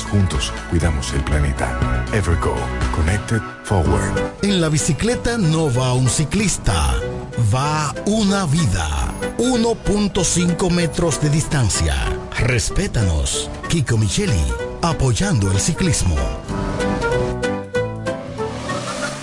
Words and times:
más 0.00 0.10
juntos 0.10 0.52
cuidamos 0.70 1.12
el 1.12 1.22
planeta. 1.24 2.04
Evergo, 2.12 2.54
Connected 2.94 3.40
Forward. 3.64 4.32
En 4.42 4.60
la 4.60 4.68
bicicleta 4.68 5.38
no 5.38 5.72
va 5.72 5.94
un 5.94 6.08
ciclista, 6.08 6.94
va 7.52 7.94
una 8.06 8.46
vida. 8.46 9.12
1.5 9.38 10.70
metros 10.70 11.20
de 11.20 11.30
distancia. 11.30 11.94
Respétanos. 12.38 13.50
Kiko 13.68 13.96
Micheli, 13.96 14.42
apoyando 14.82 15.50
el 15.50 15.60
ciclismo. 15.60 16.16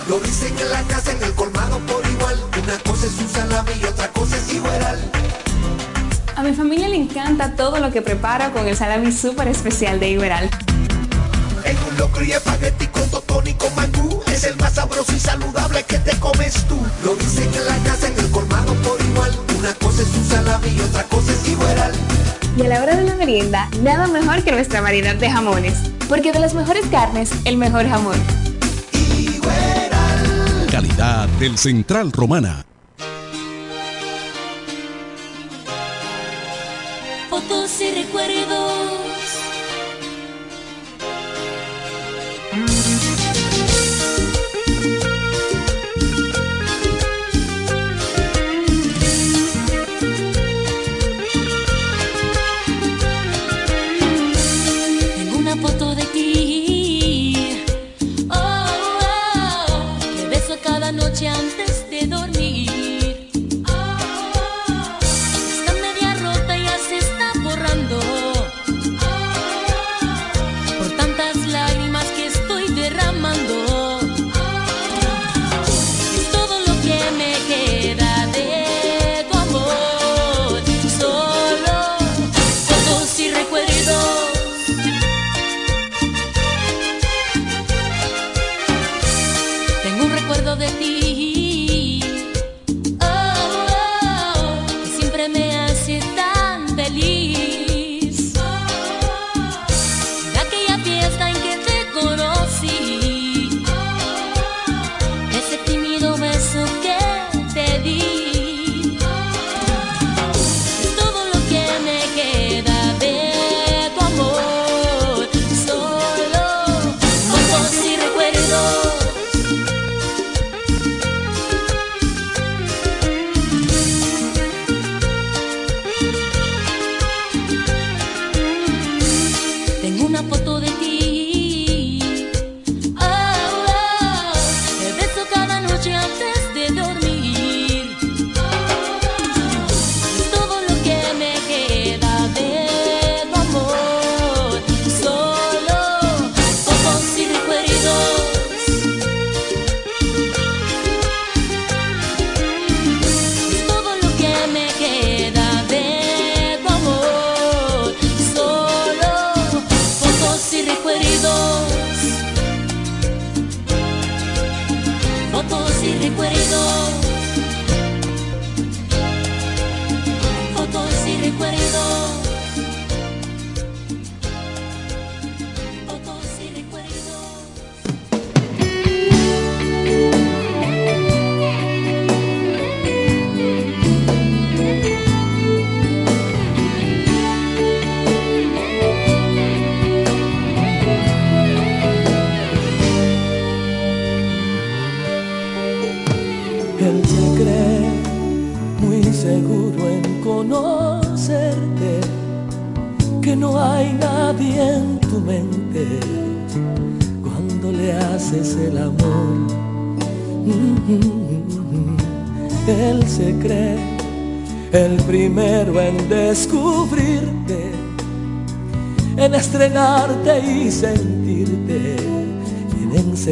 Lo 0.08 0.18
dicen 0.20 0.56
en 0.58 0.70
la 0.70 0.82
casa, 0.82 1.12
en 1.12 1.22
el 1.22 1.34
colmado 1.34 1.78
por 1.80 2.04
igual. 2.06 2.36
Una 2.62 2.78
cosa 2.78 3.06
es 3.06 3.18
un 3.18 3.28
salami 3.28 3.72
y 3.80 3.84
otra 3.84 4.08
cosa 4.08 4.36
es 4.36 4.52
igual. 4.52 5.10
A 6.36 6.42
mi 6.42 6.52
familia 6.52 6.88
le 6.88 6.96
encanta 6.96 7.54
todo 7.54 7.78
lo 7.78 7.90
que 7.90 8.02
preparo 8.02 8.52
con 8.52 8.66
el 8.68 8.76
salami 8.76 9.12
súper 9.12 9.48
especial 9.48 9.98
de 10.00 10.10
Iberal. 10.10 10.50
En 11.68 11.76
un 11.86 11.98
locro 11.98 12.24
y 12.24 12.32
espagueti 12.32 12.86
con 12.86 13.08
totón 13.10 13.46
y 13.46 13.52
con 13.54 13.74
mangú 13.74 14.22
Es 14.26 14.44
el 14.44 14.56
más 14.56 14.74
sabroso 14.74 15.12
y 15.14 15.20
saludable 15.20 15.82
que 15.84 15.98
te 15.98 16.18
comes 16.18 16.54
tú 16.66 16.78
Lo 17.04 17.14
dicen 17.14 17.48
en 17.54 17.66
la 17.66 17.76
casa, 17.84 18.08
en 18.08 18.18
el 18.18 18.30
colmado 18.30 18.72
por 18.76 18.98
igual 19.00 19.30
Una 19.58 19.74
cosa 19.74 20.02
es 20.02 20.08
un 20.08 20.24
salami 20.24 20.68
y 20.68 20.80
otra 20.80 21.02
cosa 21.04 21.32
es 21.32 21.48
Iberal. 21.48 21.92
Y 22.56 22.62
a 22.62 22.68
la 22.68 22.82
hora 22.82 22.96
de 22.96 23.04
la 23.04 23.14
merienda, 23.14 23.68
nada 23.82 24.08
mejor 24.08 24.42
que 24.42 24.50
nuestra 24.50 24.80
variedad 24.80 25.14
de 25.14 25.30
jamones. 25.30 25.74
Porque 26.08 26.32
de 26.32 26.40
las 26.40 26.54
mejores 26.54 26.84
carnes, 26.86 27.30
el 27.44 27.56
mejor 27.56 27.88
jamón. 27.88 28.16
Calidad 30.68 31.28
del 31.38 31.56
Central 31.56 32.10
Romana. 32.10 32.64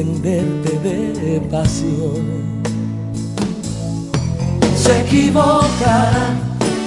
Encenderte 0.06 0.78
de 0.78 1.40
pasión. 1.40 2.62
Se 4.76 5.00
equivoca 5.00 6.10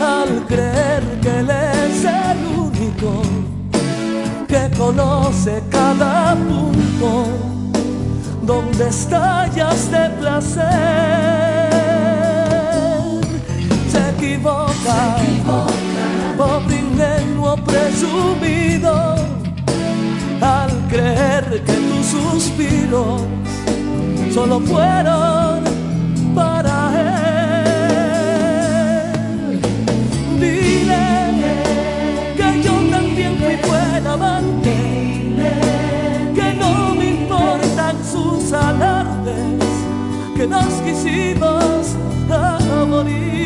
al 0.02 0.46
creer 0.47 1.03
que 1.22 1.40
él 1.40 1.50
es 1.50 2.06
el 2.06 2.38
único 2.58 3.22
que 4.47 4.69
conoce 4.78 5.62
cada 5.69 6.35
punto 6.35 7.26
donde 8.44 8.88
estallas 8.88 9.91
de 9.91 10.09
placer. 10.20 10.70
Se 13.91 14.09
equivoca, 14.11 15.17
pobre 16.38 16.76
ingenuo 16.76 17.55
presumido 17.58 19.19
creer 20.90 21.64
que 21.64 21.74
tus 21.74 22.06
suspiros 22.08 23.22
solo 24.34 24.59
fueron 24.62 25.64
para 26.36 26.76
él. 29.52 29.59
Dile 30.40 31.08
que 32.36 32.64
yo 32.64 32.74
también 32.90 33.38
fui 33.38 33.56
buen 33.70 34.08
amante, 34.08 34.76
que 36.36 36.53
no 36.59 36.96
me 36.96 37.06
importan 37.12 37.96
sus 38.03 38.52
alardes, 38.52 39.59
que 40.35 40.47
nos 40.47 40.74
quisimos 40.85 41.96
a 42.32 42.85
morir. 42.85 43.39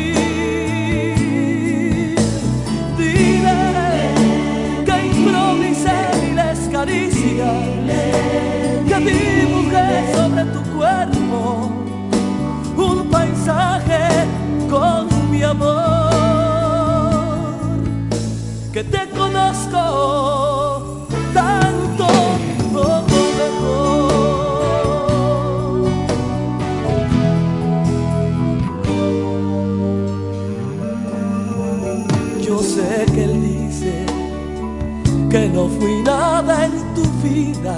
conozco 19.34 20.96
tanto 21.32 22.06
como 22.72 22.84
mejor. 23.40 24.04
Yo 32.46 32.58
sé 32.62 33.06
que 33.12 33.24
él 33.24 33.42
dice 33.42 34.06
que 35.30 35.48
no 35.48 35.68
fui 35.68 36.02
nada 36.02 36.66
en 36.66 36.72
tu 36.94 37.02
vida, 37.26 37.76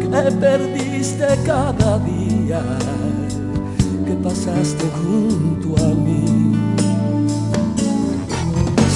que 0.00 0.32
perdiste 0.32 1.26
cada 1.46 1.98
día 1.98 2.62
que 4.04 4.14
pasaste 4.14 4.86
junto 5.02 5.76
a 5.84 5.94
mí 5.94 6.59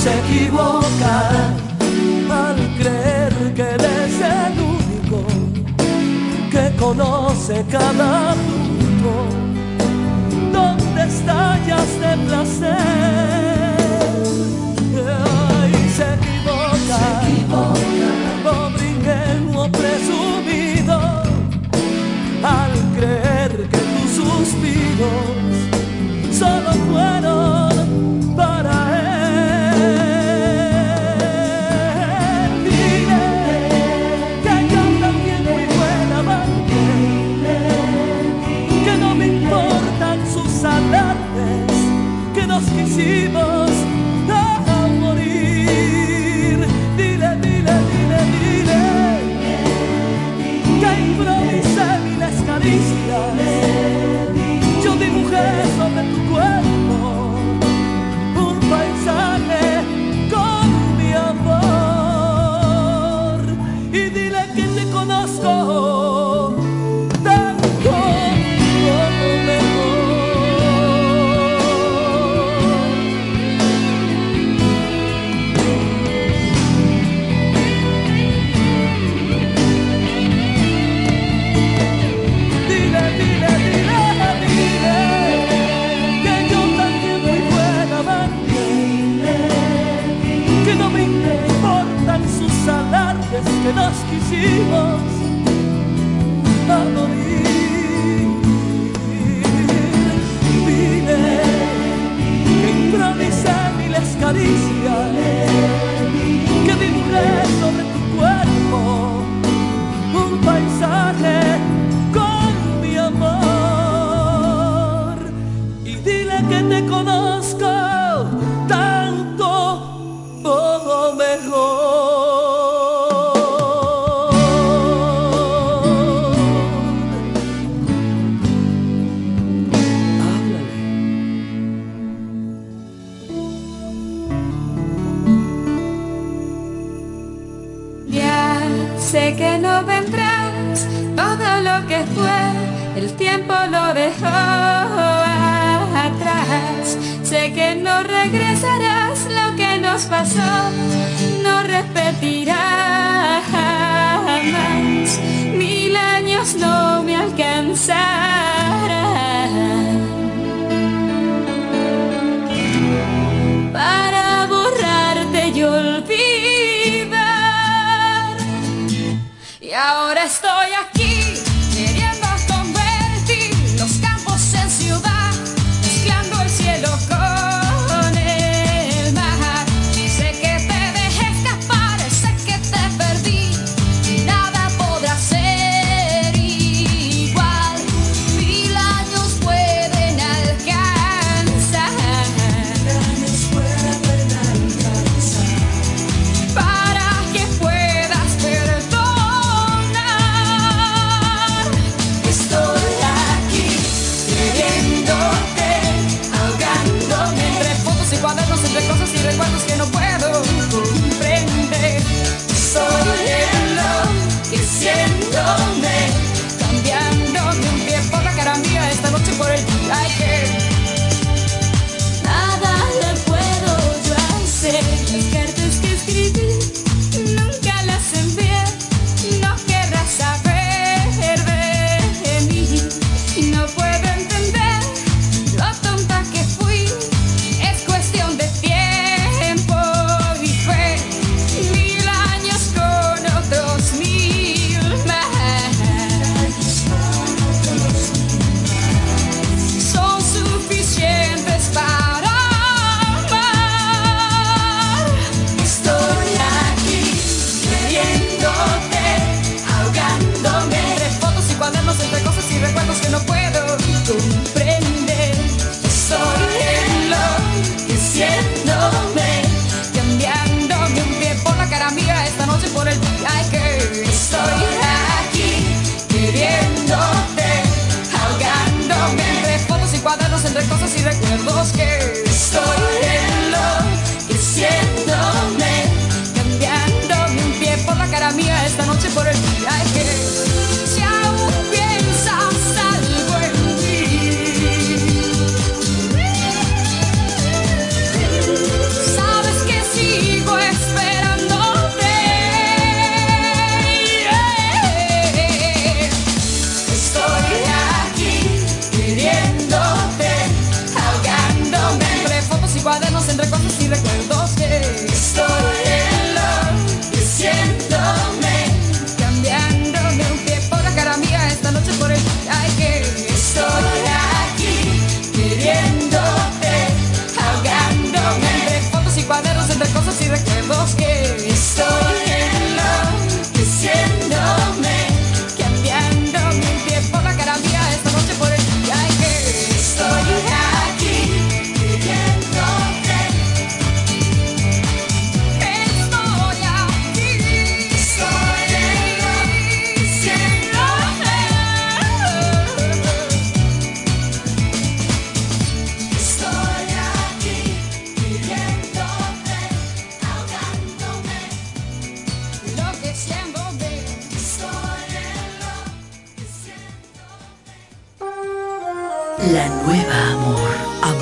se 0.05 0.19
equivoca 0.19 1.31
al 2.31 2.57
creer 2.79 3.55
que 3.55 3.63
eres 3.63 4.21
el 4.21 4.55
único 4.61 5.19
que 6.51 6.77
conoce 6.77 7.65
cada 7.71 8.35
punto 8.35 9.13
donde 10.53 11.03
estallas 11.05 11.89
de 12.03 12.13
placer. 12.27 13.64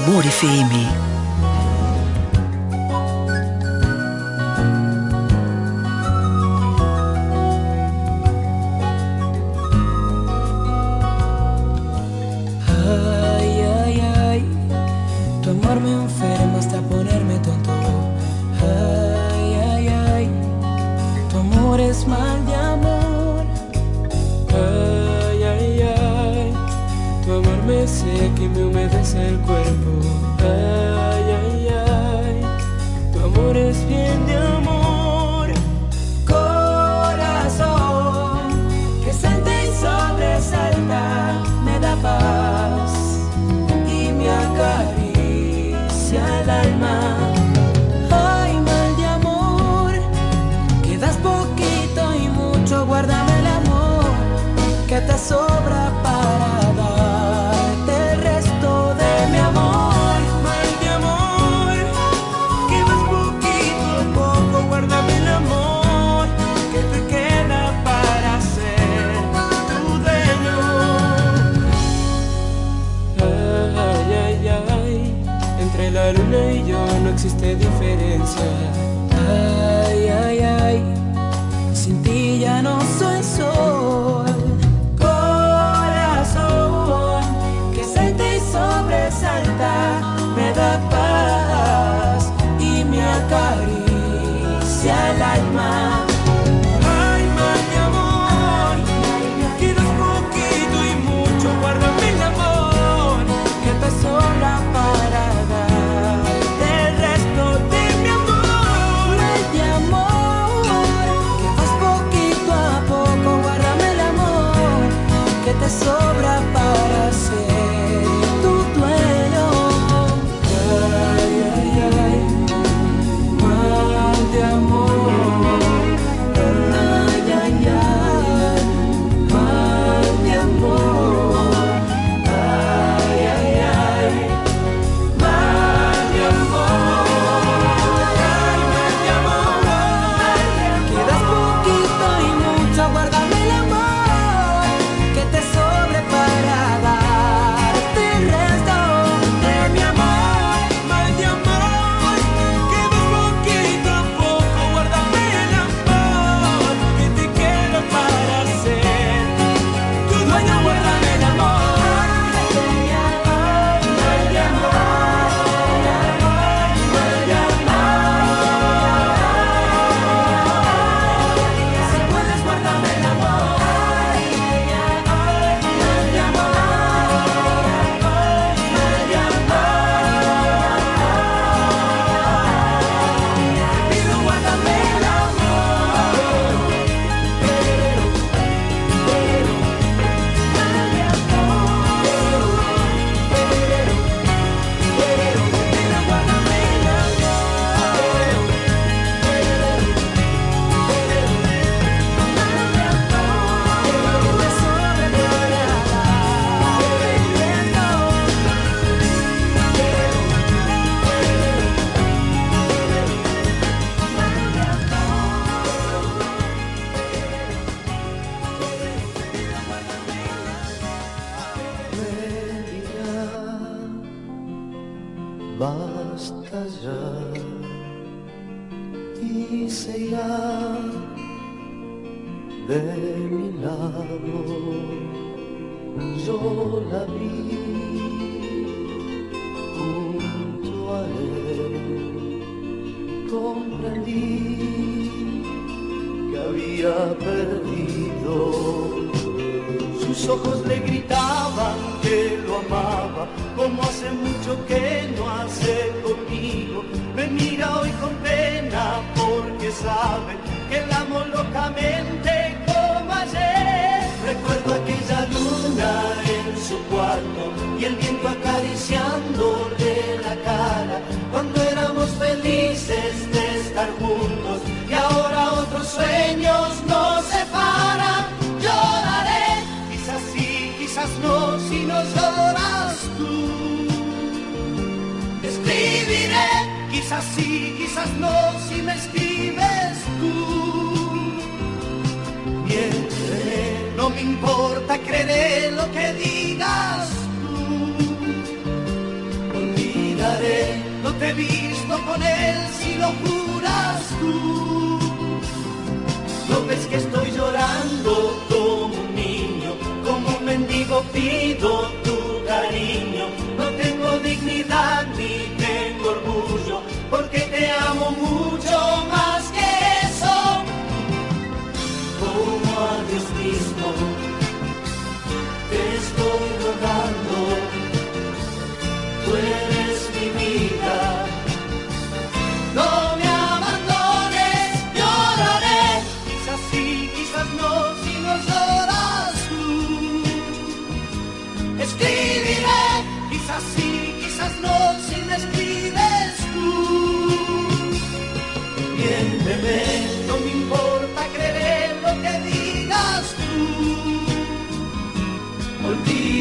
Amor 0.04 0.24
FM. 0.24 1.21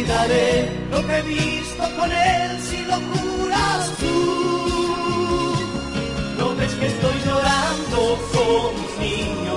lo 0.07 1.05
que 1.05 1.17
he 1.17 1.21
visto 1.21 1.83
con 1.95 2.11
él 2.11 2.59
si 2.59 2.77
lo 2.85 2.97
curas 3.11 3.91
tú. 3.99 5.55
No 6.39 6.55
ves 6.55 6.73
que 6.73 6.87
estoy 6.87 7.13
llorando 7.23 8.17
como 8.33 8.69
un 8.69 8.99
niño. 8.99 9.53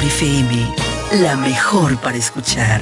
mejor 0.00 0.66
la 1.20 1.36
mejor 1.36 1.96
para 1.98 2.16
escuchar. 2.16 2.80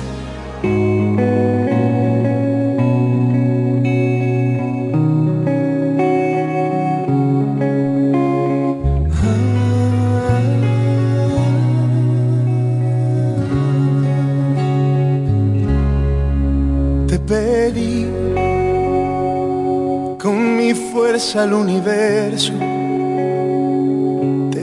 Te 17.08 17.18
Pedí 17.18 18.06
con 20.18 20.56
mi 20.56 20.72
fuerza 20.74 21.42
al 21.42 21.52
universo 21.52 22.67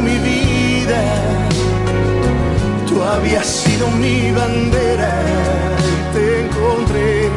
Mi 0.00 0.18
vida. 0.18 1.00
Tú 2.88 3.02
habías 3.02 3.46
sido 3.46 3.88
mi 3.92 4.32
bandera 4.32 5.12
y 5.90 6.14
te 6.14 6.40
encontré 6.44 7.30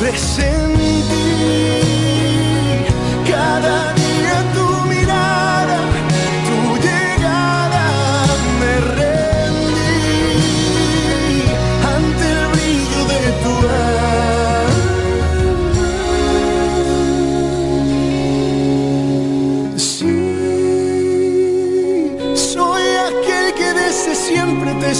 presente 0.00 1.20
cada 3.30 3.81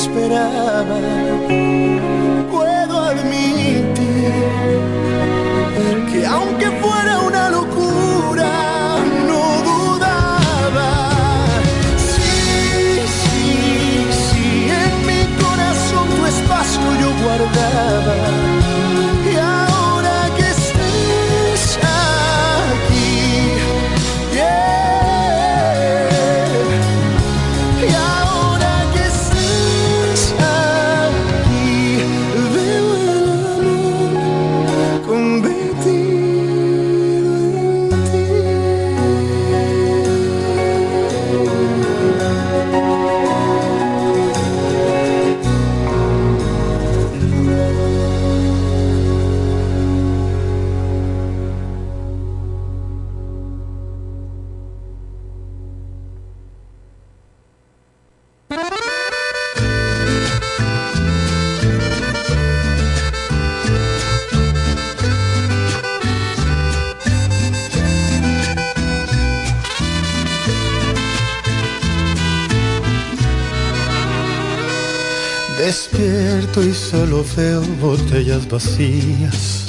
esperaba. 0.03 1.72
Solo 77.13 77.25
veo 77.37 77.63
botellas 77.81 78.49
vacías. 78.49 79.67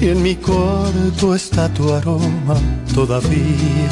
Y 0.00 0.08
en 0.08 0.22
mi 0.22 0.34
cuarto 0.36 1.34
está 1.34 1.68
tu 1.68 1.92
aroma 1.92 2.56
todavía. 2.94 3.90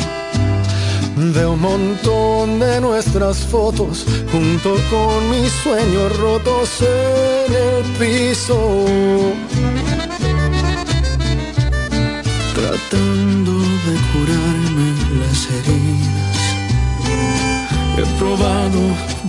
Veo 1.16 1.52
un 1.52 1.60
montón 1.60 2.58
de 2.58 2.80
nuestras 2.80 3.38
fotos 3.38 4.06
junto 4.32 4.76
con 4.90 5.30
mis 5.30 5.52
sueños 5.62 6.16
rotos 6.18 6.70
en 6.80 7.54
el 7.54 7.84
piso. 7.98 8.86
Tratando 12.54 13.52
de 13.86 13.94
curarme 14.12 14.88
las 15.20 15.38
heridas. 15.56 16.38
He 17.98 18.18
probado 18.18 18.80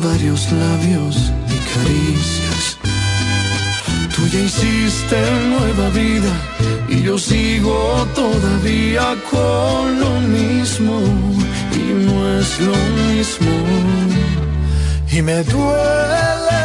varios 0.01 0.51
labios 0.51 1.31
y 1.49 1.57
caricias. 1.73 2.42
Ya 4.33 4.39
hiciste 4.39 5.15
nueva 5.47 5.89
vida 5.89 6.33
y 6.89 7.03
yo 7.03 7.19
sigo 7.19 8.07
todavía 8.15 9.15
con 9.29 9.99
lo 9.99 10.09
mismo 10.21 11.01
y 11.71 11.93
no 12.03 12.39
es 12.39 12.59
lo 12.59 12.75
mismo. 12.97 13.51
Y 15.11 15.21
me 15.21 15.43
duele 15.43 16.63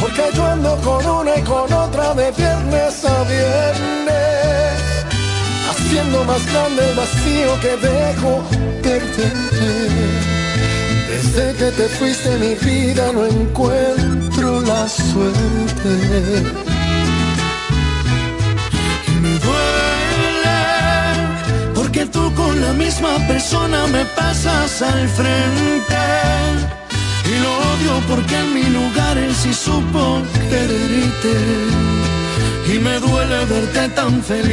porque 0.00 0.22
yo 0.36 0.46
ando 0.46 0.76
con 0.84 1.04
una 1.04 1.36
y 1.36 1.42
con 1.42 1.72
otra 1.72 2.14
de 2.14 2.30
viernes 2.30 3.04
a 3.04 3.24
viernes, 3.24 4.14
haciendo 5.68 6.22
más 6.22 6.46
grande 6.52 6.90
el 6.90 6.96
vacío 6.96 7.60
que 7.60 7.76
dejo 7.88 8.44
perderte. 8.84 9.68
Desde 11.10 11.54
que 11.58 11.70
te 11.72 11.88
fuiste 11.88 12.38
mi 12.38 12.54
vida 12.54 13.10
no 13.12 13.26
encuentro 13.26 14.25
la 14.62 14.88
suerte. 14.88 15.92
Y 19.08 19.10
me 19.24 19.32
duele 19.46 20.60
porque 21.74 22.06
tú 22.06 22.32
con 22.34 22.60
la 22.60 22.72
misma 22.72 23.12
persona 23.26 23.86
me 23.88 24.04
pasas 24.20 24.82
al 24.82 25.08
frente. 25.08 26.04
Y 27.32 27.34
lo 27.44 27.50
odio 27.72 27.92
porque 28.08 28.36
en 28.44 28.54
mi 28.54 28.66
lugar 28.78 29.18
él 29.18 29.34
sí 29.34 29.52
supo 29.52 30.22
quererte. 30.50 31.34
Y 32.72 32.74
me 32.78 32.98
duele 33.00 33.44
verte 33.46 33.88
tan 34.00 34.22
feliz, 34.22 34.50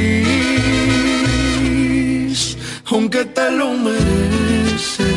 aunque 2.86 3.26
te 3.26 3.52
lo 3.52 3.70
mereces. 3.74 5.13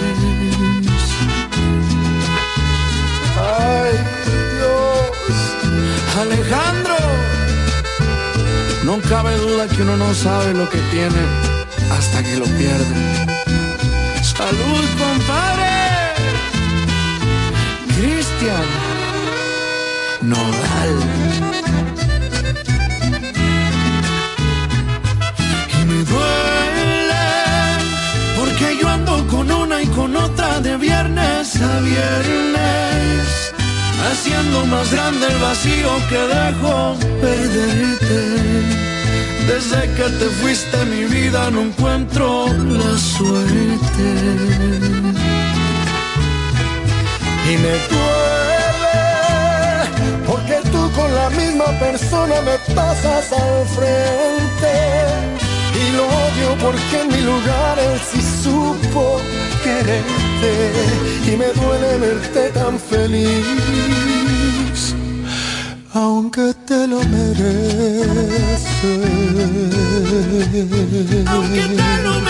Alejandro, 6.20 6.96
no 8.84 9.00
cabe 9.08 9.36
duda 9.36 9.68
que 9.68 9.82
uno 9.82 9.96
no 9.96 10.14
sabe 10.14 10.54
lo 10.54 10.68
que 10.68 10.78
tiene 10.90 11.22
hasta 11.90 12.22
que 12.22 12.36
lo 12.36 12.46
pierde. 12.46 12.96
Salud, 14.22 14.84
compadre. 14.98 15.76
Cristian 17.96 18.66
Nodal. 20.22 20.94
Y 25.72 25.84
me 25.84 26.04
duele 26.04 27.26
porque 28.36 28.78
yo 28.80 28.88
ando 28.88 29.26
con 29.28 29.50
una 29.50 29.82
y 29.82 29.86
con 29.86 30.16
otra 30.16 30.60
de 30.60 30.76
viernes 30.76 31.56
a 31.62 31.80
viernes, 31.80 33.54
haciendo 34.04 34.66
más 34.66 34.92
grande 34.92 35.26
el 35.26 35.38
vacío 35.38 35.90
que 36.08 36.18
dejo 36.18 36.96
perderte. 37.20 38.76
Desde 39.46 39.80
que 39.94 40.08
te 40.18 40.26
fuiste 40.40 40.84
mi 40.86 41.04
vida 41.04 41.50
no 41.50 41.62
encuentro 41.62 42.46
la 42.48 42.98
suerte. 42.98 44.08
Y 47.48 47.56
me 47.58 47.74
duele 47.90 48.66
porque 50.26 50.56
tú 50.72 50.90
con 50.92 51.14
la 51.14 51.30
misma 51.30 51.66
persona 51.78 52.40
me 52.42 52.74
pasas 52.74 53.32
al 53.32 53.66
frente. 53.76 54.74
Y 55.74 55.96
lo 55.96 56.25
porque 56.60 57.00
en 57.00 57.08
mi 57.08 57.20
lugar 57.22 57.78
él 57.78 58.00
sí 58.10 58.20
supo 58.42 59.20
quererte. 59.62 60.52
Y 61.26 61.36
me 61.36 61.46
duele 61.60 61.98
verte 61.98 62.50
tan 62.50 62.78
feliz, 62.78 63.34
aunque 65.94 66.54
te 66.66 66.86
lo 66.86 67.00
mereces. 67.02 67.96
Aunque 71.26 71.62
te 71.78 72.02
lo 72.02 72.20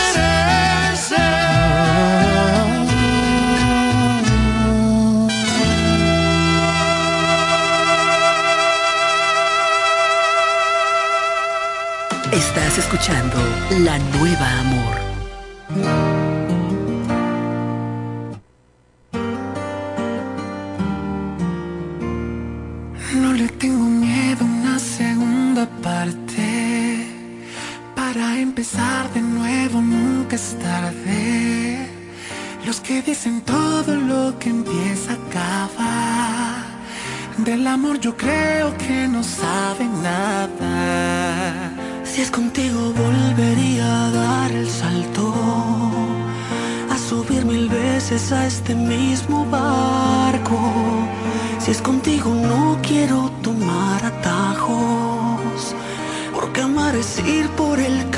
Estás 12.36 12.76
escuchando 12.76 13.38
La 13.80 13.98
Nueva 13.98 14.60
Amor. 14.60 15.05
Contigo 52.06 52.34
no 52.34 52.78
quiero 52.82 53.32
tomar 53.42 54.04
atajos. 54.04 55.74
Porque 56.32 56.60
amar 56.60 56.94
es 56.94 57.18
ir 57.26 57.48
por 57.56 57.80
el 57.80 58.08
camino 58.10 58.15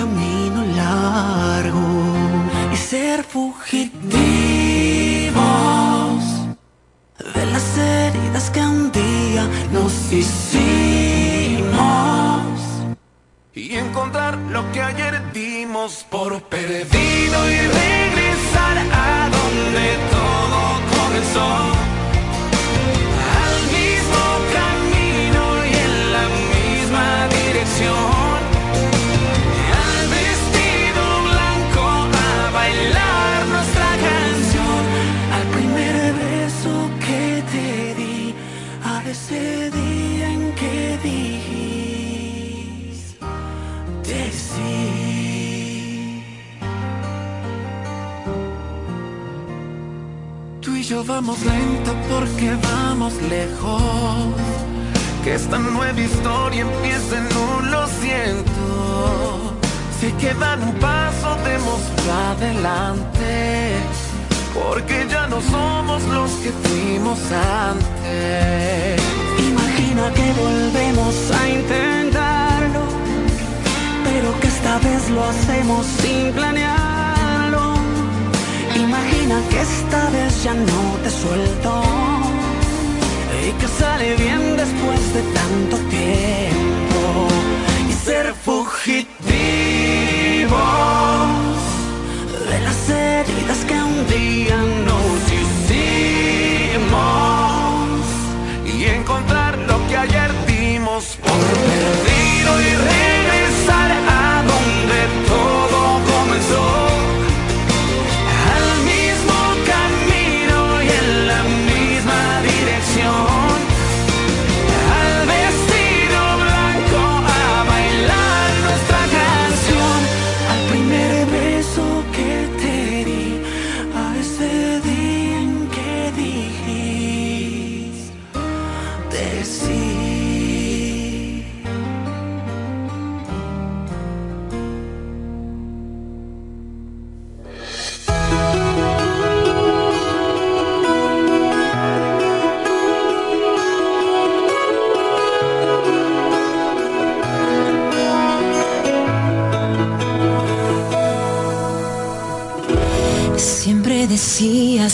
vamos 51.21 51.45
lento 51.45 51.93
porque 52.09 52.57
vamos 52.63 53.13
lejos. 53.29 53.83
Que 55.25 55.35
esta 55.35 55.59
nueva 55.59 56.01
historia 56.01 56.61
empiece 56.61 57.17
un 57.19 57.71
lo 57.73 57.87
siento. 58.01 58.63
Si 59.99 60.07
hay 60.07 60.13
que 60.13 60.33
dar 60.35 60.61
un 60.61 60.73
paso, 60.75 61.29
démoslo 61.45 62.13
adelante. 62.33 63.33
Porque 64.55 65.07
ya 65.11 65.27
no 65.27 65.41
somos 65.41 66.05
los 66.05 66.31
que 66.43 66.51
fuimos 66.63 67.19
antes. 67.67 69.03
Imagina 69.53 70.05
que 70.19 70.27
volvemos 70.45 71.15
a 71.41 71.49
intentarlo, 71.49 72.83
pero 74.05 74.29
que 74.41 74.47
esta 74.47 74.79
vez 74.79 75.11
lo 75.11 75.25
hacemos 75.25 75.85
sin 76.01 76.33
planearlo. 76.33 76.88
Imagina 78.79 79.43
que 79.51 79.61
esta 79.61 80.09
vez 80.11 80.45
ya 80.45 80.55
no 80.55 80.97
te 81.03 81.11
suelto 81.11 81.83
y 83.45 83.51
que 83.61 83.67
sale 83.67 84.15
bien 84.15 84.57
después 84.57 85.15
de 85.15 85.23
tanto 85.41 85.77
tiempo 85.91 87.29
y 87.89 87.93
ser 87.93 88.35
fugitivos 88.35 89.09
de 92.51 92.61
las 92.61 92.89
heridas 92.89 93.65
que 93.67 93.75
un 93.75 94.07
día 94.07 94.57
nos 94.89 95.19
hicimos 95.41 96.39
y 98.65 98.85
encontrar 98.85 99.59
lo 99.59 99.77
que 99.89 99.97
ayer 99.97 100.31
dimos 100.47 101.17
por 101.25 101.33
perdido 101.33 102.18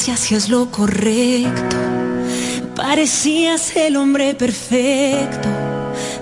y 0.07 0.11
hacías 0.11 0.49
lo 0.49 0.71
correcto. 0.71 1.77
Parecías 2.75 3.77
el 3.77 3.97
hombre 3.97 4.35
perfecto. 4.35 5.49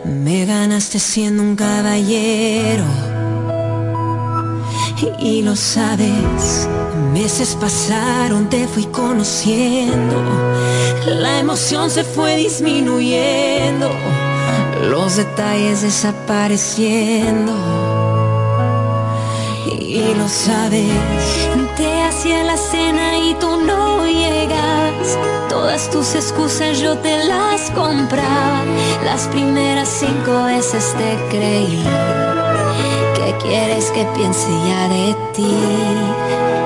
Me 0.04 0.44
ganaste 0.44 0.98
siendo 0.98 1.42
un 1.42 1.56
caballero. 1.56 2.84
Y 5.18 5.42
lo 5.42 5.56
sabes, 5.56 6.68
meses 7.12 7.56
pasaron, 7.60 8.48
te 8.48 8.68
fui 8.68 8.84
conociendo. 8.86 10.16
La 11.06 11.40
emoción 11.40 11.90
se 11.90 12.04
fue 12.04 12.36
disminuyendo. 12.36 13.90
Los 14.90 15.16
detalles 15.16 15.82
desapareciendo. 15.82 17.52
Y 19.80 20.14
lo 20.14 20.28
sabes, 20.28 20.88
te 21.76 22.02
hacía 22.02 22.44
la 22.44 22.56
cena 22.56 23.18
y 23.18 23.34
tú 23.34 23.56
no 23.66 24.06
llegas. 24.06 25.18
Todas 25.48 25.90
tus 25.90 26.14
excusas 26.14 26.78
yo 26.78 26.96
te 26.98 27.24
las 27.24 27.70
compraba. 27.70 28.64
Las 29.04 29.28
primeras 29.28 29.88
cinco 29.88 30.44
veces 30.44 30.94
te 30.96 31.36
creí. 31.36 31.84
¿Qué 33.14 33.34
quieres 33.42 33.90
que 33.90 34.04
piense 34.16 34.48
ya 34.66 34.88
de 34.88 35.16
ti? 35.34 36.61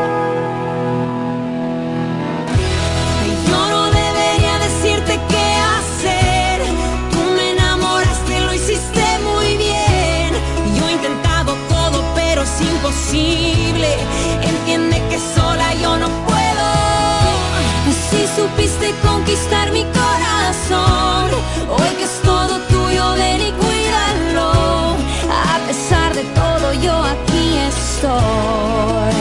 Estoy. 28.07 29.15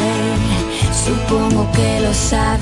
Supongo 1.05 1.71
que 1.71 1.99
lo 2.01 2.13
sabes. 2.13 2.61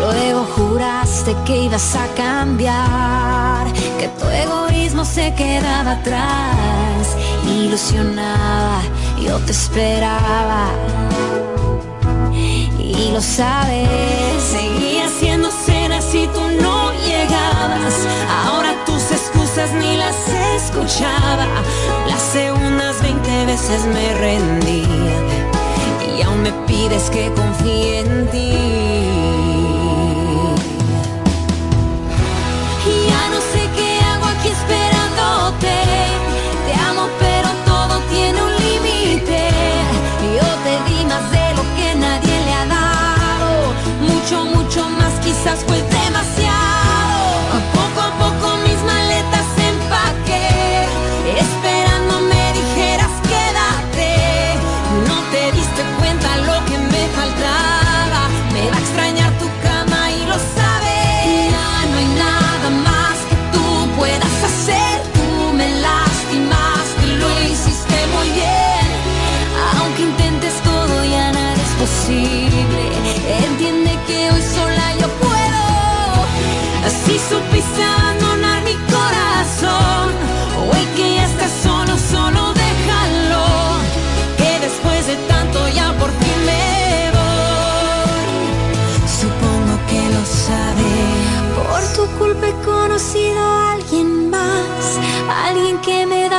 Luego 0.00 0.44
juraste 0.56 1.34
que 1.44 1.62
ibas 1.62 1.96
a 1.96 2.06
cambiar, 2.14 3.66
que 3.98 4.08
tu 4.08 4.26
egoísmo 4.28 5.04
se 5.04 5.34
quedaba 5.34 5.92
atrás. 5.92 7.16
Ilusionaba, 7.46 8.80
yo 9.20 9.38
te 9.40 9.52
esperaba. 9.52 10.68
Y 12.78 13.10
lo 13.12 13.20
sabes, 13.20 14.42
seguía 14.42 15.06
haciendo 15.06 15.50
cenas 15.50 16.14
y 16.14 16.26
tú 16.28 16.40
no 16.60 16.92
llegabas. 16.92 17.94
Ahora 18.46 18.74
tus 18.84 19.10
excusas 19.10 19.72
ni 19.72 19.96
las 19.96 20.16
escuchaba. 20.56 21.46
Las 22.08 22.22
segundas 22.22 23.00
20 23.02 23.46
veces 23.46 23.84
me 23.86 24.14
rendí 24.14 24.84
y 26.16 26.22
aún 26.22 26.42
me 26.42 26.52
pides 26.66 27.10
que 27.10 27.32
confíe 27.34 28.00
en 28.00 28.30
ti. 28.30 29.13
with 45.62 45.93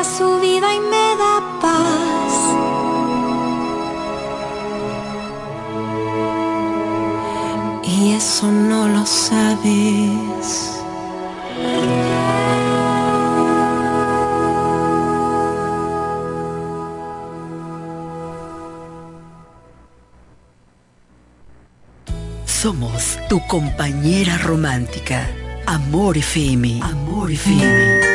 su 0.05 0.39
vida 0.39 0.73
y 0.73 0.79
me 0.79 1.15
da 1.17 1.35
paz. 1.61 2.33
Y 7.83 8.13
eso 8.13 8.51
no 8.51 8.87
lo 8.87 9.05
sabes. 9.05 10.71
Somos 22.45 23.19
tu 23.29 23.39
compañera 23.47 24.37
romántica. 24.39 25.27
Amor 25.67 26.17
FM. 26.17 26.79
Amor 26.81 27.31
FM. 27.31 28.14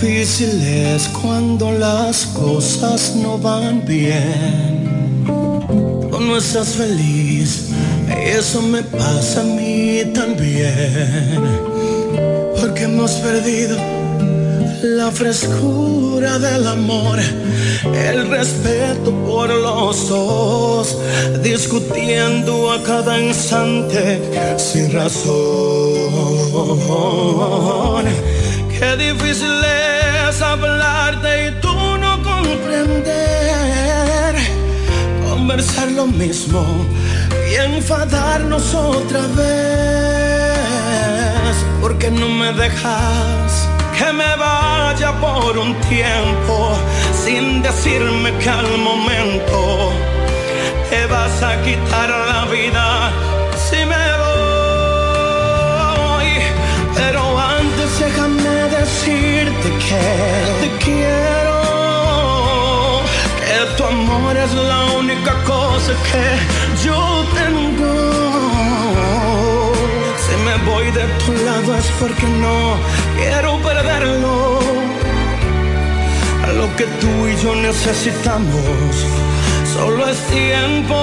Difícil 0.00 0.62
es 0.62 1.08
cuando 1.08 1.72
las 1.72 2.26
cosas 2.26 3.16
no 3.16 3.38
van 3.38 3.82
bien. 3.86 5.24
Cuando 5.24 6.20
no 6.20 6.36
estás 6.36 6.68
feliz, 6.74 7.70
eso 8.10 8.60
me 8.60 8.82
pasa 8.82 9.40
a 9.40 9.44
mí 9.44 10.02
también. 10.12 11.40
Porque 12.60 12.82
hemos 12.84 13.12
perdido 13.12 13.78
la 14.82 15.10
frescura 15.10 16.38
del 16.38 16.66
amor, 16.66 17.18
el 17.94 18.28
respeto 18.28 19.12
por 19.26 19.48
los 19.48 20.08
dos, 20.10 20.98
discutiendo 21.42 22.70
a 22.70 22.82
cada 22.82 23.18
instante 23.18 24.20
sin 24.58 24.92
razón. 24.92 26.26
Qué 28.78 28.94
difícil 28.96 29.64
es 30.28 30.42
hablarte 30.42 31.48
y 31.48 31.50
tú 31.62 31.74
no 31.98 32.22
comprender, 32.22 33.14
conversar 35.26 35.90
lo 35.92 36.06
mismo 36.06 36.84
y 37.50 37.54
enfadarnos 37.54 38.74
otra 38.74 39.22
vez, 39.34 40.66
porque 41.80 42.10
no 42.10 42.28
me 42.28 42.52
dejas 42.52 43.66
que 43.96 44.12
me 44.12 44.36
vaya 44.36 45.12
por 45.22 45.56
un 45.56 45.74
tiempo 45.88 46.76
sin 47.24 47.62
decirme 47.62 48.36
que 48.38 48.50
al 48.50 48.76
momento 48.76 49.90
te 50.90 51.06
vas 51.06 51.42
a 51.42 51.62
quitar 51.62 52.10
la 52.10 52.44
vida 52.44 53.10
si 53.56 53.86
me 53.86 54.06
voy. 54.22 54.36
Pero 56.94 57.38
antes 57.38 57.98
déjame 58.00 58.65
decirte 58.86 59.68
que 59.86 60.04
te 60.60 60.68
quiero, 60.84 61.58
que 63.40 63.58
tu 63.76 63.82
amor 63.84 64.36
es 64.36 64.52
la 64.54 64.80
única 65.00 65.32
cosa 65.52 65.92
que 66.08 66.24
yo 66.84 66.98
tengo. 67.40 67.92
Si 70.24 70.34
me 70.46 70.54
voy 70.70 70.86
de 70.98 71.04
tu 71.22 71.32
lado 71.46 71.70
es 71.80 71.88
porque 72.00 72.26
no 72.44 72.58
quiero 73.16 73.50
perderlo. 73.68 74.60
Lo 76.60 76.66
que 76.76 76.86
tú 77.00 77.12
y 77.26 77.36
yo 77.42 77.54
necesitamos 77.56 78.94
solo 79.74 80.08
es 80.08 80.18
tiempo, 80.40 80.96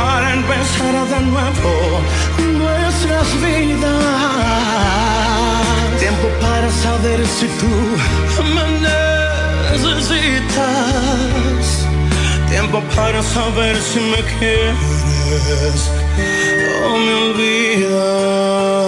para 0.00 0.28
empezar 0.32 0.94
de 1.14 1.20
nuevo 1.32 1.72
nuestras 2.58 3.28
vidas, 3.44 3.90
tiempo 5.98 6.26
para 6.40 6.68
saber 6.84 7.20
si 7.26 7.46
tú 7.60 7.74
me 8.54 8.64
necesitas. 9.72 10.66
Tiempo 12.48 12.78
para 12.96 13.22
saber 13.22 13.76
si 13.80 14.00
me 14.00 14.20
quieres 14.38 15.80
o 16.84 16.90
me 17.04 17.12
olvidas. 17.24 18.79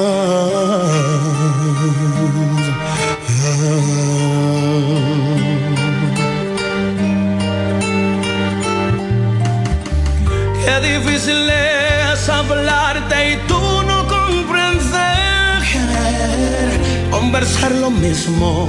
Conversar 17.52 17.72
lo 17.72 17.90
mismo 17.90 18.68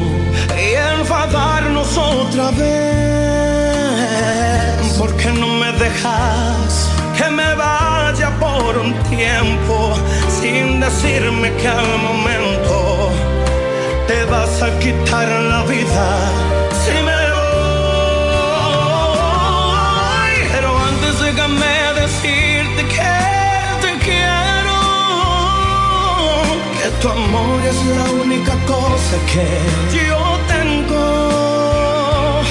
y 0.58 0.76
enfadarnos 1.00 1.98
otra 1.98 2.52
vez. 2.52 2.68
Porque 4.98 5.32
no 5.32 5.48
me 5.48 5.72
dejas 5.74 6.90
que 7.18 7.30
me 7.30 7.56
vaya 7.56 8.30
por 8.42 8.78
un 8.78 8.94
tiempo 9.04 9.94
sin 10.42 10.82
decirme 10.82 11.54
que 11.56 11.68
al 11.68 11.98
momento 12.00 13.10
te 14.08 14.26
vas 14.26 14.62
a 14.62 14.78
quitar 14.80 15.30
la 15.30 15.64
vida. 15.64 16.30
Si 16.84 16.92
me 17.08 17.32
voy, 17.36 17.56
pero 20.52 20.78
antes 20.78 21.20
déjame 21.22 21.94
decirte 22.02 22.53
tu 27.04 27.10
amor 27.10 27.60
es 27.66 27.76
la 27.98 28.12
única 28.24 28.54
cosa 28.66 29.16
que 29.32 29.46
yo 30.08 30.20
tengo. 30.54 32.42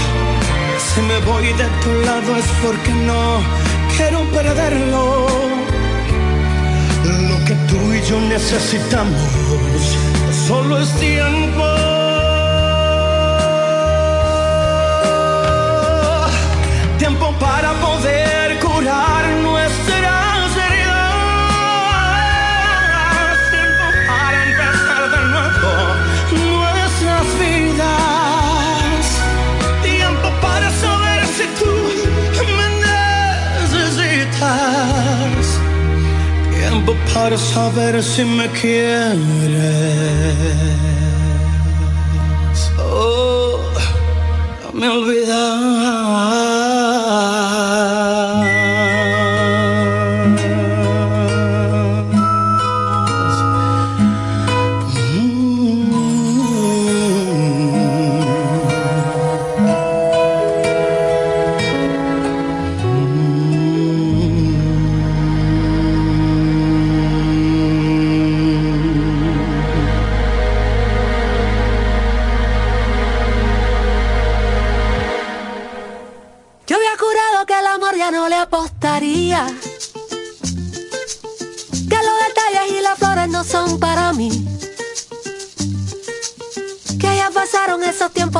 Si 0.87 1.01
me 1.01 1.19
voy 1.21 1.47
de 1.61 1.69
tu 1.83 1.91
lado 2.07 2.37
es 2.37 2.49
porque 2.63 2.93
no 3.11 3.41
quiero 3.97 4.21
perderlo. 4.37 5.27
Lo 7.29 7.37
que 7.47 7.55
tú 7.69 7.79
y 7.95 8.03
yo 8.03 8.21
necesitamos 8.21 9.23
solo 10.47 10.79
es 10.81 10.91
tiempo. 11.01 11.72
Para 37.15 37.37
saber 37.37 38.03
si 38.03 38.25
me 38.25 38.49
quieres. 38.49 39.19
Oh, 42.79 43.59
me 44.73 44.89
olvidas. 44.89 46.72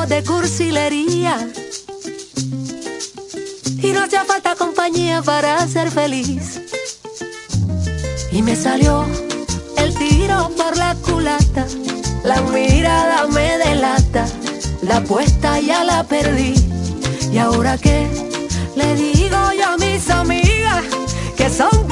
de 0.01 0.23
cursilería. 0.23 1.37
Y 3.81 3.91
no 3.91 4.03
hacía 4.03 4.25
falta 4.25 4.55
compañía 4.55 5.21
para 5.21 5.65
ser 5.67 5.91
feliz. 5.91 6.61
Y 8.31 8.41
me 8.41 8.55
salió 8.55 9.05
el 9.77 9.93
tiro 9.93 10.49
por 10.57 10.75
la 10.77 10.95
culata. 10.95 11.67
La 12.23 12.41
mirada 12.41 13.27
me 13.27 13.57
delata. 13.59 14.25
La 14.81 14.97
apuesta 14.97 15.59
ya 15.61 15.83
la 15.83 16.03
perdí. 16.03 16.53
¿Y 17.31 17.37
ahora 17.37 17.77
qué? 17.77 18.09
Le 18.75 18.95
digo 18.95 19.37
yo 19.57 19.69
a 19.69 19.77
mis 19.77 20.09
amigas 20.09 20.83
que 21.37 21.49
son 21.49 21.87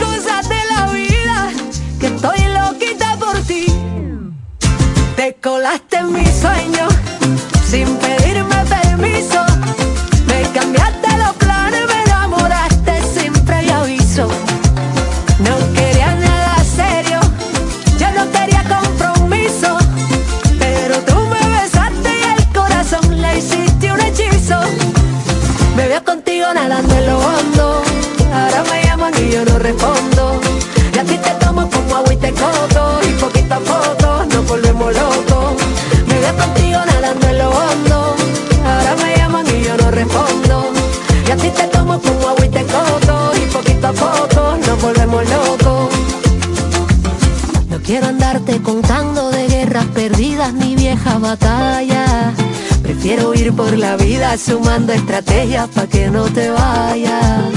contando 48.71 49.31
de 49.31 49.47
guerras 49.47 49.85
perdidas 49.87 50.53
ni 50.53 50.75
viejas 50.75 51.19
batallas. 51.19 52.33
Prefiero 52.81 53.33
ir 53.33 53.53
por 53.53 53.77
la 53.77 53.97
vida 53.97 54.37
sumando 54.37 54.93
estrategias 54.93 55.67
pa' 55.75 55.87
que 55.87 56.09
no 56.09 56.23
te 56.23 56.49
vayas. 56.49 57.51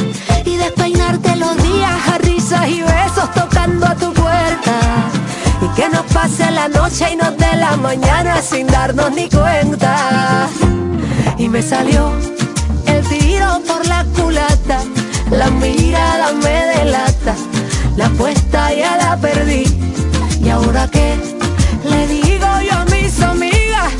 Y 0.44 0.56
despeinarte 0.56 1.36
los 1.36 1.56
días 1.62 2.08
a 2.12 2.18
risas 2.18 2.68
y 2.68 2.80
besos 2.80 3.32
tocando 3.32 3.86
a 3.86 3.94
tu 3.94 4.12
puerta. 4.12 4.76
Y 5.62 5.68
que 5.76 5.88
nos 5.88 6.02
pase 6.12 6.50
la 6.50 6.66
noche 6.66 7.04
y 7.12 7.16
nos 7.16 7.36
dé 7.36 7.52
la 7.58 7.76
mañana 7.76 8.42
sin 8.42 8.66
darnos 8.66 9.12
ni 9.12 9.28
cuenta. 9.28 10.48
Y 11.38 11.48
me 11.48 11.62
salió 11.62 12.10
el 12.86 13.06
tiro 13.06 13.60
por 13.68 13.86
la 13.86 14.04
culata. 14.16 14.80
La 15.30 15.48
mirada 15.50 16.32
me 16.42 16.56
delata. 16.74 17.36
La 17.96 18.06
apuesta 18.06 18.74
ya 18.74 18.96
la 18.96 19.16
perdí 19.16 19.83
¿Y 20.44 20.50
ahora 20.50 20.86
qué? 20.88 21.16
Le 21.84 22.06
digo 22.06 22.46
yo 22.68 22.76
a 22.76 22.84
mis 22.86 23.20
amigas 23.20 23.92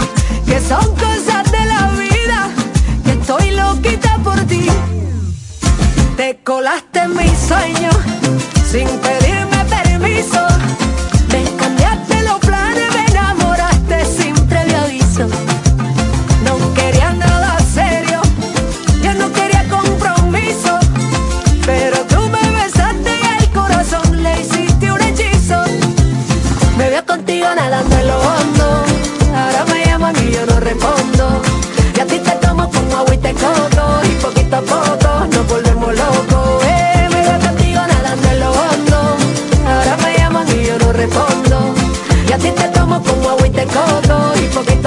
que 0.46 0.60
son 0.60 0.94
cosas 0.94 1.50
de 1.50 1.64
la 1.64 1.90
vida, 1.92 2.50
que 3.04 3.12
estoy 3.12 3.50
loquita 3.52 4.18
por 4.22 4.38
ti. 4.42 4.66
Te 6.16 6.38
colaste 6.44 7.00
en 7.00 7.16
mis 7.16 7.38
sueños 7.38 7.96
sin 8.70 8.88
pedirme 9.00 9.64
permiso. 9.70 10.53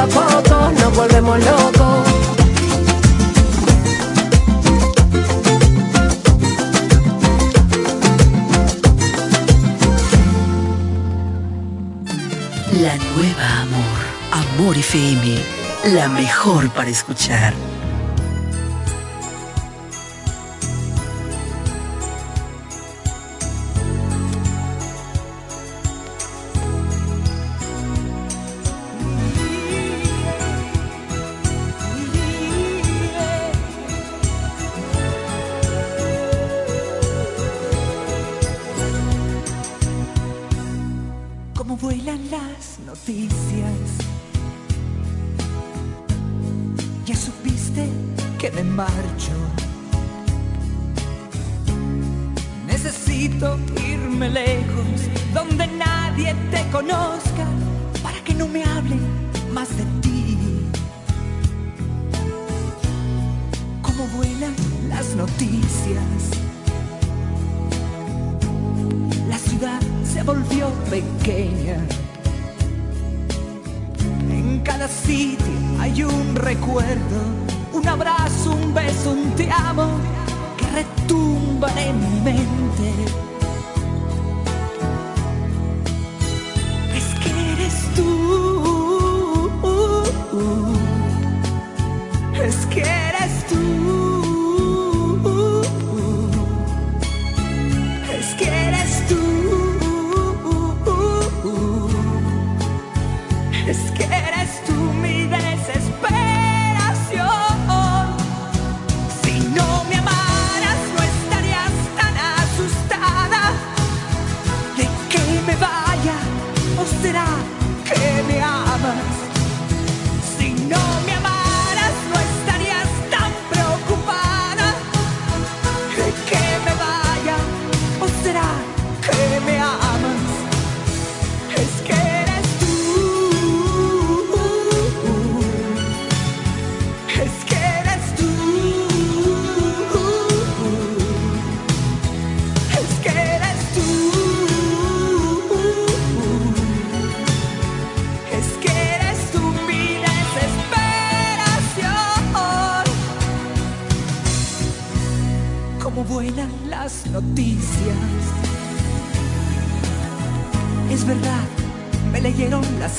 poquito 0.05 0.71
nos 0.71 0.95
volvemos 0.95 1.39
locos. 1.39 2.07
La 12.79 12.95
nueva 12.95 13.61
amor, 13.61 13.99
Amor 14.31 14.77
FM, 14.77 15.39
la 15.95 16.07
mejor 16.09 16.69
para 16.69 16.89
escuchar. 16.89 17.53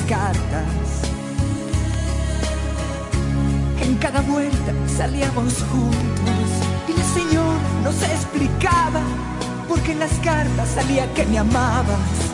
Cartas. 0.06 0.88
En 3.80 3.96
cada 3.96 4.20
vuelta 4.22 4.72
salíamos 4.96 5.62
juntos 5.70 6.48
y 6.88 6.92
la 6.92 7.04
señora 7.04 7.58
nos 7.82 8.02
explicaba 8.02 9.00
porque 9.68 9.92
en 9.92 10.00
las 10.00 10.12
cartas 10.24 10.68
salía 10.74 11.12
que 11.14 11.24
me 11.26 11.38
amabas. 11.38 12.27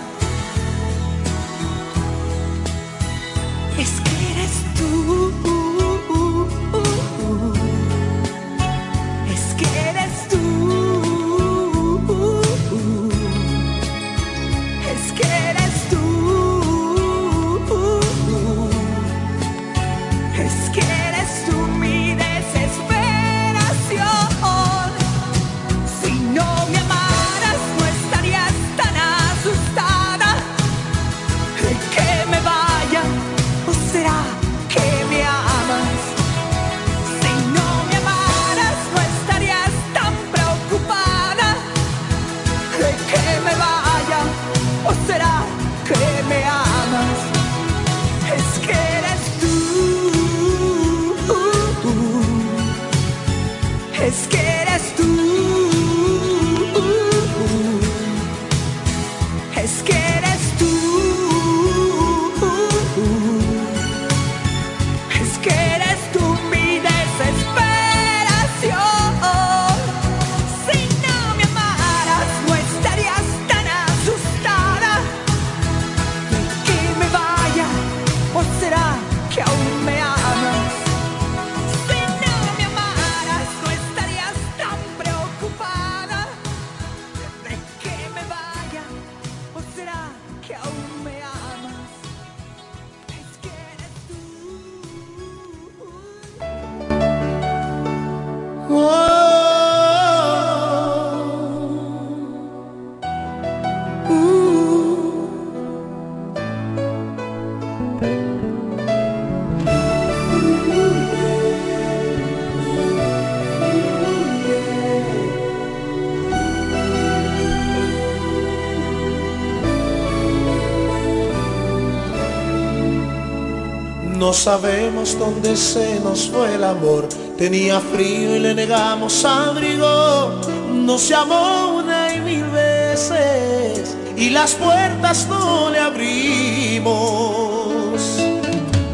Sabemos 124.35 125.18
dónde 125.18 125.57
se 125.57 126.01
nos 126.01 126.28
fue 126.28 126.55
el 126.55 126.64
amor. 126.64 127.09
Tenía 127.39 127.80
frío 127.80 128.37
y 128.37 128.41
le 128.41 128.55
negamos 128.55 129.24
abrigo. 129.24 130.41
Nos 130.72 131.09
llamó 131.09 131.76
una 131.76 132.14
y 132.14 132.20
mil 132.20 132.45
veces 132.45 133.97
y 134.16 134.30
las 134.30 134.55
puertas 134.55 135.26
no 135.28 135.70
le 135.70 135.78
abrimos. 135.78 136.93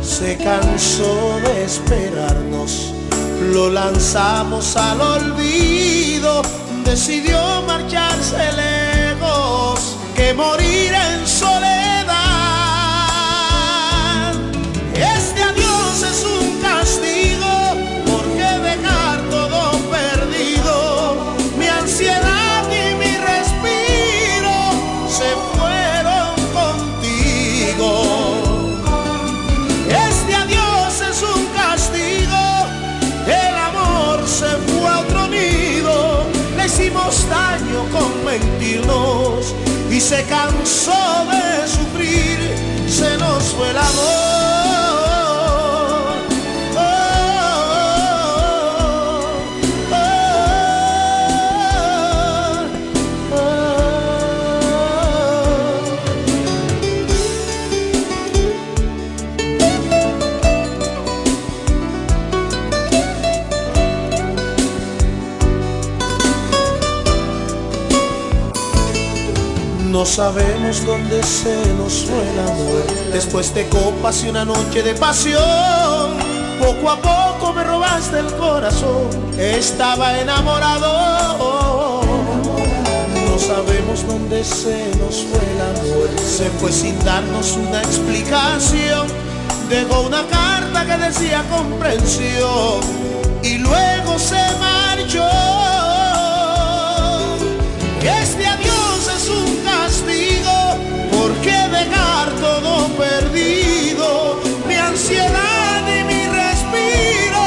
Se 0.03 0.37
cansó 0.37 1.41
de 1.45 1.65
esperarnos, 1.65 2.93
lo 3.53 3.71
lanzamos 3.71 4.77
al 4.77 5.01
olvido. 5.01 6.43
Decidió 6.85 7.63
marcharse 7.67 8.37
lejos 8.57 9.97
que 10.15 10.35
morir 10.35 10.93
en 10.93 11.27
soledad. 11.27 11.90
Se 40.11 40.25
cansó 40.25 40.70
No 70.01 70.07
sabemos 70.07 70.87
dónde 70.87 71.23
se 71.23 71.55
nos 71.75 72.07
fue 72.07 72.23
el 72.33 72.39
amor. 72.39 72.87
Después 73.13 73.53
de 73.53 73.69
copas 73.69 74.25
y 74.25 74.31
una 74.31 74.47
noche 74.47 74.83
de 74.83 74.95
pasión, 74.95 76.17
poco 76.59 76.89
a 76.89 76.97
poco 76.97 77.53
me 77.53 77.63
robaste 77.65 78.21
el 78.21 78.33
corazón. 78.37 79.11
Estaba 79.39 80.19
enamorado. 80.19 82.01
No 83.13 83.39
sabemos 83.39 84.07
dónde 84.07 84.43
se 84.43 84.91
nos 84.97 85.17
fue 85.17 85.43
el 85.53 85.61
amor. 85.61 86.09
Se 86.19 86.49
fue 86.49 86.73
sin 86.73 86.99
darnos 87.05 87.59
una 87.59 87.83
explicación. 87.83 89.07
Dejó 89.69 90.01
una 90.01 90.27
carta 90.29 90.87
que 90.87 90.97
decía 90.97 91.45
comprensión 91.51 92.81
y 93.43 93.59
luego 93.59 94.19
se 94.19 94.41
marchó. 94.59 95.40
Ansiedad 105.11 105.83
y 105.89 106.05
mi 106.05 106.27
respiro 106.27 107.47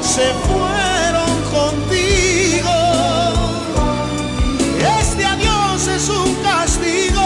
se 0.00 0.32
fueron 0.46 1.32
contigo. 1.50 2.72
Este 5.00 5.24
adiós 5.24 5.88
es 5.88 6.08
un 6.08 6.34
castigo. 6.36 7.22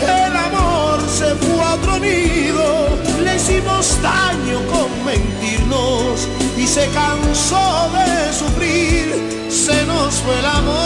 El 0.00 0.36
amor 0.36 1.00
se 1.08 1.34
fue 1.34 1.64
a 1.64 1.74
otro. 1.74 1.98
Le 1.98 3.36
hicimos 3.36 4.00
daño 4.00 4.60
con 4.70 5.04
mentirnos 5.04 6.28
y 6.56 6.66
se 6.66 6.86
cansó 6.90 7.90
de 7.92 8.32
sufrir. 8.32 9.48
Se 9.50 9.84
nos 9.86 10.14
fue 10.14 10.38
el 10.38 10.46
amor. 10.46 10.77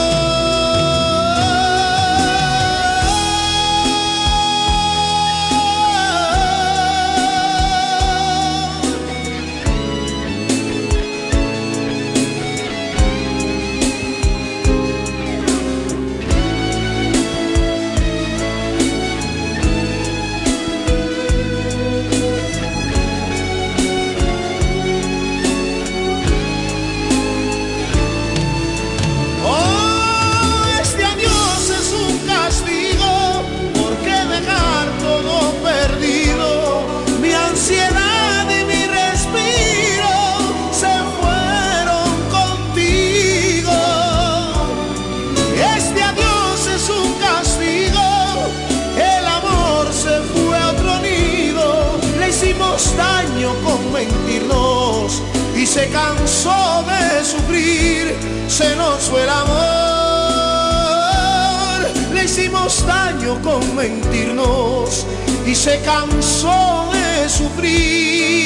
Se 55.67 55.89
cansó 55.91 56.85
de 56.87 57.25
sufrir, 57.25 58.15
se 58.49 58.75
nos 58.77 59.01
fue 59.05 59.23
el 59.23 59.29
amor. 59.29 59.53
Le 62.13 62.25
hicimos 62.25 62.85
daño 62.87 63.41
con 63.43 63.77
mentirnos 63.77 65.07
y 65.47 65.55
se 65.55 65.81
cansó 65.83 66.91
de 66.93 67.29
sufrir, 67.29 68.43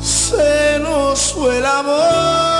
se 0.00 0.78
nos 0.80 1.32
fue 1.32 1.58
el 1.58 1.66
amor. 1.66 2.55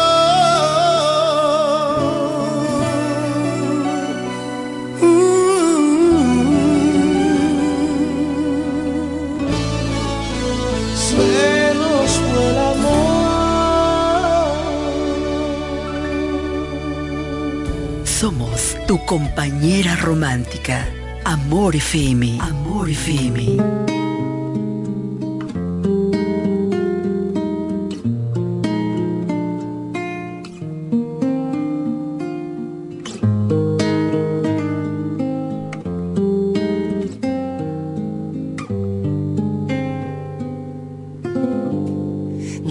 Tu 18.97 19.05
compañera 19.05 19.95
romántica. 19.97 20.87
Amor 21.25 21.77
FM. 21.77 22.39
Amor 22.41 22.89
FM. 22.89 23.57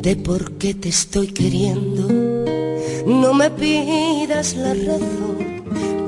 de 0.01 0.15
por 0.17 0.51
qué 0.59 0.76
te 0.76 0.89
estoy 0.89 1.28
queriendo. 1.28 2.07
No 3.05 3.34
me 3.34 3.49
pidas 3.49 4.55
la 4.55 4.73
razón, 4.73 5.34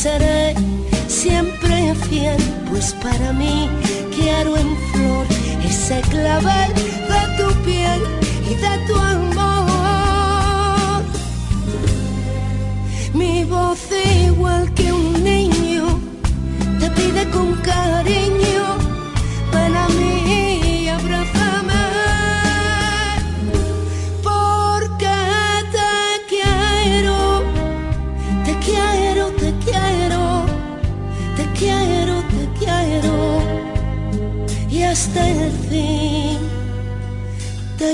seré 0.00 0.54
siempre 1.08 1.94
fiel, 2.08 2.40
pues 2.70 2.94
para 3.02 3.34
mí 3.34 3.68
quiero 4.16 4.56
en 4.56 4.74
flor 4.92 5.26
ese 5.62 6.00
clavel 6.08 6.72
de 7.12 7.22
tu 7.36 7.52
piel 7.66 8.00
y 8.50 8.54
de 8.54 8.74
tu 8.86 8.96
amor. 8.96 11.02
Mi 13.12 13.44
voz 13.44 13.80
igual 14.26 14.59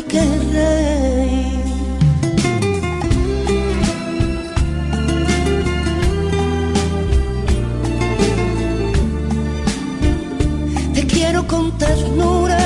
te 0.09 0.19
querré. 0.19 1.37
Te 10.95 11.07
quiero 11.07 11.47
con 11.47 11.77
ternura, 11.79 12.59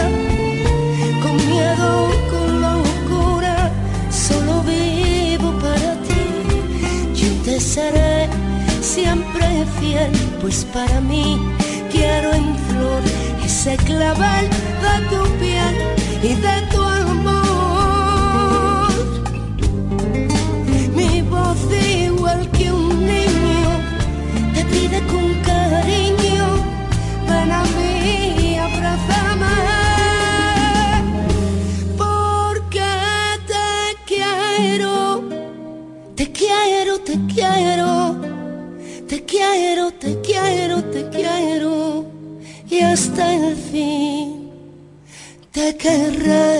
con 1.23 1.37
miedo, 1.49 2.11
con 2.31 2.61
locura. 2.61 3.71
Solo 4.11 4.63
vivo 4.63 5.53
para 5.59 5.95
ti. 6.07 6.25
Yo 7.15 7.29
te 7.45 7.61
seré 7.61 8.29
siempre 8.81 9.65
fiel, 9.81 10.11
pues 10.41 10.65
para 10.73 11.01
mí 11.01 11.39
quiero 11.91 12.33
en 12.33 12.57
flor 12.69 13.03
ese 13.45 13.77
clavel 13.79 14.49
de 14.85 14.95
tu 15.11 15.23
piel 15.39 15.75
y 16.23 16.35
de 16.35 16.61
tu 16.71 16.90
Voz 21.71 21.87
igual 21.87 22.51
que 22.51 22.73
un 22.73 23.07
niño 23.07 23.71
te 24.55 24.65
pide 24.65 25.01
con 25.07 25.35
cariño 25.43 26.47
ven 27.29 27.53
a 27.53 27.63
mí, 27.77 28.57
abrázame, 28.59 29.57
porque 31.97 32.91
te 33.47 33.97
quiero, 34.05 35.23
te 36.17 36.33
quiero, 36.33 37.01
te 37.01 37.19
quiero, 37.33 38.17
te 39.07 39.25
quiero, 39.25 39.93
te 39.93 40.21
quiero, 40.23 40.85
te 40.85 41.09
quiero, 41.11 42.05
y 42.69 42.81
hasta 42.81 43.33
el 43.35 43.57
fin 43.57 44.51
te 45.53 45.77
querré. 45.77 46.60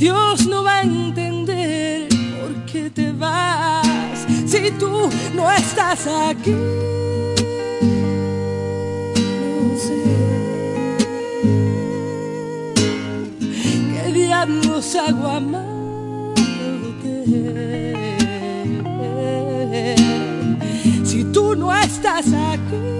Dios 0.00 0.46
no 0.46 0.64
va 0.64 0.78
a 0.78 0.82
entender 0.82 2.08
por 2.08 2.64
qué 2.64 2.88
te 2.88 3.12
vas. 3.12 4.26
Si 4.46 4.70
tú 4.78 5.10
no 5.34 5.52
estás 5.52 6.06
aquí. 6.06 6.52
No 9.52 9.78
sé 9.78 10.02
qué 13.92 14.12
diablos 14.14 14.96
hago. 14.96 15.38
Si 21.04 21.24
tú 21.24 21.54
no 21.54 21.76
estás 21.76 22.24
aquí, 22.32 22.99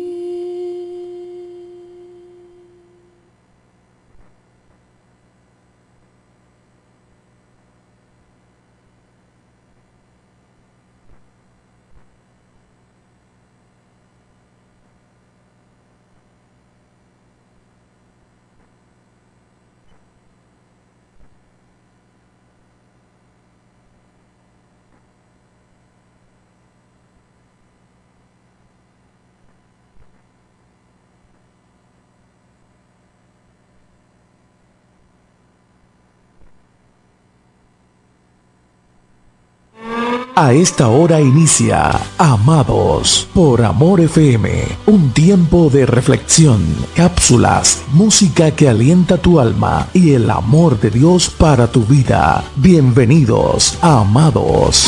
A 40.43 40.53
esta 40.53 40.87
hora 40.87 41.21
inicia 41.21 41.91
Amados 42.17 43.27
por 43.31 43.63
Amor 43.63 44.01
FM, 44.01 44.49
un 44.87 45.11
tiempo 45.11 45.69
de 45.69 45.85
reflexión, 45.85 46.65
cápsulas, 46.95 47.83
música 47.93 48.49
que 48.49 48.67
alienta 48.67 49.19
tu 49.19 49.39
alma 49.39 49.89
y 49.93 50.13
el 50.13 50.31
amor 50.31 50.79
de 50.79 50.89
Dios 50.89 51.29
para 51.29 51.67
tu 51.67 51.81
vida. 51.81 52.43
Bienvenidos 52.55 53.77
Amados. 53.83 54.87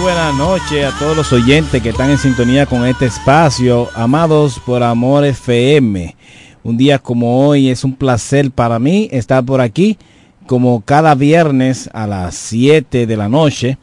Buenas 0.00 0.34
noches 0.34 0.84
a 0.84 0.98
todos 0.98 1.16
los 1.16 1.32
oyentes 1.32 1.82
que 1.82 1.90
están 1.90 2.10
en 2.10 2.16
sintonía 2.16 2.64
con 2.64 2.86
este 2.86 3.06
espacio, 3.06 3.88
amados 3.94 4.58
por 4.64 4.82
Amor 4.82 5.24
FM. 5.24 6.16
Un 6.62 6.76
día 6.76 6.98
como 6.98 7.46
hoy 7.46 7.68
es 7.68 7.84
un 7.84 7.94
placer 7.94 8.50
para 8.50 8.78
mí 8.78 9.08
estar 9.10 9.44
por 9.44 9.60
aquí, 9.60 9.98
como 10.46 10.80
cada 10.80 11.14
viernes 11.14 11.90
a 11.92 12.06
las 12.06 12.34
7 12.36 13.06
de 13.06 13.16
la 13.16 13.28
noche, 13.28 13.78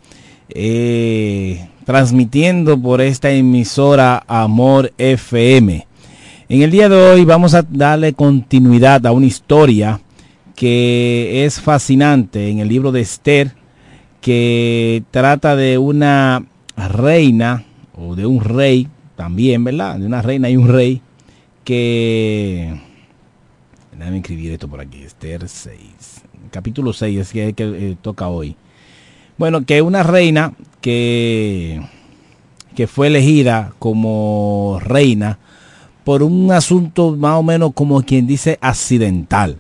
eh, 0.49 1.68
transmitiendo 1.86 2.82
por 2.82 3.01
esta 3.01 3.30
emisora 3.30 4.24
Amor 4.28 4.93
FM. 4.97 5.86
En 6.49 6.61
el 6.61 6.72
día 6.72 6.89
de 6.89 6.95
hoy 6.95 7.26
vamos 7.26 7.53
a 7.53 7.61
darle 7.61 8.13
continuidad 8.13 9.05
a 9.05 9.11
una 9.11 9.28
historia 9.28 9.99
que 10.55 11.45
es 11.45 11.61
fascinante 11.61 12.49
en 12.49 12.59
el 12.59 12.70
libro 12.70 12.91
de 12.91 13.01
Esther 13.01 13.57
que 14.22 15.03
trata 15.11 15.55
de 15.55 15.78
una 15.78 16.45
reina 16.76 17.65
o 17.95 18.15
de 18.15 18.26
un 18.26 18.41
rey 18.41 18.88
también, 19.15 19.63
¿verdad? 19.63 19.97
De 19.97 20.05
una 20.05 20.22
reina 20.22 20.49
y 20.49 20.57
un 20.57 20.68
rey 20.68 21.01
que... 21.63 22.82
Déjame 23.97 24.18
escribir 24.18 24.51
esto 24.51 24.68
por 24.68 24.80
aquí, 24.80 25.01
Esther 25.01 25.49
6. 25.49 25.80
Capítulo 26.51 26.93
6 26.93 27.20
es 27.20 27.32
que, 27.32 27.53
que 27.53 27.63
eh, 27.63 27.97
toca 28.01 28.28
hoy. 28.28 28.55
Bueno, 29.38 29.65
que 29.65 29.82
una 29.82 30.03
reina 30.03 30.53
que, 30.82 31.82
que 32.76 32.88
fue 32.88 33.07
elegida 33.07 33.74
como 33.80 34.80
reina 34.82 35.39
por 36.03 36.24
un 36.24 36.51
asunto 36.51 37.15
más 37.15 37.36
o 37.36 37.43
menos 37.43 37.74
como 37.74 38.01
quien 38.03 38.28
dice 38.28 38.57
accidental. 38.61 39.57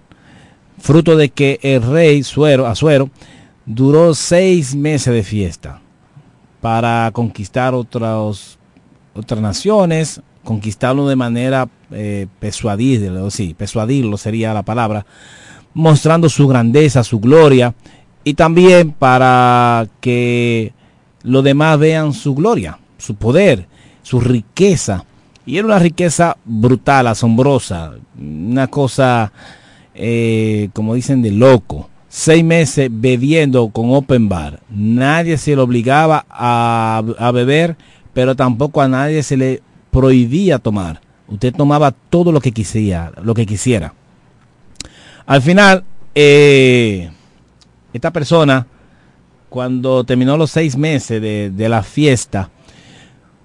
Fruto 0.79 1.17
de 1.17 1.29
que 1.29 1.59
el 1.63 1.81
rey 1.81 2.23
Suero, 2.23 2.67
Azuero 2.67 3.09
duró 3.67 4.15
seis 4.15 4.73
meses 4.73 5.13
de 5.13 5.21
fiesta 5.21 5.81
para 6.61 7.11
conquistar 7.13 7.75
otras, 7.75 8.57
otras 9.13 9.41
naciones, 9.41 10.21
conquistarlo 10.43 11.07
de 11.07 11.15
manera 11.17 11.69
eh, 11.91 12.27
persuadirlo, 12.39 13.29
sí, 13.29 13.53
persuadirlo 13.53 14.17
sería 14.17 14.53
la 14.53 14.63
palabra, 14.63 15.05
mostrando 15.73 16.29
su 16.29 16.47
grandeza, 16.47 17.03
su 17.03 17.19
gloria, 17.19 17.75
y 18.23 18.33
también 18.33 18.91
para 18.91 19.87
que 20.01 20.73
los 21.23 21.43
demás 21.43 21.77
vean 21.77 22.13
su 22.13 22.33
gloria, 22.33 22.79
su 22.97 23.15
poder, 23.15 23.67
su 24.01 24.19
riqueza. 24.19 25.05
Y 25.45 25.57
era 25.57 25.67
una 25.67 25.79
riqueza 25.79 26.35
brutal, 26.43 27.07
asombrosa, 27.07 27.93
una 28.17 28.67
cosa, 28.67 29.31
eh, 29.93 30.69
como 30.73 30.95
dicen, 30.95 31.21
de 31.21 31.31
loco. 31.31 31.89
Seis 32.09 32.43
meses 32.43 32.89
bebiendo 32.91 33.69
con 33.69 33.93
open 33.93 34.29
bar. 34.29 34.61
Nadie 34.69 35.37
se 35.37 35.55
le 35.55 35.61
obligaba 35.61 36.25
a, 36.29 37.03
a 37.19 37.31
beber, 37.31 37.75
pero 38.13 38.35
tampoco 38.35 38.81
a 38.81 38.87
nadie 38.87 39.23
se 39.23 39.37
le 39.37 39.61
prohibía 39.91 40.59
tomar. 40.59 41.01
Usted 41.27 41.53
tomaba 41.53 41.91
todo 41.91 42.31
lo 42.31 42.39
que 42.39 42.51
quisiera, 42.51 43.11
lo 43.21 43.33
que 43.33 43.45
quisiera. 43.45 43.93
Al 45.25 45.41
final, 45.41 45.83
eh, 46.15 47.09
esta 47.91 48.11
persona, 48.11 48.65
cuando 49.49 50.05
terminó 50.05 50.37
los 50.37 50.51
seis 50.51 50.77
meses 50.77 51.21
de, 51.21 51.49
de, 51.49 51.69
la 51.69 51.83
fiesta, 51.83 52.49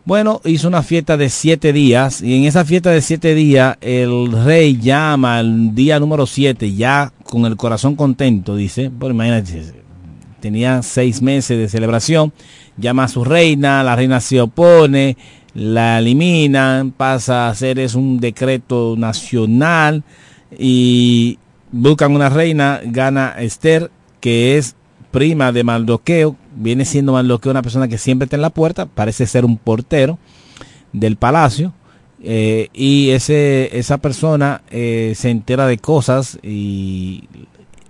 bueno, 0.04 0.40
hizo 0.44 0.68
una 0.68 0.82
fiesta 0.82 1.16
de 1.16 1.28
siete 1.28 1.72
días 1.72 2.22
y 2.22 2.36
en 2.36 2.44
esa 2.44 2.64
fiesta 2.64 2.90
de 2.90 3.00
siete 3.00 3.34
días 3.34 3.76
el 3.80 4.30
rey 4.30 4.78
llama 4.78 5.38
al 5.38 5.74
día 5.74 5.98
número 5.98 6.26
siete 6.26 6.72
ya 6.72 7.12
con 7.32 7.46
el 7.46 7.56
corazón 7.56 7.96
contento, 7.96 8.56
dice, 8.56 8.90
pues 8.90 9.10
imagínate, 9.10 9.72
tenía 10.40 10.82
seis 10.82 11.22
meses 11.22 11.56
de 11.56 11.66
celebración, 11.66 12.30
llama 12.76 13.04
a 13.04 13.08
su 13.08 13.24
reina, 13.24 13.82
la 13.82 13.96
reina 13.96 14.20
se 14.20 14.38
opone, 14.38 15.16
la 15.54 16.00
eliminan, 16.00 16.90
pasa 16.90 17.48
a 17.48 17.54
ser 17.54 17.78
es 17.78 17.94
un 17.94 18.20
decreto 18.20 18.96
nacional 18.98 20.04
y 20.58 21.38
buscan 21.70 22.14
una 22.14 22.28
reina, 22.28 22.82
gana 22.84 23.34
Esther, 23.38 23.90
que 24.20 24.58
es 24.58 24.76
prima 25.10 25.52
de 25.52 25.64
Maldoqueo, 25.64 26.36
viene 26.54 26.84
siendo 26.84 27.14
Maldoqueo 27.14 27.50
una 27.50 27.62
persona 27.62 27.88
que 27.88 27.96
siempre 27.96 28.24
está 28.24 28.36
en 28.36 28.42
la 28.42 28.50
puerta, 28.50 28.84
parece 28.84 29.24
ser 29.24 29.46
un 29.46 29.56
portero 29.56 30.18
del 30.92 31.16
palacio, 31.16 31.72
eh, 32.22 32.68
y 32.72 33.10
ese, 33.10 33.76
esa 33.76 33.98
persona 33.98 34.62
eh, 34.70 35.12
se 35.16 35.30
entera 35.30 35.66
de 35.66 35.78
cosas 35.78 36.38
y, 36.42 37.24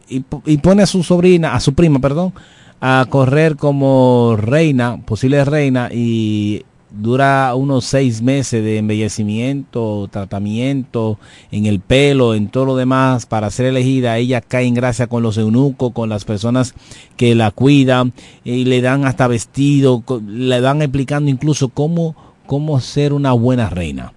y, 0.08 0.24
y, 0.46 0.56
pone 0.58 0.82
a 0.82 0.86
su 0.86 1.02
sobrina, 1.02 1.54
a 1.54 1.60
su 1.60 1.74
prima, 1.74 1.98
perdón, 1.98 2.32
a 2.80 3.06
correr 3.10 3.56
como 3.56 4.36
reina, 4.38 5.00
posible 5.04 5.44
reina, 5.44 5.90
y 5.92 6.64
dura 6.90 7.54
unos 7.54 7.84
seis 7.84 8.22
meses 8.22 8.62
de 8.62 8.78
embellecimiento, 8.78 10.08
tratamiento 10.10 11.18
en 11.50 11.66
el 11.66 11.80
pelo, 11.80 12.34
en 12.34 12.48
todo 12.48 12.64
lo 12.64 12.76
demás 12.76 13.26
para 13.26 13.50
ser 13.50 13.66
elegida. 13.66 14.18
Ella 14.18 14.40
cae 14.40 14.66
en 14.66 14.74
gracia 14.74 15.06
con 15.06 15.22
los 15.22 15.38
eunucos, 15.38 15.92
con 15.92 16.08
las 16.08 16.24
personas 16.24 16.74
que 17.16 17.34
la 17.34 17.50
cuidan 17.50 18.12
y 18.44 18.64
le 18.64 18.80
dan 18.80 19.04
hasta 19.04 19.26
vestido, 19.26 20.02
le 20.26 20.60
dan 20.60 20.82
explicando 20.82 21.30
incluso 21.30 21.68
cómo, 21.68 22.14
cómo 22.46 22.80
ser 22.80 23.12
una 23.12 23.32
buena 23.32 23.70
reina. 23.70 24.12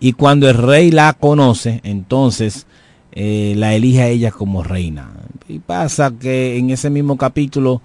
Y 0.00 0.14
cuando 0.14 0.48
el 0.48 0.56
rey 0.56 0.90
la 0.90 1.12
conoce, 1.12 1.80
entonces 1.84 2.66
eh, 3.12 3.54
la 3.56 3.74
elige 3.74 4.02
a 4.02 4.08
ella 4.08 4.30
como 4.30 4.62
reina. 4.62 5.10
Y 5.46 5.58
pasa 5.58 6.12
que 6.18 6.56
en 6.56 6.70
ese 6.70 6.90
mismo 6.90 7.16
capítulo 7.16 7.82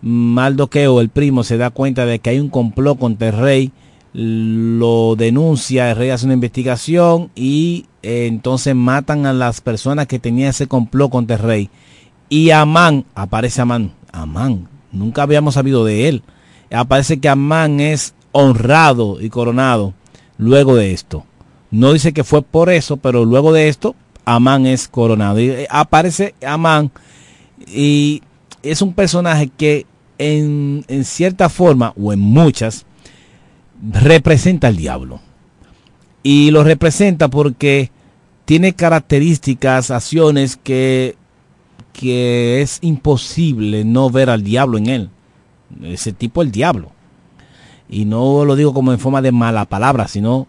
Maldoqueo, 0.00 1.00
el 1.00 1.08
primo, 1.08 1.42
se 1.42 1.58
da 1.58 1.70
cuenta 1.70 2.06
de 2.06 2.20
que 2.20 2.30
hay 2.30 2.40
un 2.40 2.48
complot 2.48 2.98
contra 2.98 3.28
el 3.28 3.36
rey, 3.36 3.72
lo 4.12 5.16
denuncia, 5.16 5.90
el 5.90 5.96
rey 5.96 6.10
hace 6.10 6.24
una 6.24 6.34
investigación 6.34 7.30
y 7.34 7.86
eh, 8.02 8.26
entonces 8.26 8.74
matan 8.74 9.26
a 9.26 9.32
las 9.32 9.60
personas 9.60 10.06
que 10.06 10.18
tenían 10.18 10.50
ese 10.50 10.66
complot 10.66 11.10
contra 11.10 11.36
el 11.36 11.42
rey. 11.42 11.70
Y 12.28 12.50
Amán, 12.50 13.04
aparece 13.14 13.60
Amán, 13.60 13.92
Amán, 14.12 14.68
nunca 14.92 15.22
habíamos 15.22 15.54
sabido 15.54 15.84
de 15.84 16.08
él. 16.08 16.22
Aparece 16.70 17.18
que 17.18 17.28
Amán 17.28 17.80
es 17.80 18.14
honrado 18.32 19.20
y 19.20 19.30
coronado 19.30 19.94
luego 20.36 20.76
de 20.76 20.92
esto. 20.92 21.24
No 21.70 21.92
dice 21.92 22.12
que 22.12 22.24
fue 22.24 22.42
por 22.42 22.70
eso, 22.70 22.96
pero 22.96 23.24
luego 23.24 23.52
de 23.52 23.68
esto, 23.68 23.94
Amán 24.24 24.66
es 24.66 24.88
coronado. 24.88 25.40
Y 25.40 25.50
eh, 25.50 25.66
aparece 25.70 26.34
Amán 26.46 26.90
y 27.66 28.22
es 28.62 28.82
un 28.82 28.92
personaje 28.94 29.50
que 29.56 29.86
en, 30.18 30.84
en, 30.88 31.04
cierta 31.04 31.48
forma, 31.48 31.92
o 32.00 32.12
en 32.12 32.20
muchas, 32.20 32.86
representa 33.82 34.68
al 34.68 34.76
diablo. 34.76 35.20
Y 36.22 36.50
lo 36.50 36.64
representa 36.64 37.28
porque 37.28 37.90
tiene 38.44 38.72
características, 38.72 39.90
acciones 39.90 40.56
que, 40.56 41.16
que 41.92 42.62
es 42.62 42.78
imposible 42.80 43.84
no 43.84 44.10
ver 44.10 44.30
al 44.30 44.42
diablo 44.42 44.78
en 44.78 44.86
él. 44.88 45.10
Ese 45.82 46.12
tipo 46.12 46.42
el 46.42 46.50
diablo. 46.50 46.92
Y 47.88 48.04
no 48.04 48.44
lo 48.44 48.56
digo 48.56 48.74
como 48.74 48.92
en 48.92 48.98
forma 48.98 49.22
de 49.22 49.32
mala 49.32 49.64
palabra, 49.64 50.08
sino 50.08 50.46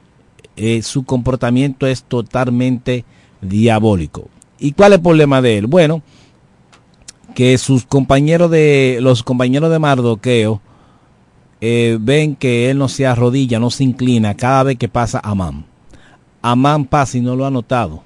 eh, 0.62 0.82
su 0.82 1.06
comportamiento 1.06 1.88
es 1.88 2.04
totalmente 2.04 3.06
diabólico. 3.42 4.28
¿Y 4.60 4.74
cuál 4.74 4.92
es 4.92 4.98
el 4.98 5.04
problema 5.04 5.42
de 5.42 5.58
él? 5.58 5.68
Bueno, 5.68 6.02
que 7.34 7.58
sus 7.58 7.86
compañeros 7.86 8.52
de 8.52 8.98
los 9.00 9.24
compañeros 9.24 9.72
de 9.72 9.80
Mardoqueo 9.80 10.60
eh, 11.62 11.98
ven 12.02 12.36
que 12.36 12.70
él 12.70 12.78
no 12.78 12.90
se 12.90 13.08
arrodilla, 13.08 13.58
no 13.58 13.70
se 13.70 13.86
inclina 13.86 14.34
cada 14.34 14.64
vez 14.64 14.78
que 14.78 14.90
pasa 14.90 15.22
Amán. 15.24 15.64
Amán 16.42 16.84
pasa 16.84 17.18
y 17.18 17.22
no 17.22 17.38
lo 17.38 17.46
ha 17.46 17.52
notado. 17.52 18.04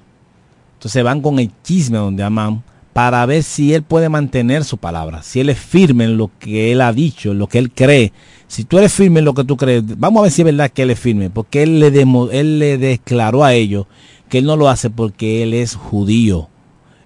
Entonces 0.74 1.02
van 1.02 1.22
con 1.22 1.40
el 1.40 1.50
chisme 1.64 1.98
donde 1.98 2.22
Amán 2.22 2.62
para 2.92 3.26
ver 3.26 3.42
si 3.42 3.74
él 3.74 3.82
puede 3.82 4.08
mantener 4.08 4.62
su 4.62 4.78
palabra, 4.78 5.24
si 5.24 5.40
él 5.40 5.50
es 5.50 5.58
firme 5.58 6.04
en 6.04 6.16
lo 6.16 6.30
que 6.38 6.70
él 6.70 6.80
ha 6.80 6.92
dicho, 6.92 7.32
en 7.32 7.40
lo 7.40 7.48
que 7.48 7.58
él 7.58 7.72
cree. 7.72 8.12
Si 8.54 8.64
tú 8.64 8.78
eres 8.78 8.92
firme 8.92 9.18
en 9.18 9.24
lo 9.24 9.34
que 9.34 9.44
tú 9.44 9.56
crees, 9.56 9.82
vamos 9.98 10.20
a 10.20 10.22
ver 10.24 10.32
si 10.32 10.42
es 10.42 10.46
verdad 10.46 10.70
que 10.70 10.82
él 10.82 10.90
es 10.90 11.00
firme, 11.00 11.28
porque 11.28 11.64
él 11.64 11.80
le, 11.80 11.90
demo, 11.90 12.30
él 12.30 12.58
le 12.58 12.78
declaró 12.78 13.44
a 13.44 13.54
ellos 13.54 13.86
que 14.28 14.38
él 14.38 14.44
no 14.44 14.56
lo 14.56 14.68
hace 14.68 14.90
porque 14.90 15.42
él 15.42 15.54
es 15.54 15.74
judío 15.74 16.48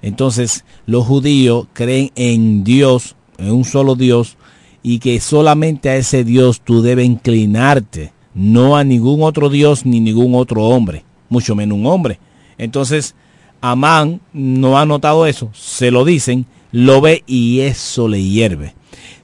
entonces 0.03 0.65
los 0.87 1.07
judíos 1.07 1.67
creen 1.73 2.11
en 2.15 2.65
Dios, 2.65 3.17
en 3.39 3.53
un 3.53 3.65
solo 3.65 3.95
Dios, 3.95 4.37
y 4.83 5.01
que 5.01 5.21
solamente 5.21 5.91
a 5.91 5.97
ese 5.97 6.25
Dios 6.25 6.61
tú 6.61 6.83
debes 6.83 7.07
inclinarte, 7.07 8.13
no 8.35 8.77
a 8.77 8.85
ningún 8.85 9.23
otro 9.23 9.51
Dios 9.51 9.85
ni 9.85 10.01
ningún 10.01 10.35
otro 10.35 10.65
hombre, 10.65 11.05
mucho 11.29 11.55
menos 11.55 11.79
un 11.79 11.87
hombre. 11.87 12.19
Entonces 12.59 13.15
Amán 13.61 14.21
no 14.33 14.79
ha 14.79 14.87
notado 14.87 15.27
eso, 15.27 15.51
se 15.53 15.91
lo 15.91 16.05
dicen, 16.05 16.47
lo 16.71 17.01
ve 17.01 17.25
y 17.27 17.61
eso 17.61 18.07
le 18.09 18.23
hierve. 18.23 18.75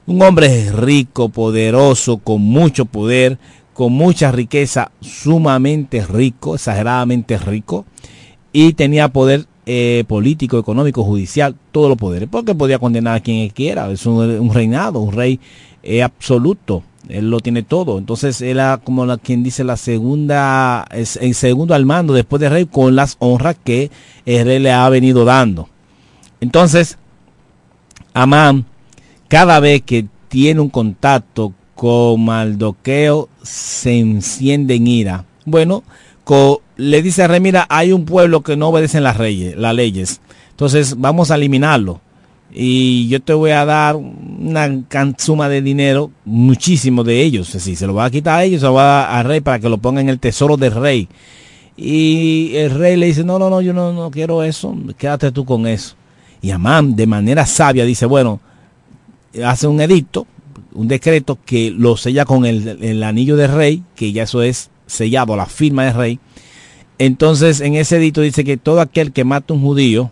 Un 0.06 0.20
hombre 0.20 0.70
rico, 0.70 1.30
poderoso, 1.30 2.18
con 2.18 2.42
mucho 2.42 2.84
poder, 2.84 3.38
con 3.72 3.92
mucha 3.92 4.30
riqueza, 4.30 4.90
sumamente 5.00 6.04
rico, 6.06 6.54
exageradamente 6.54 7.38
rico, 7.38 7.86
y 8.52 8.74
tenía 8.74 9.08
poder 9.08 9.46
eh, 9.66 10.04
político, 10.06 10.58
económico, 10.58 11.04
judicial, 11.04 11.56
todos 11.72 11.88
los 11.88 11.96
poderes, 11.96 12.28
porque 12.30 12.54
podía 12.54 12.78
condenar 12.78 13.16
a 13.16 13.20
quien 13.20 13.48
quiera, 13.48 13.90
es 13.90 14.04
un, 14.04 14.52
reinado, 14.52 15.00
un 15.00 15.12
rey 15.12 15.40
eh, 15.82 16.02
absoluto, 16.02 16.82
él 17.08 17.30
lo 17.30 17.40
tiene 17.40 17.62
todo, 17.62 17.98
entonces 17.98 18.42
era 18.42 18.80
como 18.84 19.06
quien 19.18 19.42
dice 19.42 19.64
la 19.64 19.76
segunda, 19.76 20.86
el 20.90 21.34
segundo 21.34 21.74
al 21.74 21.86
mando 21.86 22.12
después 22.12 22.40
del 22.40 22.52
rey 22.52 22.66
con 22.66 22.94
las 22.94 23.16
honras 23.20 23.56
que 23.62 23.90
el 24.26 24.46
rey 24.46 24.58
le 24.58 24.72
ha 24.72 24.88
venido 24.88 25.24
dando. 25.24 25.68
Entonces, 26.40 26.98
Amán, 28.12 28.66
cada 29.28 29.60
vez 29.60 29.82
que 29.82 30.06
tiene 30.28 30.60
un 30.60 30.70
contacto 30.70 31.52
con 31.74 32.24
Maldoqueo, 32.24 33.28
se 33.42 33.98
enciende 33.98 34.74
en 34.74 34.86
ira. 34.86 35.24
Bueno, 35.44 35.82
le 36.76 37.02
dice 37.02 37.22
a 37.22 37.28
Rey, 37.28 37.40
mira, 37.40 37.66
hay 37.68 37.92
un 37.92 38.04
pueblo 38.04 38.42
que 38.42 38.56
no 38.56 38.68
obedece 38.68 39.00
las, 39.00 39.18
las 39.18 39.74
leyes. 39.74 40.20
Entonces 40.50 40.96
vamos 40.98 41.30
a 41.30 41.36
eliminarlo. 41.36 42.00
Y 42.52 43.08
yo 43.08 43.20
te 43.20 43.34
voy 43.34 43.50
a 43.50 43.64
dar 43.64 43.96
una 43.96 44.84
suma 45.18 45.48
de 45.48 45.60
dinero, 45.60 46.12
muchísimo 46.24 47.02
de 47.02 47.20
ellos. 47.22 47.48
Si 47.48 47.74
se 47.74 47.86
lo 47.86 47.94
va 47.94 48.04
a 48.04 48.10
quitar 48.10 48.38
a 48.38 48.44
ellos, 48.44 48.60
se 48.60 48.66
lo 48.66 48.74
va 48.74 49.18
a 49.18 49.22
Rey 49.24 49.40
para 49.40 49.58
que 49.58 49.68
lo 49.68 49.78
ponga 49.78 50.00
en 50.00 50.08
el 50.08 50.20
tesoro 50.20 50.56
del 50.56 50.72
rey. 50.72 51.08
Y 51.76 52.52
el 52.54 52.70
rey 52.70 52.96
le 52.96 53.06
dice, 53.06 53.24
no, 53.24 53.38
no, 53.38 53.50
no, 53.50 53.60
yo 53.60 53.72
no, 53.72 53.92
no 53.92 54.10
quiero 54.10 54.44
eso, 54.44 54.76
quédate 54.96 55.32
tú 55.32 55.44
con 55.44 55.66
eso. 55.66 55.96
Y 56.40 56.52
Amán, 56.52 56.94
de 56.94 57.06
manera 57.08 57.44
sabia, 57.46 57.84
dice, 57.84 58.06
bueno, 58.06 58.40
hace 59.44 59.66
un 59.66 59.80
edicto, 59.80 60.26
un 60.72 60.88
decreto 60.88 61.38
que 61.44 61.70
lo 61.70 61.96
sella 61.96 62.24
con 62.24 62.44
el, 62.44 63.02
anillo 63.02 63.36
del 63.36 63.52
rey, 63.52 63.82
que 63.94 64.12
ya 64.12 64.24
eso 64.24 64.42
es 64.42 64.70
sellado 64.86 65.36
la 65.36 65.46
firma 65.46 65.84
del 65.84 65.94
rey. 65.94 66.18
Entonces 66.98 67.60
en 67.60 67.74
ese 67.74 67.96
edicto 67.96 68.20
dice 68.20 68.44
que 68.44 68.56
todo 68.56 68.80
aquel 68.80 69.12
que 69.12 69.24
mata 69.24 69.54
un 69.54 69.62
judío 69.62 70.10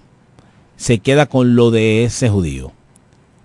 se 0.76 0.98
queda 0.98 1.26
con 1.26 1.54
lo 1.54 1.70
de 1.70 2.04
ese 2.04 2.28
judío. 2.28 2.72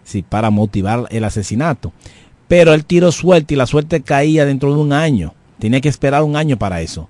Sí, 0.04 0.24
para 0.28 0.50
motivar 0.50 1.06
el 1.12 1.24
asesinato. 1.24 1.92
Pero 2.48 2.74
el 2.74 2.86
tiro 2.86 3.12
suerte 3.12 3.54
y 3.54 3.58
la 3.58 3.68
suerte 3.68 4.02
caía 4.02 4.46
dentro 4.46 4.74
de 4.74 4.80
un 4.80 4.94
año. 4.94 5.34
Tenía 5.60 5.82
que 5.82 5.90
esperar 5.90 6.24
un 6.24 6.36
año 6.36 6.58
para 6.58 6.82
eso. 6.82 7.10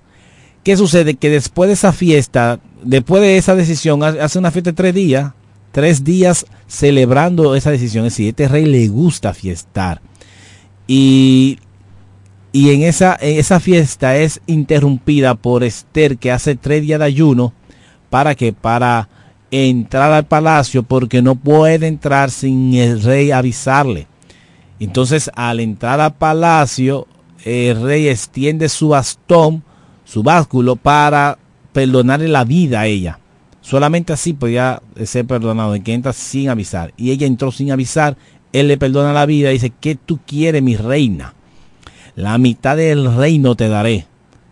¿Qué 0.64 0.76
sucede? 0.76 1.14
Que 1.14 1.30
después 1.30 1.68
de 1.68 1.74
esa 1.74 1.92
fiesta, 1.92 2.60
después 2.82 3.22
de 3.22 3.38
esa 3.38 3.54
decisión, 3.54 4.02
hace 4.02 4.38
una 4.38 4.50
fiesta 4.50 4.70
de 4.70 4.76
tres 4.76 4.94
días, 4.94 5.32
tres 5.78 6.02
días 6.02 6.44
celebrando 6.66 7.54
esa 7.54 7.70
decisión. 7.70 8.04
Es 8.04 8.14
decir, 8.14 8.30
este 8.30 8.48
rey 8.48 8.64
le 8.64 8.88
gusta 8.88 9.32
fiestar. 9.32 10.00
Y, 10.88 11.60
y 12.50 12.70
en, 12.70 12.82
esa, 12.82 13.14
esa 13.14 13.60
fiesta 13.60 14.16
es 14.16 14.40
interrumpida 14.48 15.36
por 15.36 15.62
Esther, 15.62 16.18
que 16.18 16.32
hace 16.32 16.56
tres 16.56 16.82
días 16.82 16.98
de 16.98 17.04
ayuno. 17.04 17.52
¿Para 18.10 18.34
que 18.34 18.52
Para 18.52 19.08
entrar 19.52 20.10
al 20.10 20.26
palacio, 20.26 20.82
porque 20.82 21.22
no 21.22 21.36
puede 21.36 21.86
entrar 21.86 22.32
sin 22.32 22.74
el 22.74 23.00
rey 23.00 23.30
avisarle. 23.30 24.08
Entonces, 24.80 25.30
al 25.36 25.60
entrar 25.60 26.00
al 26.00 26.16
palacio, 26.16 27.06
el 27.44 27.80
rey 27.80 28.08
extiende 28.08 28.68
su 28.68 28.88
bastón, 28.88 29.62
su 30.04 30.24
básculo, 30.24 30.74
para 30.74 31.38
perdonarle 31.72 32.26
la 32.26 32.42
vida 32.42 32.80
a 32.80 32.86
ella. 32.86 33.20
Solamente 33.68 34.14
así 34.14 34.32
podía 34.32 34.80
ser 35.04 35.26
perdonado, 35.26 35.74
en 35.74 35.82
que 35.82 35.92
entra 35.92 36.14
sin 36.14 36.48
avisar. 36.48 36.94
Y 36.96 37.10
ella 37.10 37.26
entró 37.26 37.52
sin 37.52 37.70
avisar, 37.70 38.16
él 38.54 38.66
le 38.66 38.78
perdona 38.78 39.12
la 39.12 39.26
vida 39.26 39.50
dice, 39.50 39.74
¿qué 39.78 39.94
tú 39.94 40.20
quieres, 40.26 40.62
mi 40.62 40.74
reina? 40.74 41.34
La 42.16 42.38
mitad 42.38 42.78
del 42.78 43.14
reino 43.14 43.56
te 43.56 43.68
daré. 43.68 44.06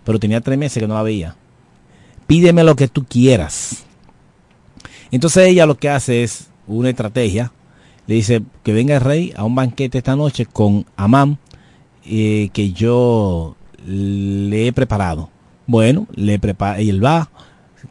Pero 0.05 0.19
tenía 0.19 0.43
tres 0.43 0.59
meses 0.59 0.83
que 0.83 0.87
no 0.87 0.93
la 0.93 1.03
veía. 1.03 1.35
Pídeme 2.27 2.63
lo 2.63 2.77
que 2.77 2.89
tú 2.89 3.07
quieras. 3.07 3.85
Entonces 5.11 5.49
ella 5.49 5.65
lo 5.65 5.79
que 5.79 5.89
hace 5.89 6.23
es 6.23 6.49
una 6.67 6.91
estrategia 6.91 7.53
le 8.07 8.17
dice 8.17 8.43
que 8.63 8.75
venga 8.75 8.97
el 8.97 9.01
rey 9.01 9.33
a 9.35 9.45
un 9.45 9.55
banquete 9.55 9.97
esta 9.97 10.15
noche 10.15 10.45
con 10.45 10.85
Amán 10.95 11.39
eh, 12.05 12.51
que 12.53 12.73
yo 12.73 13.57
le 13.87 14.67
he 14.67 14.73
preparado. 14.75 15.31
Bueno, 15.67 16.07
le 16.15 16.39
prepara 16.39 16.83
y 16.83 16.91
él 16.91 17.03
va, 17.03 17.31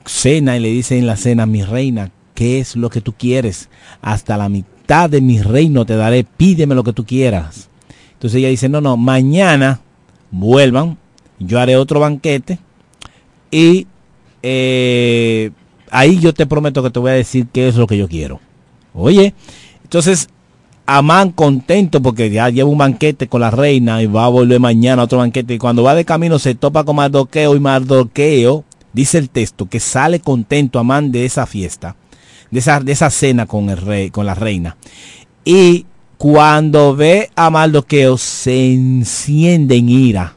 cena 0.06 0.58
y 0.58 0.60
le 0.60 0.70
dice 0.70 0.98
en 0.98 1.08
la 1.08 1.18
cena, 1.18 1.46
mi 1.46 1.64
reina, 1.64 2.12
¿qué 2.34 2.60
es 2.60 2.76
lo 2.76 2.90
que 2.90 3.02
tú 3.02 3.14
quieres? 3.14 3.70
Hasta 4.02 4.38
la 4.38 4.50
mitad 4.50 5.10
de 5.10 5.22
mi 5.22 5.42
reino 5.42 5.86
te 5.86 5.96
daré, 5.96 6.24
pídeme 6.24 6.76
lo 6.76 6.84
que 6.84 6.94
tú 6.94 7.06
quieras. 7.06 7.70
Entonces 8.14 8.40
ella 8.40 8.50
dice, 8.50 8.70
no, 8.70 8.82
no, 8.82 8.98
mañana 8.98 9.82
vuelvan, 10.32 10.98
yo 11.40 11.60
haré 11.60 11.76
otro 11.76 12.00
banquete 12.00 12.60
y 13.52 13.88
eh, 14.42 15.52
ahí 15.92 16.20
yo 16.20 16.34
te 16.34 16.46
prometo 16.46 16.84
que 16.84 16.90
te 16.90 17.00
voy 17.00 17.12
a 17.12 17.16
decir 17.16 17.48
qué 17.52 17.68
es 17.68 17.76
lo 17.76 17.88
que 17.88 17.98
yo 17.98 18.08
quiero. 18.08 18.40
Oye, 18.94 19.34
entonces, 19.84 20.30
Amán 20.88 21.32
contento 21.32 22.00
porque 22.00 22.30
ya 22.30 22.50
lleva 22.50 22.70
un 22.70 22.78
banquete 22.78 23.28
con 23.28 23.42
la 23.42 23.50
reina 23.50 24.04
y 24.04 24.06
va 24.06 24.26
a 24.26 24.30
volver 24.30 24.60
mañana 24.60 25.02
a 25.02 25.06
otro 25.06 25.18
banquete. 25.18 25.56
Y 25.56 25.58
cuando 25.58 25.82
va 25.82 25.96
de 25.96 26.06
camino 26.06 26.38
se 26.38 26.54
topa 26.54 26.84
con 26.84 26.96
Mardoqueo 26.98 27.56
y 27.56 27.60
Mardoqueo, 27.60 28.64
dice 28.96 29.20
el 29.20 29.30
texto, 29.30 29.68
que 29.68 29.80
sale 29.80 30.20
contento 30.20 30.80
Amán 30.80 31.12
de 31.12 31.26
esa 31.26 31.46
fiesta, 31.46 31.96
de 32.50 32.60
esa, 32.60 32.80
de 32.80 32.92
esa 32.92 33.12
cena 33.12 33.46
con 33.46 33.70
el 33.70 33.78
rey, 33.78 34.10
con 34.10 34.26
la 34.26 34.34
reina. 34.34 34.78
Y 35.44 35.86
cuando 36.18 36.96
ve 36.96 37.30
a 37.36 37.50
Mardoqueo 37.52 38.18
se 38.18 38.74
enciende 38.74 39.76
en 39.76 39.90
ira, 39.90 40.36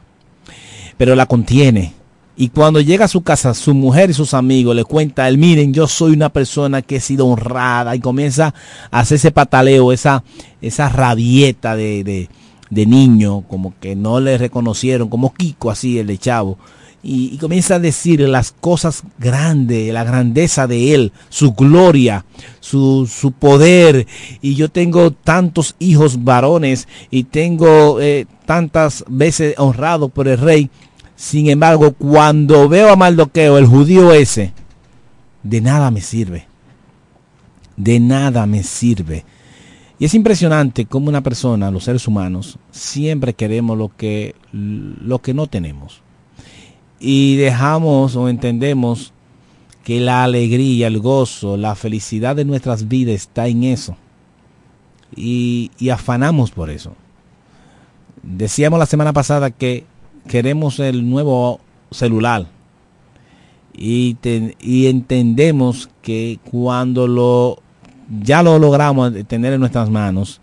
pero 0.97 1.15
la 1.15 1.25
contiene 1.25 1.93
y 2.41 2.47
cuando 2.47 2.79
llega 2.79 3.03
a 3.03 3.09
su 3.09 3.21
casa, 3.21 3.53
su 3.53 3.73
mujer 3.73 4.11
y 4.11 4.13
sus 4.13 4.33
amigos 4.33 4.73
le 4.73 4.85
cuentan, 4.85 5.37
miren, 5.37 5.73
yo 5.73 5.89
soy 5.89 6.13
una 6.13 6.29
persona 6.29 6.81
que 6.81 6.95
he 6.95 6.99
sido 7.01 7.27
honrada 7.27 7.97
y 7.97 7.99
comienza 7.99 8.53
a 8.91 8.99
hacer 9.01 9.17
ese 9.17 9.31
pataleo, 9.31 9.91
esa, 9.91 10.23
esa 10.61 10.87
rabieta 10.87 11.75
de, 11.75 12.29
de, 12.69 12.85
niño, 12.85 13.41
como 13.41 13.73
que 13.81 13.97
no 13.97 14.21
le 14.21 14.37
reconocieron, 14.37 15.09
como 15.09 15.33
Kiko 15.33 15.69
así, 15.69 15.99
el 15.99 16.07
de 16.07 16.17
Chavo. 16.17 16.57
Y, 17.01 17.37
comienza 17.37 17.75
a 17.75 17.79
decir 17.79 18.19
las 18.21 18.51
cosas 18.51 19.03
grandes, 19.17 19.93
la 19.93 20.03
grandeza 20.03 20.67
de 20.67 20.93
él, 20.93 21.11
su 21.29 21.53
gloria, 21.53 22.25
su, 22.59 23.09
su 23.11 23.31
poder. 23.31 24.05
Y 24.41 24.55
yo 24.55 24.69
tengo 24.69 25.11
tantos 25.11 25.75
hijos 25.79 26.23
varones 26.23 26.87
y 27.09 27.23
tengo 27.23 28.01
eh, 28.01 28.27
tantas 28.45 29.05
veces 29.07 29.55
honrado 29.57 30.09
por 30.09 30.27
el 30.27 30.37
rey 30.37 30.69
sin 31.19 31.49
embargo, 31.49 31.91
cuando 31.91 32.69
veo 32.69 32.93
a 32.93 32.95
Maldoqueo, 32.95 33.57
el 33.57 33.65
judío 33.65 34.13
ese, 34.13 34.53
de 35.43 35.59
nada 35.59 35.91
me 35.91 35.99
sirve. 35.99 36.47
De 37.75 37.99
nada 37.99 38.45
me 38.45 38.63
sirve. 38.63 39.25
Y 39.99 40.05
es 40.05 40.13
impresionante 40.13 40.85
cómo 40.85 41.09
una 41.09 41.19
persona, 41.19 41.71
los 41.71 41.83
seres 41.83 42.07
humanos, 42.07 42.57
siempre 42.71 43.33
queremos 43.33 43.77
lo 43.77 43.89
que, 43.97 44.33
lo 44.53 45.19
que 45.19 45.33
no 45.33 45.47
tenemos. 45.47 46.01
Y 46.99 47.37
dejamos 47.37 48.15
o 48.15 48.29
entendemos 48.29 49.13
que 49.83 49.99
la 49.99 50.23
alegría, 50.23 50.87
el 50.87 50.99
gozo, 50.99 51.57
la 51.57 51.75
felicidad 51.75 52.35
de 52.35 52.45
nuestras 52.45 52.87
vidas 52.87 53.15
está 53.15 53.47
en 53.47 53.63
eso. 53.63 53.95
Y, 55.15 55.71
y 55.79 55.89
afanamos 55.89 56.51
por 56.51 56.69
eso. 56.69 56.93
Decíamos 58.21 58.79
la 58.79 58.85
semana 58.85 59.13
pasada 59.13 59.49
que 59.49 59.85
queremos 60.27 60.79
el 60.79 61.09
nuevo 61.09 61.59
celular 61.91 62.47
y, 63.73 64.17
y 64.59 64.87
entendemos 64.87 65.89
que 66.01 66.39
cuando 66.51 67.07
lo 67.07 67.59
ya 68.23 68.43
lo 68.43 68.57
logramos 68.59 69.13
tener 69.27 69.53
en 69.53 69.59
nuestras 69.59 69.89
manos, 69.89 70.41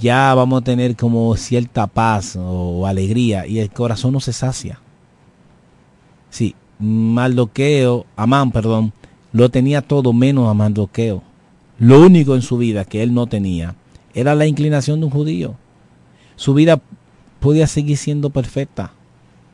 ya 0.00 0.34
vamos 0.34 0.62
a 0.62 0.64
tener 0.64 0.96
como 0.96 1.36
cierta 1.36 1.86
paz 1.86 2.36
o, 2.36 2.86
alegría 2.86 3.46
y 3.46 3.58
el 3.60 3.70
corazón 3.70 4.12
no 4.12 4.20
se 4.20 4.32
sacia. 4.32 4.80
Sí, 6.32 6.54
Maldoqueo, 6.78 8.06
Amán, 8.16 8.52
perdón, 8.52 8.94
lo 9.32 9.50
tenía 9.50 9.82
todo 9.82 10.14
menos 10.14 10.48
a 10.48 10.54
Maldoqueo. 10.54 11.22
Lo 11.78 12.00
único 12.00 12.34
en 12.34 12.40
su 12.40 12.56
vida 12.56 12.86
que 12.86 13.02
él 13.02 13.12
no 13.12 13.26
tenía 13.26 13.76
era 14.14 14.34
la 14.34 14.46
inclinación 14.46 14.98
de 14.98 15.06
un 15.06 15.12
judío. 15.12 15.56
Su 16.36 16.54
vida 16.54 16.80
podía 17.38 17.66
seguir 17.66 17.98
siendo 17.98 18.30
perfecta, 18.30 18.94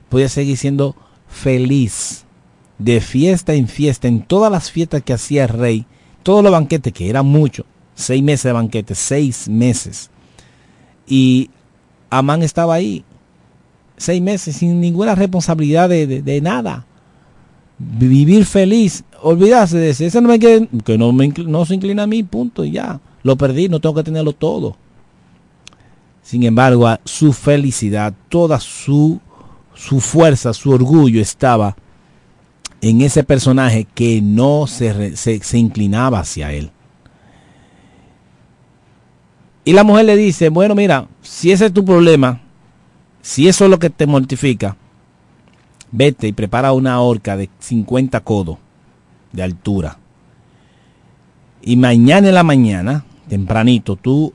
podía 0.09 0.29
seguir 0.29 0.57
siendo 0.57 0.95
feliz, 1.27 2.25
de 2.79 3.01
fiesta 3.01 3.55
en 3.55 3.67
fiesta, 3.67 4.07
en 4.07 4.23
todas 4.23 4.53
las 4.53 4.71
fiestas 4.71 5.03
que 5.03 5.13
hacía 5.13 5.45
el 5.45 5.49
rey, 5.49 5.87
todos 6.23 6.45
los 6.45 6.53
banquetes, 6.53 6.93
que 6.93 7.11
eran 7.11 7.27
muchos, 7.27 7.67
seis 7.97 8.23
meses 8.23 8.45
de 8.45 8.53
banquete, 8.53 8.95
seis 8.95 9.49
meses. 9.49 10.11
Y 11.09 11.51
Amán 12.09 12.45
estaba 12.45 12.75
ahí, 12.75 13.05
seis 13.99 14.23
meses, 14.23 14.57
sin 14.57 14.81
ninguna 14.81 15.15
responsabilidad 15.15 15.89
de, 15.89 16.41
nada. 16.43 16.87
Vivir 17.79 18.45
feliz, 18.45 19.05
olvidarse 19.23 19.79
de 19.79 19.91
eso. 19.91 20.05
Ese 20.05 20.21
no 20.21 20.29
me 20.29 20.39
que 20.39 20.69
no, 20.99 21.13
me, 21.13 21.29
no 21.29 21.65
se 21.65 21.75
inclina 21.75 22.05
a 22.05 22.07
mí, 22.07 22.23
punto, 22.23 22.65
y 22.65 22.73
ya. 22.73 23.01
Lo 23.23 23.37
perdí, 23.37 23.69
no 23.69 23.81
tengo 23.81 23.95
que 23.95 24.03
tenerlo 24.03 24.33
todo. 24.33 24.77
Sin 26.23 26.43
embargo, 26.43 26.89
su 27.05 27.33
felicidad, 27.33 28.13
toda 28.29 28.61
su, 28.61 29.21
su 29.75 30.01
fuerza, 30.01 30.53
su 30.53 30.71
orgullo 30.71 31.21
estaba 31.21 31.77
en 32.81 33.01
ese 33.01 33.25
personaje 33.25 33.87
que 33.95 34.21
no 34.23 34.67
se, 34.67 35.17
se, 35.17 35.59
inclinaba 35.59 36.21
hacia 36.21 36.53
él. 36.53 36.71
Y 39.65 39.73
la 39.73 39.85
mujer 39.85 40.07
le 40.07 40.17
dice, 40.17 40.49
bueno, 40.49 40.75
mira, 40.75 41.09
si 41.23 41.51
ese 41.51 41.67
es 41.67 41.73
tu 41.73 41.85
problema, 41.85 42.41
si 43.29 43.47
eso 43.47 43.67
es 43.67 43.71
lo 43.71 43.79
que 43.79 43.91
te 43.91 44.07
mortifica, 44.07 44.75
vete 45.93 46.29
y 46.29 46.33
prepara 46.33 46.73
una 46.73 47.03
horca 47.03 47.37
de 47.37 47.51
50 47.59 48.21
codos 48.21 48.57
de 49.33 49.43
altura. 49.43 49.99
Y 51.61 51.77
mañana 51.77 52.29
en 52.29 52.35
la 52.35 52.43
mañana, 52.43 53.05
tempranito, 53.29 53.97
tú 53.97 54.33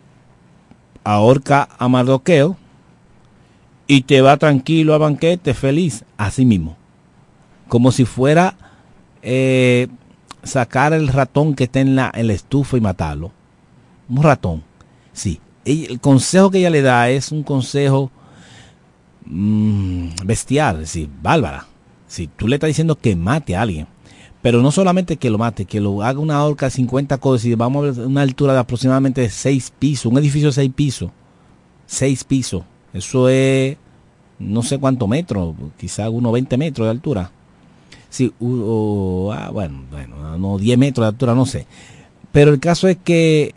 ahorca 1.03 1.69
a 1.79 1.87
Mardoqueo 1.87 2.55
y 3.87 4.03
te 4.03 4.21
va 4.21 4.37
tranquilo 4.37 4.93
a 4.93 4.99
banquete, 4.99 5.55
feliz, 5.55 6.05
así 6.15 6.45
mismo. 6.45 6.77
Como 7.69 7.91
si 7.91 8.05
fuera 8.05 8.53
eh, 9.23 9.87
sacar 10.43 10.93
el 10.93 11.07
ratón 11.07 11.55
que 11.55 11.63
está 11.63 11.79
en 11.79 11.97
en 11.97 12.27
la 12.27 12.33
estufa 12.33 12.77
y 12.77 12.81
matarlo. 12.81 13.31
Un 14.07 14.21
ratón, 14.21 14.63
sí. 15.13 15.41
el 15.65 15.99
consejo 15.99 16.51
que 16.51 16.59
ella 16.59 16.69
le 16.69 16.83
da 16.83 17.09
es 17.09 17.31
un 17.31 17.41
consejo 17.41 18.11
mm, 19.25 20.07
bestial, 20.25 20.75
es 20.75 20.81
decir, 20.81 21.09
bárbara. 21.21 21.67
Si 22.07 22.27
tú 22.27 22.47
le 22.47 22.55
estás 22.55 22.67
diciendo 22.67 22.95
que 22.97 23.15
mate 23.15 23.55
a 23.55 23.61
alguien, 23.61 23.87
pero 24.41 24.61
no 24.61 24.71
solamente 24.71 25.17
que 25.17 25.29
lo 25.29 25.37
mate, 25.37 25.65
que 25.65 25.79
lo 25.79 26.01
haga 26.03 26.19
una 26.19 26.43
horca 26.43 26.65
de 26.67 26.71
50 26.71 27.17
cosas 27.17 27.45
y 27.45 27.55
vamos 27.55 27.83
a 27.83 27.91
ver 27.91 28.07
una 28.07 28.21
altura 28.21 28.53
de 28.53 28.59
aproximadamente 28.59 29.29
6 29.29 29.71
pisos, 29.79 30.11
un 30.11 30.17
edificio 30.17 30.49
de 30.49 30.53
6 30.53 30.71
pisos. 30.75 31.11
6 31.85 32.23
pisos. 32.23 32.63
Eso 32.93 33.29
es 33.29 33.77
no 34.39 34.61
sé 34.63 34.77
cuántos 34.79 35.07
metros, 35.07 35.55
quizá 35.77 36.09
unos 36.09 36.33
20 36.33 36.57
metros 36.57 36.85
de 36.85 36.91
altura. 36.91 37.31
Sí, 38.09 38.33
u- 38.39 38.61
o- 39.27 39.31
ah, 39.31 39.49
bueno, 39.51 39.83
bueno, 39.89 40.37
no 40.37 40.57
10 40.57 40.77
metros 40.77 41.03
de 41.05 41.09
altura, 41.09 41.33
no 41.33 41.45
sé. 41.45 41.65
Pero 42.31 42.51
el 42.51 42.59
caso 42.59 42.87
es 42.87 42.97
que 42.97 43.53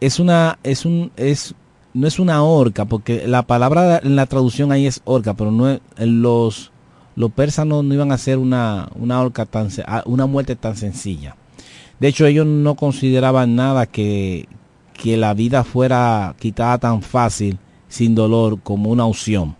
es 0.00 0.20
una, 0.20 0.58
es 0.62 0.84
un, 0.84 1.10
es, 1.16 1.54
no 1.94 2.06
es 2.06 2.18
una 2.18 2.42
horca, 2.42 2.84
porque 2.84 3.26
la 3.26 3.42
palabra 3.42 4.00
en 4.02 4.16
la 4.16 4.26
traducción 4.26 4.72
ahí 4.72 4.86
es 4.86 5.02
horca, 5.04 5.34
pero 5.34 5.50
no 5.50 5.68
es, 5.70 5.80
los, 5.98 6.72
los 7.16 7.30
persas 7.32 7.66
no, 7.66 7.82
no 7.82 7.94
iban 7.94 8.12
a 8.12 8.14
hacer 8.14 8.38
una, 8.38 8.88
una 8.94 9.20
horca 9.20 9.46
tan, 9.46 9.68
una 10.06 10.26
muerte 10.26 10.56
tan 10.56 10.76
sencilla. 10.76 11.36
De 12.00 12.08
hecho, 12.08 12.26
ellos 12.26 12.46
no 12.46 12.74
consideraban 12.74 13.54
nada 13.54 13.86
que, 13.86 14.48
que 14.94 15.16
la 15.16 15.34
vida 15.34 15.64
fuera 15.64 16.34
quitada 16.38 16.78
tan 16.78 17.02
fácil, 17.02 17.58
sin 17.88 18.14
dolor, 18.14 18.60
como 18.62 18.90
una 18.90 19.04
opción. 19.04 19.56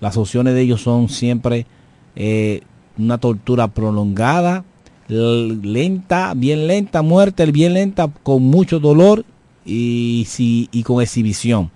Las 0.00 0.16
opciones 0.16 0.54
de 0.54 0.60
ellos 0.60 0.82
son 0.82 1.08
siempre 1.08 1.66
eh, 2.14 2.60
una 2.98 3.18
tortura 3.18 3.68
prolongada, 3.68 4.64
lenta, 5.08 6.32
bien 6.34 6.66
lenta, 6.66 7.02
muerte, 7.02 7.44
bien 7.46 7.74
lenta, 7.74 8.08
con 8.22 8.42
mucho 8.42 8.80
dolor 8.80 9.24
y, 9.64 10.26
si, 10.28 10.68
y 10.72 10.82
con 10.82 11.02
exhibición. 11.02 11.70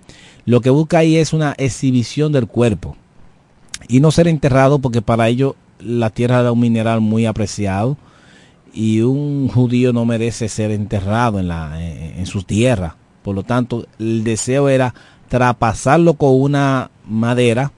Lo 0.45 0.61
que 0.61 0.69
busca 0.69 0.99
ahí 0.99 1.17
es 1.17 1.33
una 1.33 1.53
exhibición 1.57 2.31
del 2.31 2.47
cuerpo 2.47 2.95
y 3.87 3.99
no 3.99 4.11
ser 4.11 4.27
enterrado 4.27 4.79
porque 4.79 5.01
para 5.01 5.27
ellos 5.27 5.55
la 5.79 6.09
tierra 6.09 6.41
era 6.41 6.51
un 6.51 6.59
mineral 6.59 7.01
muy 7.01 7.25
apreciado 7.25 7.97
y 8.73 9.01
un 9.01 9.47
judío 9.47 9.93
no 9.93 10.05
merece 10.05 10.49
ser 10.49 10.71
enterrado 10.71 11.39
en, 11.39 11.47
la, 11.47 11.81
en, 11.83 12.19
en 12.19 12.25
su 12.25 12.43
tierra. 12.43 12.95
Por 13.23 13.35
lo 13.35 13.43
tanto, 13.43 13.85
el 13.99 14.23
deseo 14.23 14.69
era 14.69 14.93
traspasarlo 15.27 16.15
con 16.15 16.39
una 16.41 16.91
madera, 17.07 17.71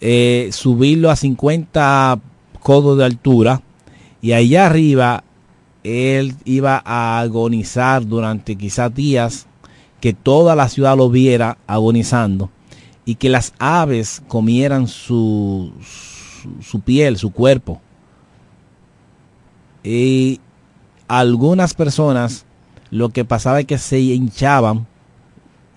eh, 0.00 0.50
subirlo 0.52 1.10
a 1.10 1.16
50 1.16 2.20
codos 2.60 2.98
de 2.98 3.04
altura 3.04 3.62
y 4.20 4.32
allá 4.32 4.66
arriba 4.66 5.24
él 5.88 6.34
iba 6.44 6.82
a 6.84 7.20
agonizar 7.20 8.06
durante 8.06 8.56
quizás 8.56 8.94
días, 8.94 9.46
que 10.00 10.12
toda 10.12 10.54
la 10.54 10.68
ciudad 10.68 10.96
lo 10.96 11.10
viera 11.10 11.58
agonizando 11.66 12.50
y 13.04 13.16
que 13.16 13.28
las 13.28 13.52
aves 13.58 14.22
comieran 14.28 14.86
su, 14.86 15.72
su, 16.60 16.80
piel, 16.80 17.16
su 17.16 17.32
cuerpo. 17.32 17.80
Y 19.82 20.40
algunas 21.08 21.74
personas 21.74 22.44
lo 22.90 23.08
que 23.08 23.24
pasaba 23.24 23.60
es 23.60 23.66
que 23.66 23.78
se 23.78 23.98
hinchaban 23.98 24.86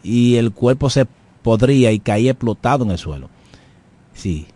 y 0.03 0.35
el 0.35 0.51
cuerpo 0.51 0.89
se 0.89 1.07
podría 1.41 1.91
y 1.91 1.99
caía 1.99 2.31
explotado 2.31 2.83
en 2.83 2.91
el 2.91 2.97
suelo. 2.97 3.29
Sí, 4.13 4.47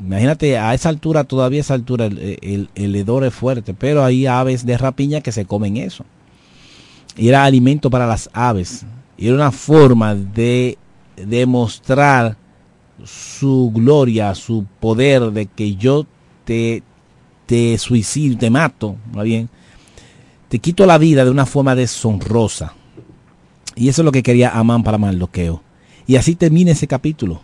imagínate 0.00 0.58
a 0.58 0.74
esa 0.74 0.88
altura, 0.88 1.24
todavía 1.24 1.60
a 1.60 1.62
esa 1.62 1.74
altura 1.74 2.06
el, 2.06 2.68
el, 2.74 2.96
hedor 2.96 3.24
es 3.24 3.34
fuerte, 3.34 3.74
pero 3.74 4.04
hay 4.04 4.26
aves 4.26 4.64
de 4.64 4.78
rapiña 4.78 5.20
que 5.20 5.32
se 5.32 5.44
comen 5.44 5.76
eso. 5.76 6.04
Y 7.16 7.28
era 7.28 7.44
alimento 7.44 7.90
para 7.90 8.06
las 8.06 8.30
aves. 8.32 8.84
Y 9.16 9.26
era 9.26 9.34
una 9.34 9.50
forma 9.50 10.14
de 10.14 10.78
demostrar 11.16 12.36
su 13.04 13.72
gloria, 13.74 14.34
su 14.34 14.66
poder 14.80 15.30
de 15.32 15.46
que 15.46 15.76
yo 15.76 16.06
te, 16.44 16.82
te 17.46 17.76
suicidio, 17.78 18.38
te 18.38 18.50
mato, 18.50 18.96
más 19.12 19.24
bien, 19.24 19.48
te 20.48 20.58
quito 20.58 20.86
la 20.86 20.98
vida 20.98 21.24
de 21.24 21.30
una 21.30 21.46
forma 21.46 21.74
deshonrosa. 21.74 22.74
Y 23.74 23.88
eso 23.88 24.02
es 24.02 24.04
lo 24.04 24.12
que 24.12 24.22
quería 24.22 24.50
Amán 24.50 24.82
para 24.82 24.98
Mardoqueo. 24.98 25.62
Y 26.06 26.16
así 26.16 26.34
termina 26.34 26.72
ese 26.72 26.86
capítulo. 26.86 27.42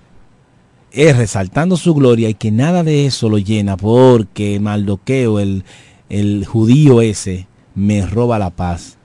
Es 0.95 1.17
resaltando 1.17 1.77
su 1.77 1.93
gloria 1.93 2.29
y 2.29 2.35
que 2.35 2.53
nada 2.53 2.85
de 2.85 3.07
eso 3.07 3.29
lo 3.29 3.39
llena 3.39 3.77
porque 3.77 4.61
Mardoqueo, 4.61 5.41
el, 5.41 5.65
el 6.09 6.47
judío 6.47 7.03
ese, 7.03 7.49
me 7.75 8.07
roba 8.07 8.39
la 8.39 8.51
paz. 8.51 8.97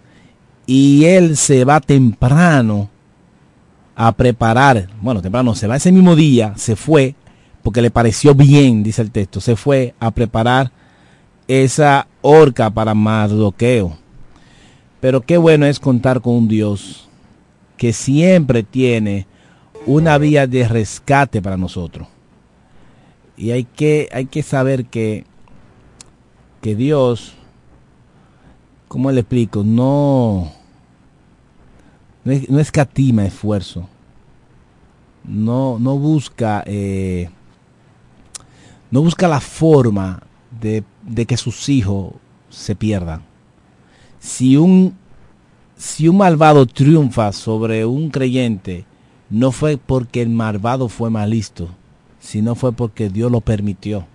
Y 0.67 1.05
él 1.05 1.35
se 1.35 1.65
va 1.65 1.81
temprano 1.81 2.91
a 3.95 4.11
preparar, 4.11 4.87
bueno, 5.01 5.19
temprano 5.23 5.55
se 5.55 5.65
va 5.65 5.77
ese 5.77 5.91
mismo 5.91 6.15
día, 6.15 6.53
se 6.57 6.75
fue, 6.75 7.15
porque 7.63 7.81
le 7.81 7.89
pareció 7.89 8.35
bien, 8.35 8.83
dice 8.83 9.01
el 9.01 9.09
texto, 9.09 9.41
se 9.41 9.55
fue 9.55 9.95
a 9.99 10.11
preparar 10.11 10.71
esa 11.47 12.07
horca 12.21 12.69
para 12.69 12.93
Mardoqueo. 12.93 13.97
Pero 15.01 15.21
qué 15.21 15.37
bueno 15.37 15.65
es 15.65 15.79
contar 15.79 16.21
con 16.21 16.35
un 16.35 16.47
Dios 16.47 17.09
que 17.77 17.93
siempre 17.93 18.61
tiene 18.61 19.25
una 19.85 20.17
vía 20.17 20.47
de 20.47 20.67
rescate 20.67 21.41
para 21.41 21.57
nosotros. 21.57 22.07
Y 23.37 23.51
hay 23.51 23.63
que, 23.63 24.09
hay 24.11 24.25
que 24.25 24.43
saber 24.43 24.85
que, 24.85 25.25
que 26.61 26.75
Dios, 26.75 27.33
¿cómo 28.87 29.11
le 29.11 29.21
explico? 29.21 29.63
No, 29.63 30.51
no, 32.23 32.31
es- 32.31 32.49
no 32.49 32.59
escatima 32.59 33.25
esfuerzo. 33.25 33.87
No, 35.23 35.77
no 35.79 35.97
busca, 35.97 36.63
eh, 36.65 37.29
no 38.89 39.01
busca 39.01 39.27
la 39.27 39.39
forma 39.39 40.23
de, 40.59 40.83
de 41.03 41.25
que 41.25 41.37
sus 41.37 41.69
hijos 41.69 42.13
se 42.49 42.75
pierdan. 42.75 43.21
Si 44.19 44.57
un, 44.57 44.95
si 45.77 46.07
un 46.07 46.17
malvado 46.17 46.65
triunfa 46.65 47.31
sobre 47.31 47.85
un 47.85 48.09
creyente, 48.09 48.85
no 49.29 49.51
fue 49.51 49.77
porque 49.77 50.21
el 50.21 50.29
malvado 50.29 50.89
fue 50.89 51.09
más 51.09 51.27
listo, 51.29 51.69
sino 52.19 52.55
fue 52.55 52.73
porque 52.73 53.09
Dios 53.09 53.31
lo 53.31 53.41
permitió. 53.41 54.05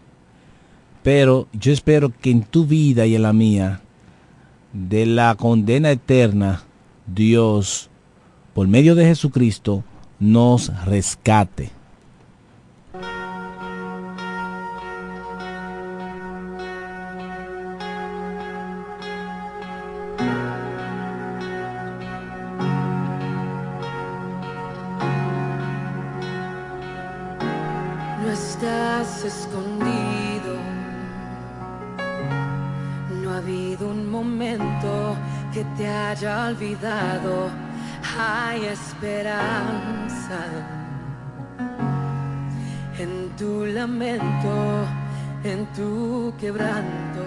Pero 1.03 1.49
yo 1.53 1.73
espero 1.73 2.13
que 2.21 2.31
en 2.31 2.43
tu 2.43 2.67
vida 2.67 3.07
y 3.07 3.15
en 3.15 3.23
la 3.23 3.33
mía, 3.33 3.81
de 4.73 5.07
la 5.07 5.35
condena 5.37 5.91
eterna, 5.91 6.63
Dios, 7.07 7.91
por 8.55 8.67
medio 8.67 8.95
de 8.95 9.05
Jesucristo, 9.05 9.85
nos 10.19 10.73
rescate. 10.85 11.71
Haya 36.15 36.47
olvidado. 36.47 37.51
Hay 38.17 38.67
esperanza 38.67 40.41
en 42.97 43.31
tu 43.37 43.67
lamento, 43.67 44.87
en 45.43 45.67
tu 45.75 46.33
quebranto. 46.39 47.25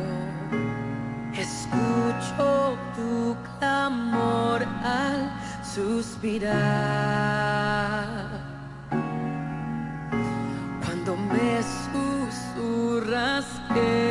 Escucho 1.34 2.78
tu 2.96 3.36
clamor 3.60 4.64
al 4.84 5.32
suspirar. 5.76 6.56
Cuando 10.86 11.18
me 11.18 11.60
susurras 11.92 13.46
que 13.74 14.07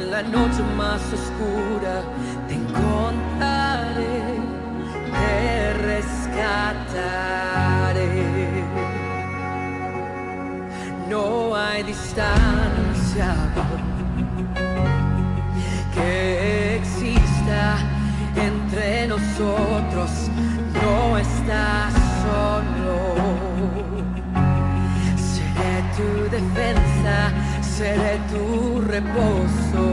en 0.00 0.10
la 0.10 0.22
noche 0.22 0.62
más 0.76 1.00
oscura. 1.12 2.02
Te 2.48 2.54
encontraré, 2.54 4.18
te 5.18 5.72
rescataré. 5.88 7.04
No 11.08 11.54
hay 11.56 11.82
distancia 11.82 13.34
que 15.94 16.76
exista 16.76 17.78
entre 18.36 19.08
nosotros. 19.08 20.10
No 20.82 21.18
estás 21.18 21.92
solo. 22.24 22.96
Seré 25.30 25.74
tu 25.96 26.08
defensa, 26.30 27.16
seré 27.80 28.20
tu 28.30 28.78
reposo. 28.92 29.84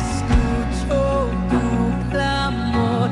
Escucho 0.00 1.02
tu 1.50 1.64
clamor 2.10 3.10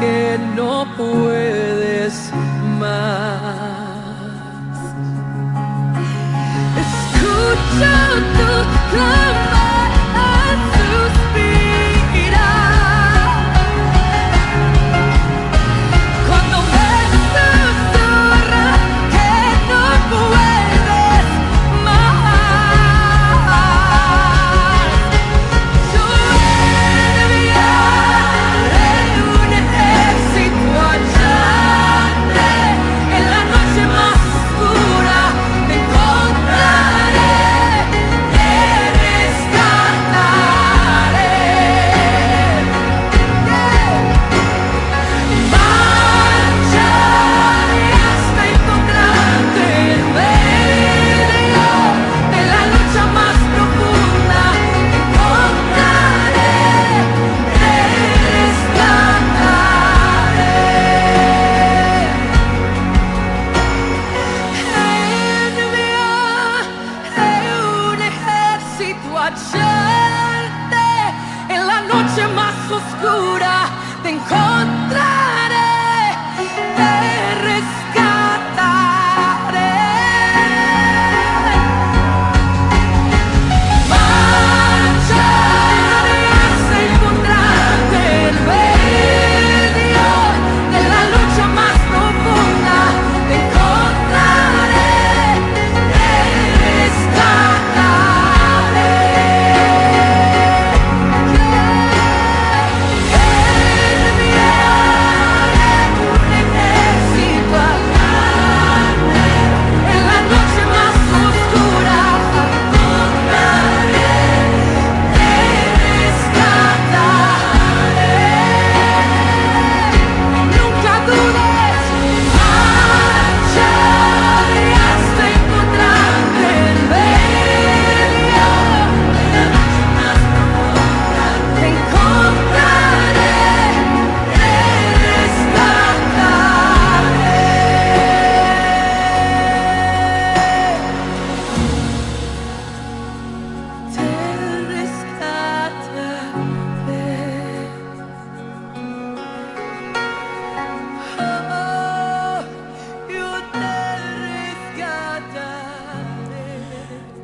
que 0.00 0.38
no 0.54 0.86
puedes 0.96 1.47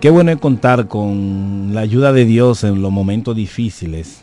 Qué 0.04 0.10
bueno 0.10 0.32
es 0.32 0.38
contar 0.38 0.86
con 0.86 1.70
la 1.72 1.80
ayuda 1.80 2.12
de 2.12 2.26
Dios 2.26 2.62
en 2.62 2.82
los 2.82 2.92
momentos 2.92 3.34
difíciles, 3.34 4.20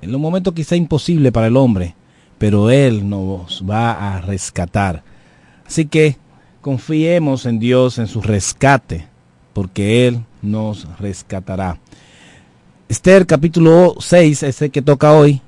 en 0.00 0.12
los 0.12 0.20
momentos 0.20 0.54
quizá 0.54 0.76
imposibles 0.76 1.32
para 1.32 1.48
el 1.48 1.56
hombre, 1.56 1.96
pero 2.38 2.70
Él 2.70 3.08
nos 3.08 3.64
va 3.68 3.90
a 3.90 4.20
rescatar. 4.20 5.02
Así 5.66 5.86
que 5.86 6.16
confiemos 6.60 7.44
en 7.44 7.58
Dios, 7.58 7.98
en 7.98 8.06
su 8.06 8.22
rescate, 8.22 9.08
porque 9.52 10.06
Él 10.06 10.20
nos 10.42 10.86
rescatará. 11.00 11.80
Esther 12.88 13.26
capítulo 13.26 13.96
6 13.98 14.44
es 14.44 14.62
el 14.62 14.70
que 14.70 14.80
toca 14.80 15.12
hoy 15.12 15.40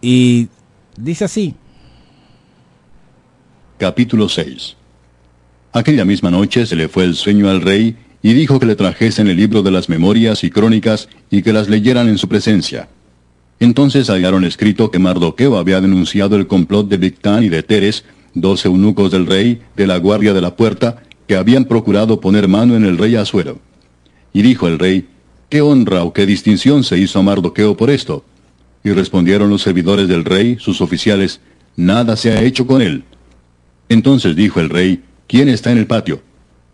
y 0.00 0.46
dice 0.96 1.24
así. 1.24 1.56
Capítulo 3.78 4.28
6 4.28 4.76
Aquella 5.72 6.04
misma 6.04 6.30
noche 6.30 6.64
se 6.66 6.76
le 6.76 6.88
fue 6.88 7.02
el 7.02 7.16
sueño 7.16 7.50
al 7.50 7.62
rey 7.62 7.96
y 8.22 8.32
dijo 8.34 8.58
que 8.58 8.66
le 8.66 8.76
trajesen 8.76 9.28
el 9.28 9.36
libro 9.36 9.62
de 9.62 9.70
las 9.70 9.88
memorias 9.88 10.42
y 10.44 10.50
crónicas 10.50 11.08
y 11.30 11.42
que 11.42 11.52
las 11.52 11.68
leyeran 11.68 12.08
en 12.08 12.18
su 12.18 12.28
presencia. 12.28 12.88
Entonces 13.60 14.08
hallaron 14.08 14.44
escrito 14.44 14.90
que 14.90 14.98
Mardoqueo 14.98 15.56
había 15.56 15.80
denunciado 15.80 16.36
el 16.36 16.46
complot 16.46 16.88
de 16.88 16.96
Bigtán 16.96 17.44
y 17.44 17.48
de 17.48 17.62
Teres, 17.62 18.04
dos 18.34 18.64
eunucos 18.64 19.10
del 19.10 19.26
rey, 19.26 19.60
de 19.76 19.86
la 19.86 19.98
guardia 19.98 20.32
de 20.32 20.40
la 20.40 20.54
puerta, 20.54 21.02
que 21.26 21.36
habían 21.36 21.64
procurado 21.64 22.20
poner 22.20 22.48
mano 22.48 22.76
en 22.76 22.84
el 22.84 22.98
rey 22.98 23.16
Asuero. 23.16 23.58
Y 24.32 24.42
dijo 24.42 24.68
el 24.68 24.78
rey, 24.78 25.08
¿qué 25.48 25.60
honra 25.60 26.04
o 26.04 26.12
qué 26.12 26.26
distinción 26.26 26.84
se 26.84 26.98
hizo 26.98 27.18
a 27.18 27.22
Mardoqueo 27.22 27.76
por 27.76 27.90
esto? 27.90 28.24
Y 28.84 28.90
respondieron 28.90 29.50
los 29.50 29.62
servidores 29.62 30.08
del 30.08 30.24
rey, 30.24 30.56
sus 30.60 30.80
oficiales, 30.80 31.40
nada 31.76 32.16
se 32.16 32.32
ha 32.32 32.42
hecho 32.42 32.66
con 32.66 32.80
él. 32.80 33.04
Entonces 33.88 34.36
dijo 34.36 34.60
el 34.60 34.70
rey, 34.70 35.02
¿quién 35.26 35.48
está 35.48 35.72
en 35.72 35.78
el 35.78 35.86
patio? 35.86 36.22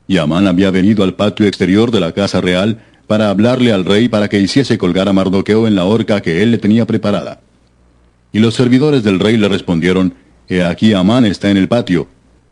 Y 0.06 0.18
Amán 0.18 0.46
había 0.46 0.70
venido 0.70 1.02
al 1.04 1.14
patio 1.14 1.46
exterior 1.46 1.90
de 1.90 2.00
la 2.00 2.12
casa 2.12 2.40
real 2.40 2.82
para 3.06 3.30
hablarle 3.30 3.72
al 3.72 3.84
rey 3.84 4.08
para 4.08 4.28
que 4.28 4.40
hiciese 4.40 4.78
colgar 4.78 5.08
a 5.08 5.12
Mardoqueo 5.12 5.66
en 5.66 5.74
la 5.74 5.84
horca 5.84 6.20
que 6.20 6.42
él 6.42 6.50
le 6.50 6.58
tenía 6.58 6.86
preparada. 6.86 7.40
Y 8.32 8.38
los 8.38 8.54
servidores 8.54 9.02
del 9.02 9.20
rey 9.20 9.36
le 9.36 9.48
respondieron, 9.48 10.14
He 10.48 10.62
aquí 10.62 10.92
Amán 10.92 11.24
está 11.24 11.50
en 11.50 11.56
el 11.56 11.68
patio. 11.68 12.08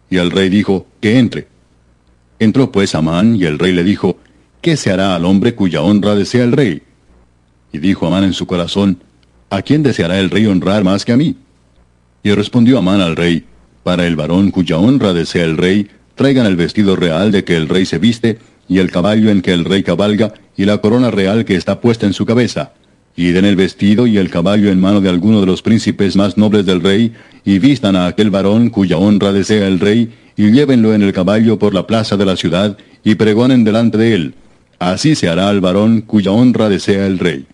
Y 0.08 0.16
el 0.16 0.30
rey 0.30 0.48
dijo, 0.48 0.86
que 1.00 1.18
entre. 1.18 1.48
Entró 2.38 2.72
pues 2.72 2.94
Amán, 2.94 3.36
y 3.36 3.44
el 3.44 3.58
rey 3.58 3.72
le 3.72 3.84
dijo, 3.84 4.18
¿qué 4.60 4.76
se 4.76 4.90
hará 4.90 5.14
al 5.14 5.24
hombre 5.24 5.54
cuya 5.54 5.82
honra 5.82 6.14
desea 6.14 6.44
el 6.44 6.52
rey? 6.52 6.82
Y 7.72 7.78
dijo 7.78 8.06
Amán 8.06 8.24
en 8.24 8.32
su 8.32 8.46
corazón, 8.46 9.02
¿a 9.50 9.62
quién 9.62 9.82
deseará 9.82 10.18
el 10.18 10.30
rey 10.30 10.46
honrar 10.46 10.84
más 10.84 11.04
que 11.04 11.12
a 11.12 11.16
mí? 11.16 11.36
Y 12.22 12.32
respondió 12.32 12.78
Amán 12.78 13.00
al 13.00 13.16
rey, 13.16 13.44
para 13.82 14.06
el 14.06 14.16
varón 14.16 14.50
cuya 14.50 14.78
honra 14.78 15.12
desea 15.12 15.44
el 15.44 15.56
rey, 15.56 15.88
traigan 16.22 16.46
el 16.46 16.54
vestido 16.54 16.94
real 16.94 17.32
de 17.32 17.42
que 17.42 17.56
el 17.56 17.68
rey 17.68 17.84
se 17.84 17.98
viste, 17.98 18.38
y 18.68 18.78
el 18.78 18.92
caballo 18.92 19.28
en 19.28 19.42
que 19.42 19.52
el 19.52 19.64
rey 19.64 19.82
cabalga, 19.82 20.32
y 20.56 20.66
la 20.66 20.78
corona 20.78 21.10
real 21.10 21.44
que 21.44 21.56
está 21.56 21.80
puesta 21.80 22.06
en 22.06 22.12
su 22.12 22.26
cabeza. 22.26 22.74
Y 23.16 23.32
den 23.32 23.44
el 23.44 23.56
vestido 23.56 24.06
y 24.06 24.18
el 24.18 24.30
caballo 24.30 24.70
en 24.70 24.80
mano 24.80 25.00
de 25.00 25.08
alguno 25.08 25.40
de 25.40 25.46
los 25.46 25.62
príncipes 25.62 26.14
más 26.14 26.38
nobles 26.38 26.64
del 26.64 26.80
rey, 26.80 27.12
y 27.44 27.58
vistan 27.58 27.96
a 27.96 28.06
aquel 28.06 28.30
varón 28.30 28.70
cuya 28.70 28.98
honra 28.98 29.32
desea 29.32 29.66
el 29.66 29.80
rey, 29.80 30.12
y 30.36 30.52
llévenlo 30.52 30.94
en 30.94 31.02
el 31.02 31.12
caballo 31.12 31.58
por 31.58 31.74
la 31.74 31.88
plaza 31.88 32.16
de 32.16 32.24
la 32.24 32.36
ciudad, 32.36 32.78
y 33.02 33.16
pregonen 33.16 33.64
delante 33.64 33.98
de 33.98 34.14
él. 34.14 34.34
Así 34.78 35.16
se 35.16 35.28
hará 35.28 35.48
al 35.48 35.60
varón 35.60 36.02
cuya 36.02 36.30
honra 36.30 36.68
desea 36.68 37.04
el 37.04 37.18
rey. 37.18 37.46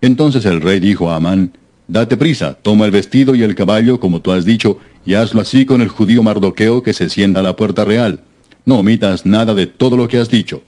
Entonces 0.00 0.46
el 0.46 0.62
rey 0.62 0.80
dijo 0.80 1.10
a 1.10 1.16
Amán, 1.16 1.52
Date 1.88 2.16
prisa, 2.16 2.54
toma 2.60 2.84
el 2.84 2.90
vestido 2.90 3.34
y 3.34 3.42
el 3.42 3.54
caballo, 3.54 3.98
como 3.98 4.20
tú 4.20 4.30
has 4.30 4.44
dicho, 4.44 4.78
y 5.04 5.14
hazlo 5.14 5.40
así 5.40 5.64
con 5.64 5.80
el 5.80 5.88
judío 5.88 6.22
Mardoqueo 6.22 6.82
que 6.82 6.92
se 6.92 7.08
sienta 7.08 7.40
a 7.40 7.42
la 7.42 7.56
puerta 7.56 7.84
real. 7.84 8.20
No 8.64 8.78
omitas 8.78 9.26
nada 9.26 9.54
de 9.54 9.66
todo 9.66 9.96
lo 9.96 10.06
que 10.06 10.18
has 10.18 10.28
dicho. 10.28 10.62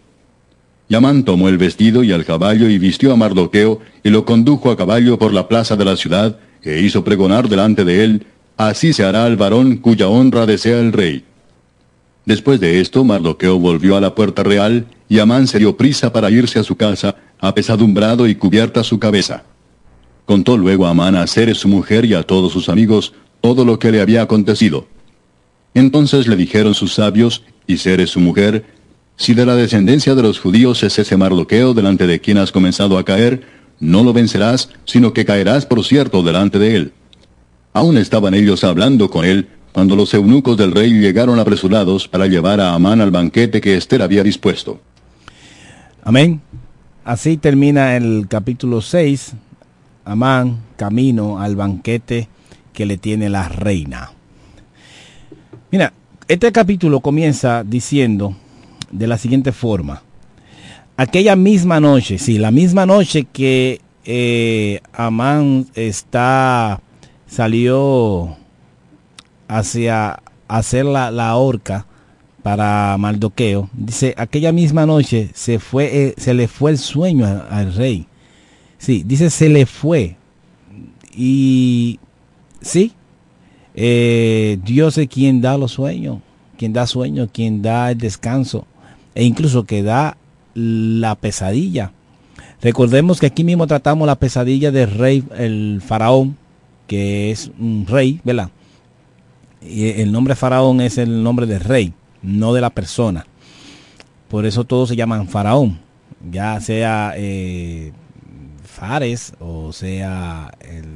Y 0.88 0.94
Amán 0.94 1.24
tomó 1.24 1.48
el 1.48 1.58
vestido 1.58 2.02
y 2.02 2.10
el 2.10 2.24
caballo 2.24 2.68
y 2.68 2.78
vistió 2.78 3.12
a 3.12 3.16
Mardoqueo, 3.16 3.80
y 4.02 4.10
lo 4.10 4.24
condujo 4.24 4.70
a 4.70 4.76
caballo 4.76 5.18
por 5.18 5.32
la 5.32 5.46
plaza 5.46 5.76
de 5.76 5.84
la 5.84 5.96
ciudad, 5.96 6.38
e 6.62 6.80
hizo 6.80 7.04
pregonar 7.04 7.48
delante 7.48 7.84
de 7.84 8.02
él, 8.04 8.26
Así 8.60 8.92
se 8.92 9.04
hará 9.04 9.24
al 9.24 9.38
varón 9.38 9.78
cuya 9.78 10.08
honra 10.08 10.44
desea 10.44 10.80
el 10.80 10.92
rey. 10.92 11.24
Después 12.26 12.60
de 12.60 12.82
esto, 12.82 13.04
Mardoqueo 13.04 13.58
volvió 13.58 13.96
a 13.96 14.02
la 14.02 14.14
puerta 14.14 14.42
real, 14.42 14.84
y 15.08 15.18
Amán 15.18 15.46
se 15.46 15.58
dio 15.58 15.78
prisa 15.78 16.12
para 16.12 16.30
irse 16.30 16.58
a 16.58 16.62
su 16.62 16.76
casa, 16.76 17.16
apesadumbrado 17.38 18.28
y 18.28 18.34
cubierta 18.34 18.84
su 18.84 18.98
cabeza. 18.98 19.44
Contó 20.30 20.56
luego 20.56 20.86
a 20.86 20.90
Amán 20.90 21.16
a 21.16 21.26
Ceres 21.26 21.58
su 21.58 21.66
mujer 21.66 22.04
y 22.04 22.14
a 22.14 22.22
todos 22.22 22.52
sus 22.52 22.68
amigos 22.68 23.14
todo 23.40 23.64
lo 23.64 23.80
que 23.80 23.90
le 23.90 24.00
había 24.00 24.22
acontecido. 24.22 24.86
Entonces 25.74 26.28
le 26.28 26.36
dijeron 26.36 26.72
sus 26.74 26.94
sabios 26.94 27.42
y 27.66 27.78
Ceres 27.78 28.10
su 28.10 28.20
mujer, 28.20 28.64
si 29.16 29.34
de 29.34 29.44
la 29.44 29.56
descendencia 29.56 30.14
de 30.14 30.22
los 30.22 30.38
judíos 30.38 30.84
es 30.84 31.00
ese 31.00 31.16
Mardoqueo 31.16 31.74
delante 31.74 32.06
de 32.06 32.20
quien 32.20 32.38
has 32.38 32.52
comenzado 32.52 32.96
a 32.96 33.04
caer, 33.04 33.42
no 33.80 34.04
lo 34.04 34.12
vencerás, 34.12 34.70
sino 34.84 35.12
que 35.12 35.24
caerás 35.24 35.66
por 35.66 35.84
cierto 35.84 36.22
delante 36.22 36.60
de 36.60 36.76
él. 36.76 36.92
Aún 37.72 37.98
estaban 37.98 38.32
ellos 38.32 38.62
hablando 38.62 39.10
con 39.10 39.24
él, 39.24 39.48
cuando 39.72 39.96
los 39.96 40.14
eunucos 40.14 40.56
del 40.56 40.70
rey 40.70 40.92
llegaron 40.92 41.40
apresurados 41.40 42.06
para 42.06 42.28
llevar 42.28 42.60
a 42.60 42.74
Amán 42.74 43.00
al 43.00 43.10
banquete 43.10 43.60
que 43.60 43.76
Esther 43.76 44.00
había 44.00 44.22
dispuesto. 44.22 44.80
Amén. 46.04 46.40
Así 47.02 47.36
termina 47.36 47.96
el 47.96 48.28
capítulo 48.28 48.80
6. 48.80 49.34
Amán, 50.10 50.58
camino 50.76 51.40
al 51.40 51.54
banquete 51.54 52.26
que 52.72 52.84
le 52.84 52.98
tiene 52.98 53.28
la 53.28 53.48
reina. 53.48 54.10
Mira, 55.70 55.92
este 56.26 56.50
capítulo 56.50 56.98
comienza 56.98 57.62
diciendo 57.62 58.34
de 58.90 59.06
la 59.06 59.16
siguiente 59.18 59.52
forma. 59.52 60.02
Aquella 60.96 61.36
misma 61.36 61.78
noche, 61.78 62.18
sí, 62.18 62.38
la 62.38 62.50
misma 62.50 62.86
noche 62.86 63.28
que 63.32 63.80
eh, 64.04 64.80
Amán 64.92 65.68
está, 65.76 66.80
salió 67.28 68.36
hacia 69.46 70.20
hacer 70.48 70.86
la, 70.86 71.12
la 71.12 71.36
horca 71.36 71.86
para 72.42 72.96
Maldoqueo, 72.98 73.70
dice, 73.72 74.14
aquella 74.16 74.50
misma 74.50 74.86
noche 74.86 75.30
se 75.34 75.60
fue, 75.60 75.84
eh, 76.06 76.14
se 76.16 76.34
le 76.34 76.48
fue 76.48 76.72
el 76.72 76.78
sueño 76.78 77.44
al 77.48 77.72
rey. 77.74 78.08
Sí, 78.80 79.04
dice 79.06 79.28
se 79.28 79.50
le 79.50 79.66
fue. 79.66 80.16
Y 81.14 82.00
sí, 82.62 82.92
eh, 83.74 84.58
Dios 84.64 84.96
es 84.96 85.06
quien 85.06 85.42
da 85.42 85.58
los 85.58 85.72
sueños, 85.72 86.20
quien 86.56 86.72
da 86.72 86.86
sueños, 86.86 87.28
quien 87.30 87.60
da 87.60 87.90
el 87.90 87.98
descanso, 87.98 88.66
e 89.14 89.24
incluso 89.24 89.64
que 89.64 89.82
da 89.82 90.16
la 90.54 91.14
pesadilla. 91.14 91.92
Recordemos 92.62 93.20
que 93.20 93.26
aquí 93.26 93.44
mismo 93.44 93.66
tratamos 93.66 94.06
la 94.06 94.16
pesadilla 94.16 94.70
del 94.70 94.90
rey, 94.90 95.24
el 95.36 95.82
faraón, 95.84 96.38
que 96.86 97.30
es 97.30 97.50
un 97.58 97.86
rey, 97.86 98.20
¿verdad? 98.24 98.48
Y 99.60 99.88
el 100.00 100.10
nombre 100.10 100.34
faraón 100.34 100.80
es 100.80 100.96
el 100.96 101.22
nombre 101.22 101.44
del 101.44 101.60
rey, 101.60 101.92
no 102.22 102.54
de 102.54 102.62
la 102.62 102.70
persona. 102.70 103.26
Por 104.28 104.46
eso 104.46 104.64
todos 104.64 104.88
se 104.88 104.96
llaman 104.96 105.28
faraón, 105.28 105.78
ya 106.30 106.58
sea 106.60 107.12
eh, 107.16 107.92
Fares 108.80 109.34
o 109.40 109.74
sea 109.74 110.50
el 110.58 110.86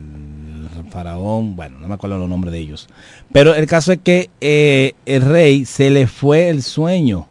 faraón, 0.90 1.54
bueno, 1.54 1.78
no 1.80 1.86
me 1.86 1.94
acuerdo 1.94 2.16
los 2.16 2.28
nombres 2.30 2.52
de 2.52 2.60
ellos. 2.60 2.88
Pero 3.30 3.54
el 3.54 3.66
caso 3.66 3.92
es 3.92 3.98
que 4.02 4.30
eh, 4.40 4.94
el 5.04 5.20
rey 5.20 5.66
se 5.66 5.90
le 5.90 6.06
fue 6.06 6.48
el 6.48 6.62
sueño. 6.62 7.28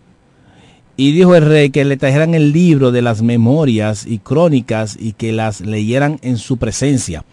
Y 0.96 1.12
dijo 1.14 1.36
el 1.36 1.46
rey 1.46 1.72
que 1.72 1.84
le 1.86 1.98
trajeran 1.98 2.36
el 2.36 2.52
libro 2.52 2.92
de 2.92 3.02
las 3.02 3.24
memorias 3.24 4.06
y 4.06 4.20
crónicas 4.20 4.96
y 5.00 5.14
que 5.14 5.32
las 5.32 5.62
leyeran 5.62 6.20
en 6.22 6.38
su 6.38 6.58
presencia. 6.58 7.26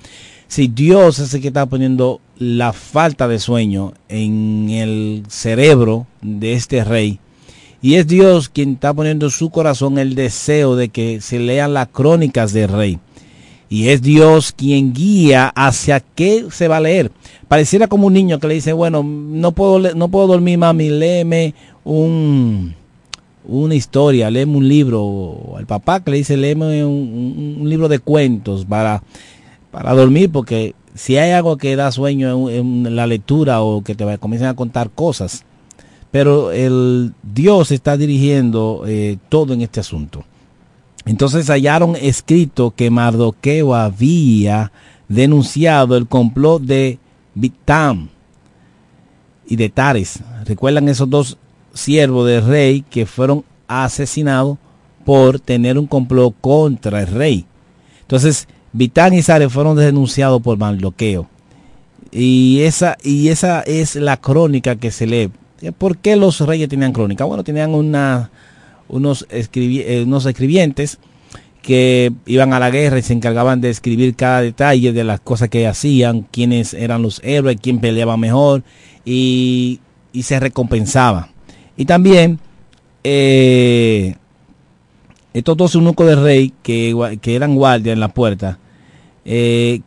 Si 0.48 0.68
Dios 0.68 1.18
es 1.18 1.34
el 1.34 1.42
que 1.42 1.48
está 1.48 1.66
poniendo 1.66 2.22
la 2.38 2.72
falta 2.72 3.28
de 3.28 3.38
sueño 3.38 3.92
en 4.08 4.70
el 4.70 5.24
cerebro 5.28 6.06
de 6.22 6.54
este 6.54 6.84
rey, 6.84 7.20
y 7.82 7.94
es 7.94 8.06
Dios 8.06 8.48
quien 8.48 8.74
está 8.74 8.94
poniendo 8.94 9.26
en 9.26 9.32
su 9.32 9.50
corazón 9.50 9.98
el 9.98 10.14
deseo 10.14 10.74
de 10.74 10.88
que 10.88 11.20
se 11.20 11.38
lean 11.38 11.74
las 11.74 11.88
crónicas 11.88 12.52
del 12.52 12.68
rey. 12.68 12.98
Y 13.72 13.90
es 13.90 14.02
Dios 14.02 14.52
quien 14.52 14.92
guía 14.92 15.52
hacia 15.54 16.00
qué 16.00 16.46
se 16.50 16.66
va 16.66 16.78
a 16.78 16.80
leer. 16.80 17.12
Pareciera 17.46 17.86
como 17.86 18.08
un 18.08 18.12
niño 18.12 18.40
que 18.40 18.48
le 18.48 18.54
dice, 18.54 18.72
bueno, 18.72 19.04
no 19.04 19.52
puedo, 19.52 19.94
no 19.94 20.08
puedo 20.08 20.26
dormir, 20.26 20.58
mami, 20.58 20.88
léeme 20.88 21.54
un, 21.84 22.74
una 23.44 23.74
historia, 23.76 24.28
léeme 24.28 24.56
un 24.56 24.68
libro. 24.68 25.54
Al 25.56 25.66
papá 25.66 26.02
que 26.02 26.10
le 26.10 26.16
dice, 26.16 26.36
léeme 26.36 26.84
un, 26.84 27.62
libro 27.62 27.86
de 27.88 28.00
cuentos 28.00 28.64
para, 28.64 29.04
para 29.70 29.94
dormir, 29.94 30.32
porque 30.32 30.74
si 30.96 31.16
hay 31.16 31.30
algo 31.30 31.56
que 31.56 31.76
da 31.76 31.92
sueño 31.92 32.50
en, 32.50 32.86
en 32.86 32.96
la 32.96 33.06
lectura 33.06 33.62
o 33.62 33.82
que 33.82 33.94
te 33.94 34.18
comiencen 34.18 34.48
a 34.48 34.56
contar 34.56 34.90
cosas. 34.90 35.44
Pero 36.10 36.50
el 36.50 37.14
Dios 37.22 37.70
está 37.70 37.96
dirigiendo 37.96 38.82
eh, 38.84 39.16
todo 39.28 39.54
en 39.54 39.60
este 39.60 39.78
asunto. 39.78 40.24
Entonces 41.06 41.48
hallaron 41.48 41.96
escrito 41.96 42.72
que 42.74 42.90
Mardoqueo 42.90 43.74
había 43.74 44.70
denunciado 45.08 45.96
el 45.96 46.06
complot 46.06 46.62
de 46.62 46.98
Bitam 47.34 48.08
y 49.46 49.56
de 49.56 49.68
Tares. 49.68 50.20
Recuerdan 50.44 50.88
esos 50.88 51.08
dos 51.08 51.38
siervos 51.72 52.26
del 52.26 52.44
rey 52.44 52.82
que 52.88 53.06
fueron 53.06 53.44
asesinados 53.66 54.58
por 55.04 55.40
tener 55.40 55.78
un 55.78 55.86
complot 55.86 56.34
contra 56.40 57.00
el 57.00 57.06
rey. 57.06 57.46
Entonces, 58.02 58.46
Bitán 58.72 59.14
y 59.14 59.22
Tares 59.22 59.52
fueron 59.52 59.76
denunciados 59.76 60.40
por 60.42 60.58
Mardoqueo. 60.58 61.28
Y 62.12 62.60
esa, 62.62 62.96
y 63.02 63.28
esa 63.28 63.60
es 63.62 63.96
la 63.96 64.16
crónica 64.16 64.76
que 64.76 64.90
se 64.90 65.06
lee. 65.06 65.30
¿Por 65.76 65.98
qué 65.98 66.16
los 66.16 66.40
reyes 66.40 66.68
tenían 66.68 66.92
crónica? 66.92 67.24
Bueno, 67.24 67.44
tenían 67.44 67.74
una, 67.74 68.30
unos, 68.90 69.26
escribi 69.30 69.80
eh, 69.80 70.02
unos 70.04 70.26
escribientes 70.26 70.98
que 71.62 72.12
iban 72.26 72.52
a 72.52 72.58
la 72.58 72.70
guerra 72.70 72.98
y 72.98 73.02
se 73.02 73.12
encargaban 73.12 73.60
de 73.60 73.70
escribir 73.70 74.14
cada 74.14 74.40
detalle 74.40 74.92
de 74.92 75.04
las 75.04 75.20
cosas 75.20 75.48
que 75.48 75.66
hacían, 75.66 76.22
quiénes 76.30 76.74
eran 76.74 77.02
los 77.02 77.20
héroes, 77.22 77.58
quién 77.60 77.80
peleaba 77.80 78.16
mejor 78.16 78.62
y, 79.04 79.80
y 80.12 80.22
se 80.22 80.40
recompensaba. 80.40 81.28
Y 81.76 81.84
también 81.84 82.38
eh, 83.04 84.16
estos 85.32 85.56
dos 85.56 85.74
eunucos 85.74 86.06
del 86.06 86.22
rey 86.22 86.52
que, 86.62 87.18
que, 87.20 87.34
eran 87.36 87.54
guardias 87.54 87.94
en 87.94 88.00
la 88.00 88.08
puerta 88.08 88.58
eh, 89.24 89.80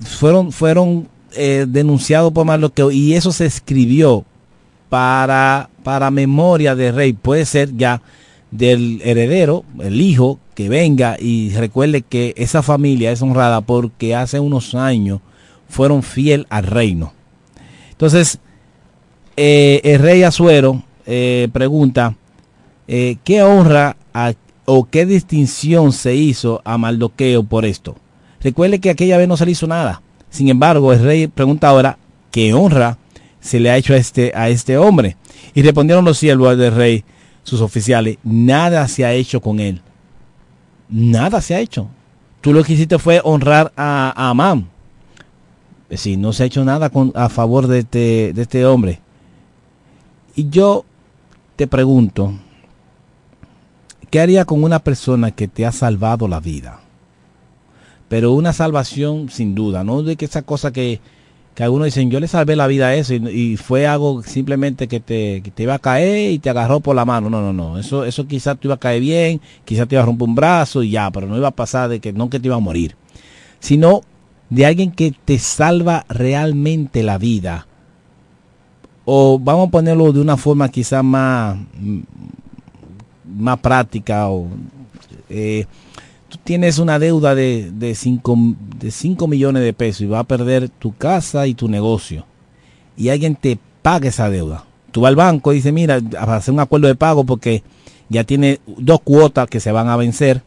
fueron, 0.00 0.52
fueron 0.52 1.08
eh, 1.36 1.66
denunciados 1.68 2.32
por 2.32 2.44
Mardoqueo 2.44 2.90
y 2.90 3.14
eso 3.14 3.32
se 3.32 3.46
escribió 3.46 4.24
para, 4.88 5.70
para 5.82 6.10
memoria 6.10 6.74
del 6.74 6.94
rey. 6.94 7.12
Puede 7.12 7.44
ser 7.44 7.76
ya 7.76 8.02
del 8.50 9.00
heredero, 9.04 9.64
el 9.80 10.00
hijo, 10.00 10.38
que 10.54 10.68
venga 10.68 11.16
y 11.20 11.50
recuerde 11.50 12.02
que 12.02 12.34
esa 12.36 12.62
familia 12.62 13.12
es 13.12 13.22
honrada 13.22 13.60
porque 13.60 14.14
hace 14.14 14.40
unos 14.40 14.74
años 14.74 15.20
fueron 15.68 16.02
fiel 16.02 16.46
al 16.50 16.64
reino. 16.64 17.12
Entonces, 17.90 18.38
eh, 19.36 19.80
el 19.84 20.00
rey 20.00 20.24
Azuero 20.24 20.82
eh, 21.06 21.48
pregunta, 21.52 22.16
eh, 22.88 23.18
¿qué 23.22 23.42
honra 23.42 23.96
o 24.64 24.84
qué 24.90 25.06
distinción 25.06 25.92
se 25.92 26.16
hizo 26.16 26.60
a 26.64 26.76
Maldoqueo 26.76 27.44
por 27.44 27.64
esto? 27.64 27.96
Recuerde 28.40 28.80
que 28.80 28.90
aquella 28.90 29.16
vez 29.16 29.28
no 29.28 29.36
se 29.36 29.44
le 29.44 29.52
hizo 29.52 29.66
nada. 29.66 30.02
Sin 30.30 30.48
embargo, 30.48 30.92
el 30.92 31.02
rey 31.02 31.26
pregunta 31.28 31.68
ahora, 31.68 31.98
¿qué 32.30 32.52
honra 32.52 32.98
se 33.48 33.58
le 33.58 33.70
ha 33.70 33.76
hecho 33.76 33.94
a 33.94 33.96
este, 33.96 34.32
a 34.34 34.48
este 34.48 34.76
hombre? 34.78 35.16
Y 35.54 35.62
respondieron 35.62 36.04
los 36.04 36.18
siervos 36.18 36.56
del 36.56 36.74
rey, 36.74 37.04
sus 37.42 37.60
oficiales, 37.60 38.18
nada 38.22 38.86
se 38.88 39.04
ha 39.04 39.12
hecho 39.12 39.40
con 39.40 39.58
él. 39.58 39.80
Nada 40.88 41.40
se 41.40 41.54
ha 41.54 41.60
hecho. 41.60 41.88
Tú 42.40 42.52
lo 42.52 42.62
que 42.62 42.74
hiciste 42.74 42.98
fue 42.98 43.20
honrar 43.24 43.72
a, 43.76 44.12
a 44.14 44.30
Amán. 44.30 44.68
Si 45.90 46.16
no 46.16 46.32
se 46.32 46.42
ha 46.42 46.46
hecho 46.46 46.64
nada 46.64 46.90
a 47.14 47.28
favor 47.28 47.66
de 47.66 47.80
este, 47.80 48.32
de 48.34 48.42
este 48.42 48.66
hombre. 48.66 49.00
Y 50.36 50.50
yo 50.50 50.84
te 51.56 51.66
pregunto, 51.66 52.34
¿qué 54.10 54.20
haría 54.20 54.44
con 54.44 54.62
una 54.62 54.78
persona 54.78 55.30
que 55.30 55.48
te 55.48 55.66
ha 55.66 55.72
salvado 55.72 56.28
la 56.28 56.40
vida? 56.40 56.80
Pero 58.08 58.32
una 58.32 58.52
salvación 58.52 59.30
sin 59.30 59.54
duda, 59.54 59.82
no 59.82 60.02
de 60.02 60.16
que 60.16 60.26
esa 60.26 60.42
cosa 60.42 60.72
que, 60.72 61.00
que 61.58 61.64
algunos 61.64 61.86
dicen, 61.86 62.08
yo 62.08 62.20
le 62.20 62.28
salvé 62.28 62.54
la 62.54 62.68
vida 62.68 62.86
a 62.86 62.94
eso 62.94 63.14
y, 63.14 63.56
fue 63.56 63.84
algo 63.84 64.22
simplemente 64.22 64.86
que 64.86 65.00
te, 65.00 65.40
que 65.42 65.50
te, 65.50 65.64
iba 65.64 65.74
a 65.74 65.80
caer 65.80 66.30
y 66.30 66.38
te 66.38 66.50
agarró 66.50 66.78
por 66.78 66.94
la 66.94 67.04
mano. 67.04 67.28
No, 67.30 67.42
no, 67.42 67.52
no. 67.52 67.80
Eso, 67.80 68.04
eso 68.04 68.28
quizás 68.28 68.60
te 68.60 68.68
iba 68.68 68.76
a 68.76 68.78
caer 68.78 69.00
bien, 69.00 69.40
quizás 69.64 69.88
te 69.88 69.96
iba 69.96 70.02
a 70.04 70.06
romper 70.06 70.28
un 70.28 70.36
brazo 70.36 70.84
y 70.84 70.90
ya, 70.90 71.10
pero 71.10 71.26
no 71.26 71.36
iba 71.36 71.48
a 71.48 71.50
pasar 71.50 71.88
de 71.88 71.98
que 71.98 72.12
no 72.12 72.30
que 72.30 72.38
te 72.38 72.46
iba 72.46 72.54
a 72.54 72.60
morir. 72.60 72.94
Sino 73.58 74.02
de 74.50 74.66
alguien 74.66 74.92
que 74.92 75.12
te 75.24 75.40
salva 75.40 76.06
realmente 76.08 77.02
la 77.02 77.18
vida. 77.18 77.66
O 79.04 79.40
vamos 79.40 79.66
a 79.66 79.70
ponerlo 79.72 80.12
de 80.12 80.20
una 80.20 80.36
forma 80.36 80.68
quizás 80.68 81.02
más, 81.02 81.58
más 83.26 83.58
práctica 83.58 84.28
o... 84.28 84.46
Eh, 85.28 85.66
tú 86.28 86.38
tienes 86.42 86.78
una 86.78 86.98
deuda 86.98 87.34
de, 87.34 87.70
de, 87.72 87.94
cinco, 87.94 88.36
de 88.78 88.90
5 88.90 89.26
millones 89.26 89.62
de 89.62 89.72
pesos 89.72 90.02
y 90.02 90.06
vas 90.06 90.20
a 90.20 90.24
perder 90.24 90.68
tu 90.68 90.94
casa 90.94 91.46
y 91.46 91.54
tu 91.54 91.68
negocio. 91.68 92.26
Y 92.96 93.08
alguien 93.08 93.36
te 93.36 93.58
paga 93.82 94.08
esa 94.08 94.28
deuda. 94.28 94.64
Tú 94.92 95.00
vas 95.02 95.10
al 95.10 95.16
banco 95.16 95.52
y 95.52 95.56
dices, 95.56 95.72
mira, 95.72 96.00
a 96.18 96.36
hacer 96.36 96.52
un 96.52 96.60
acuerdo 96.60 96.88
de 96.88 96.94
pago 96.94 97.24
porque 97.24 97.62
ya 98.08 98.24
tiene 98.24 98.60
dos 98.66 99.00
cuotas 99.00 99.48
que 99.48 99.60
se 99.60 99.72
van 99.72 99.88
a 99.88 99.96
vencer. 99.96 100.42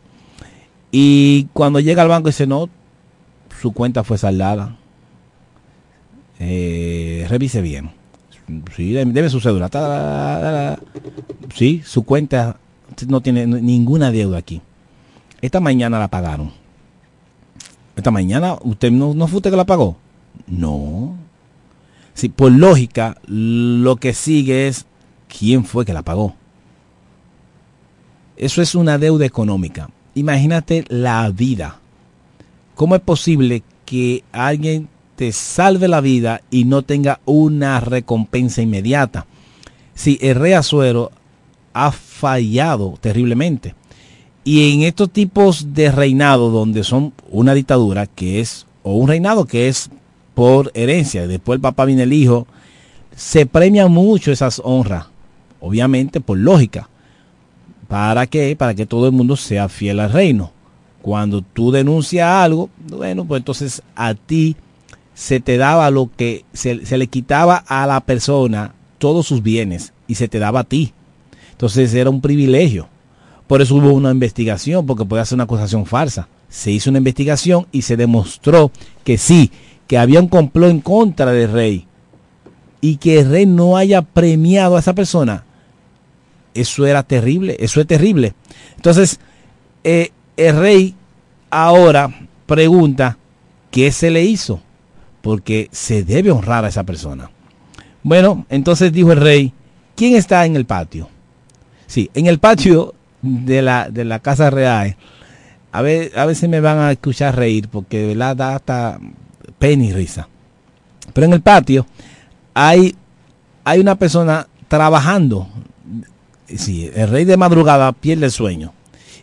Y 0.92 1.46
cuando 1.54 1.80
llega 1.80 2.02
al 2.02 2.10
banco 2.10 2.28
dice, 2.28 2.48
no, 2.48 2.70
su 3.62 3.72
cuenta 3.72 4.04
fue 4.04 4.18
saldada. 4.18 4.78
Eh, 6.40 7.26
revise 7.30 7.62
bien. 7.62 7.92
Sí, 8.76 8.92
debe 8.92 9.30
su 9.30 9.40
cédula. 9.40 9.70
Sí, 11.56 11.82
su 11.86 12.04
cuenta 12.04 12.58
no 13.08 13.22
tiene 13.22 13.48
ninguna 13.48 14.12
deuda 14.12 14.40
aquí. 14.40 14.62
Esta 15.42 15.60
mañana 15.60 16.00
la 16.00 16.08
pagaron. 16.08 16.52
Esta 17.96 18.12
mañana, 18.12 18.58
¿usted 18.62 18.92
no, 18.92 19.14
no 19.14 19.28
fue 19.28 19.38
usted 19.38 19.52
que 19.52 19.58
la 19.58 19.66
pagó? 19.66 19.98
No. 20.48 21.16
Sí, 22.14 22.30
por 22.30 22.52
lógica, 22.52 23.18
lo 23.26 23.96
que 23.96 24.14
sigue 24.14 24.68
es 24.68 24.86
quién 25.28 25.66
fue 25.66 25.86
que 25.86 25.94
la 25.94 26.04
pagó. 26.04 26.36
Eso 28.38 28.62
es 28.62 28.76
una 28.76 28.98
deuda 28.98 29.26
económica. 29.26 29.90
Imagínate 30.16 30.86
la 30.90 31.30
vida. 31.30 31.80
¿Cómo 32.76 32.96
es 32.96 33.02
posible 33.02 33.64
que 33.86 34.24
alguien 34.32 34.90
te 35.16 35.32
salve 35.32 35.88
la 35.88 36.02
vida 36.02 36.42
y 36.50 36.66
no 36.66 36.82
tenga 36.82 37.20
una 37.26 37.80
recompensa 37.80 38.62
inmediata? 38.62 39.26
Si 39.94 40.18
el 40.22 40.36
rey 40.36 40.54
Azuero 40.54 41.12
ha 41.74 41.92
fallado 41.92 42.98
terriblemente. 43.00 43.76
Y 44.44 44.74
en 44.74 44.82
estos 44.82 45.12
tipos 45.12 45.74
de 45.74 45.92
reinado 45.92 46.50
donde 46.50 46.84
son 46.84 47.14
una 47.30 47.54
dictadura 47.54 48.08
que 48.08 48.40
es, 48.40 48.66
o 48.84 48.96
un 48.96 49.08
reinado 49.08 49.46
que 49.46 49.68
es 49.68 49.90
por 50.34 50.72
herencia, 50.74 51.28
después 51.28 51.58
el 51.58 51.62
papá 51.62 51.86
viene 51.86 52.04
el 52.04 52.14
hijo, 52.14 52.48
se 53.16 53.46
premia 53.46 53.88
mucho 53.88 54.32
esas 54.32 54.62
honras, 54.64 55.06
obviamente 55.60 56.22
por 56.22 56.38
lógica. 56.38 56.90
¿Para 57.88 58.26
qué? 58.26 58.56
Para 58.56 58.74
que 58.74 58.86
todo 58.86 59.06
el 59.06 59.12
mundo 59.12 59.36
sea 59.36 59.70
fiel 59.70 60.00
al 60.00 60.12
reino. 60.12 60.52
Cuando 61.02 61.42
tú 61.42 61.72
denuncias 61.72 62.28
algo, 62.28 62.70
bueno, 62.90 63.26
pues 63.26 63.40
entonces 63.40 63.84
a 63.96 64.14
ti 64.14 64.56
se 65.14 65.40
te 65.40 65.58
daba 65.58 65.92
lo 65.92 66.10
que 66.16 66.46
se, 66.54 66.86
se 66.86 66.98
le 66.98 67.08
quitaba 67.08 67.58
a 67.58 67.86
la 67.86 68.00
persona 68.00 68.74
todos 68.98 69.28
sus 69.28 69.44
bienes 69.44 69.94
y 70.08 70.16
se 70.16 70.28
te 70.28 70.40
daba 70.40 70.62
a 70.62 70.64
ti. 70.64 70.94
Entonces 71.52 71.94
era 71.94 72.10
un 72.10 72.22
privilegio. 72.22 72.88
Por 73.52 73.62
eso 73.62 73.76
hubo 73.76 73.92
una 73.92 74.12
investigación, 74.12 74.86
porque 74.86 75.04
puede 75.04 75.26
ser 75.26 75.36
una 75.36 75.44
acusación 75.44 75.86
falsa. 75.86 76.30
Se 76.48 76.72
hizo 76.72 76.90
una 76.90 77.00
investigación 77.00 77.68
y 77.74 77.82
se 77.82 77.98
demostró 77.98 78.72
que 79.04 79.18
sí, 79.18 79.52
que 79.88 79.98
había 79.98 80.22
un 80.22 80.30
complot 80.30 80.72
en 80.72 80.80
contra 80.80 81.34
del 81.34 81.52
rey. 81.52 81.86
Y 82.80 82.96
que 82.96 83.20
el 83.20 83.30
rey 83.30 83.46
no 83.46 83.76
haya 83.76 84.04
premiado 84.04 84.78
a 84.78 84.80
esa 84.80 84.96
persona. 84.96 85.44
Eso 86.54 86.86
era 86.86 87.04
terrible, 87.04 87.58
eso 87.60 87.82
es 87.82 87.88
terrible. 87.88 88.36
Entonces, 88.78 89.20
eh, 89.84 90.12
el 90.38 90.56
rey 90.56 90.96
ahora 91.50 92.10
pregunta 92.46 93.18
qué 93.70 93.92
se 93.92 94.12
le 94.12 94.24
hizo, 94.24 94.62
porque 95.22 95.68
se 95.74 96.06
debe 96.06 96.32
honrar 96.32 96.64
a 96.64 96.70
esa 96.70 96.86
persona. 96.86 97.30
Bueno, 98.02 98.46
entonces 98.48 98.94
dijo 98.94 99.12
el 99.12 99.20
rey, 99.20 99.52
¿quién 99.98 100.16
está 100.16 100.46
en 100.46 100.56
el 100.56 100.64
patio? 100.64 101.10
Sí, 101.86 102.10
en 102.14 102.28
el 102.28 102.40
patio 102.40 102.96
de 103.22 103.62
la, 103.62 103.90
de 103.90 104.06
la 104.06 104.20
Casa 104.20 104.50
Real, 104.50 104.96
a 105.72 105.82
ver, 105.82 106.12
a 106.18 106.26
veces 106.26 106.50
me 106.50 106.60
van 106.60 106.80
a 106.80 106.92
escuchar 106.92 107.36
reír, 107.36 107.70
porque 107.70 108.00
de 108.00 108.08
verdad 108.08 108.36
da 108.36 108.56
hasta 108.56 109.00
pena 109.58 109.86
y 109.86 109.94
risa. 109.94 110.28
Pero 111.14 111.26
en 111.28 111.34
el 111.34 111.42
patio 111.42 111.86
hay, 112.54 112.96
hay 113.64 113.80
una 113.80 113.96
persona 113.96 114.48
trabajando. 114.68 115.48
Sí, 116.48 116.92
el 116.94 117.10
rey 117.10 117.26
de 117.26 117.38
madrugada 117.38 117.92
pierde 117.94 118.26
el 118.26 118.32
sueño. 118.32 118.74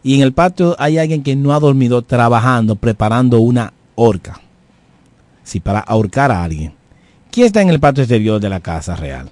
Y 0.03 0.15
en 0.15 0.23
el 0.23 0.33
patio 0.33 0.77
hay 0.79 0.99
alguien 0.99 1.23
que 1.23 1.37
no 1.37 1.53
ha 1.53 1.61
dormido 1.61 2.03
trabajando, 2.03 2.77
preparando 2.77 3.41
una 3.41 3.73
horca. 3.95 4.41
Sí, 5.43 5.61
para 5.61 5.81
ahorcar 5.81 6.31
a 6.31 6.45
alguien. 6.45 6.73
¿Quién 7.31 7.47
está 7.47 7.61
en 7.61 7.69
el 7.69 7.81
patio 7.81 8.05
exterior 8.05 8.41
de 8.41 8.49
la 8.49 8.61
casa 8.61 8.97
real? 8.97 9.31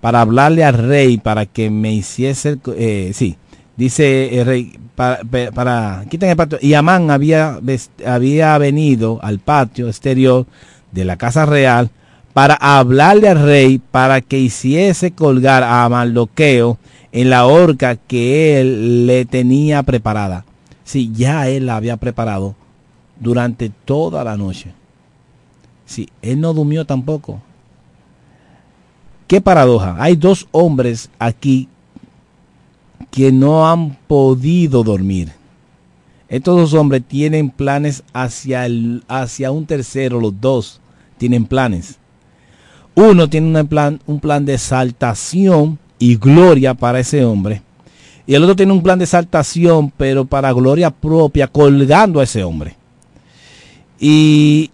Para 0.00 0.20
hablarle 0.20 0.64
al 0.64 0.74
rey 0.74 1.18
para 1.18 1.46
que 1.46 1.70
me 1.70 1.92
hiciese, 1.92 2.58
eh, 2.76 3.10
sí, 3.14 3.36
dice 3.76 4.38
el 4.38 4.46
rey, 4.46 4.78
para, 4.94 5.20
para 5.54 6.04
quiten 6.08 6.30
el 6.30 6.36
patio. 6.36 6.58
Y 6.60 6.74
Amán 6.74 7.10
había, 7.10 7.58
había 8.06 8.58
venido 8.58 9.18
al 9.22 9.38
patio 9.38 9.88
exterior 9.88 10.46
de 10.92 11.04
la 11.04 11.16
casa 11.16 11.46
real 11.46 11.90
para 12.32 12.54
hablarle 12.54 13.28
al 13.28 13.42
rey 13.42 13.78
para 13.78 14.20
que 14.20 14.38
hiciese 14.38 15.12
colgar 15.12 15.62
a 15.62 15.88
Mardoqueo 15.88 16.78
en 17.12 17.30
la 17.30 17.46
horca 17.46 17.96
que 17.96 18.60
él 18.60 19.06
le 19.06 19.24
tenía 19.24 19.82
preparada. 19.84 20.44
Sí, 20.82 21.12
ya 21.14 21.48
él 21.48 21.66
la 21.66 21.76
había 21.76 21.96
preparado 21.96 22.56
durante 23.18 23.70
toda 23.70 24.24
la 24.24 24.36
noche. 24.36 24.74
Sí, 25.86 26.08
él 26.22 26.40
no 26.40 26.52
durmió 26.52 26.84
tampoco. 26.84 27.40
Qué 29.28 29.40
paradoja. 29.40 29.96
Hay 29.98 30.16
dos 30.16 30.48
hombres 30.50 31.10
aquí 31.18 31.68
que 33.10 33.32
no 33.32 33.68
han 33.68 33.96
podido 34.06 34.82
dormir. 34.82 35.32
Estos 36.28 36.56
dos 36.56 36.74
hombres 36.74 37.02
tienen 37.06 37.50
planes 37.50 38.02
hacia, 38.12 38.66
el, 38.66 39.04
hacia 39.08 39.50
un 39.50 39.66
tercero, 39.66 40.20
los 40.20 40.40
dos 40.40 40.80
tienen 41.18 41.46
planes. 41.46 41.98
Uno 42.94 43.28
tiene 43.28 43.60
un 43.60 43.66
plan, 43.66 44.00
un 44.06 44.20
plan 44.20 44.44
de 44.44 44.54
exaltación 44.54 45.78
y 45.98 46.16
gloria 46.16 46.74
para 46.74 47.00
ese 47.00 47.24
hombre. 47.24 47.62
Y 48.26 48.34
el 48.34 48.42
otro 48.42 48.56
tiene 48.56 48.72
un 48.72 48.82
plan 48.82 48.98
de 48.98 49.04
exaltación, 49.04 49.92
pero 49.96 50.24
para 50.24 50.52
gloria 50.52 50.90
propia, 50.90 51.46
colgando 51.46 52.20
a 52.20 52.24
ese 52.24 52.42
hombre. 52.42 52.76
Y, 54.00 54.70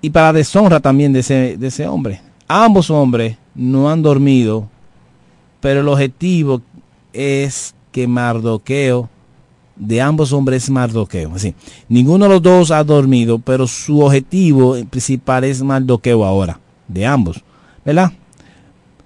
y 0.00 0.10
para 0.10 0.32
deshonra 0.32 0.80
también 0.80 1.12
de 1.12 1.20
ese, 1.20 1.56
de 1.58 1.66
ese 1.66 1.86
hombre. 1.86 2.20
Ambos 2.48 2.90
hombres 2.90 3.36
no 3.54 3.90
han 3.90 4.02
dormido, 4.02 4.68
pero 5.64 5.80
el 5.80 5.88
objetivo 5.88 6.60
es 7.10 7.74
que 7.90 8.06
Mardoqueo, 8.06 9.08
de 9.74 10.02
ambos 10.02 10.30
hombres 10.30 10.64
es 10.64 10.68
Mardoqueo. 10.68 11.32
Así, 11.34 11.54
ninguno 11.88 12.26
de 12.26 12.32
los 12.32 12.42
dos 12.42 12.70
ha 12.70 12.84
dormido, 12.84 13.38
pero 13.38 13.66
su 13.66 14.00
objetivo 14.00 14.76
principal 14.90 15.42
es 15.44 15.62
Mardoqueo 15.62 16.22
ahora, 16.22 16.60
de 16.86 17.06
ambos, 17.06 17.42
¿verdad? 17.82 18.12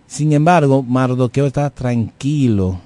Sin 0.08 0.32
embargo, 0.32 0.82
Mardoqueo 0.82 1.46
está 1.46 1.70
tranquilo 1.70 2.80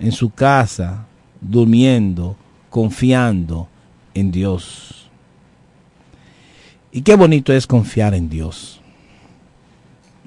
en 0.00 0.10
su 0.10 0.28
casa, 0.30 1.06
durmiendo, 1.40 2.34
confiando 2.70 3.68
en 4.14 4.32
Dios. 4.32 5.08
Y 6.90 7.02
qué 7.02 7.14
bonito 7.14 7.52
es 7.52 7.68
confiar 7.68 8.14
en 8.14 8.28
Dios. 8.28 8.80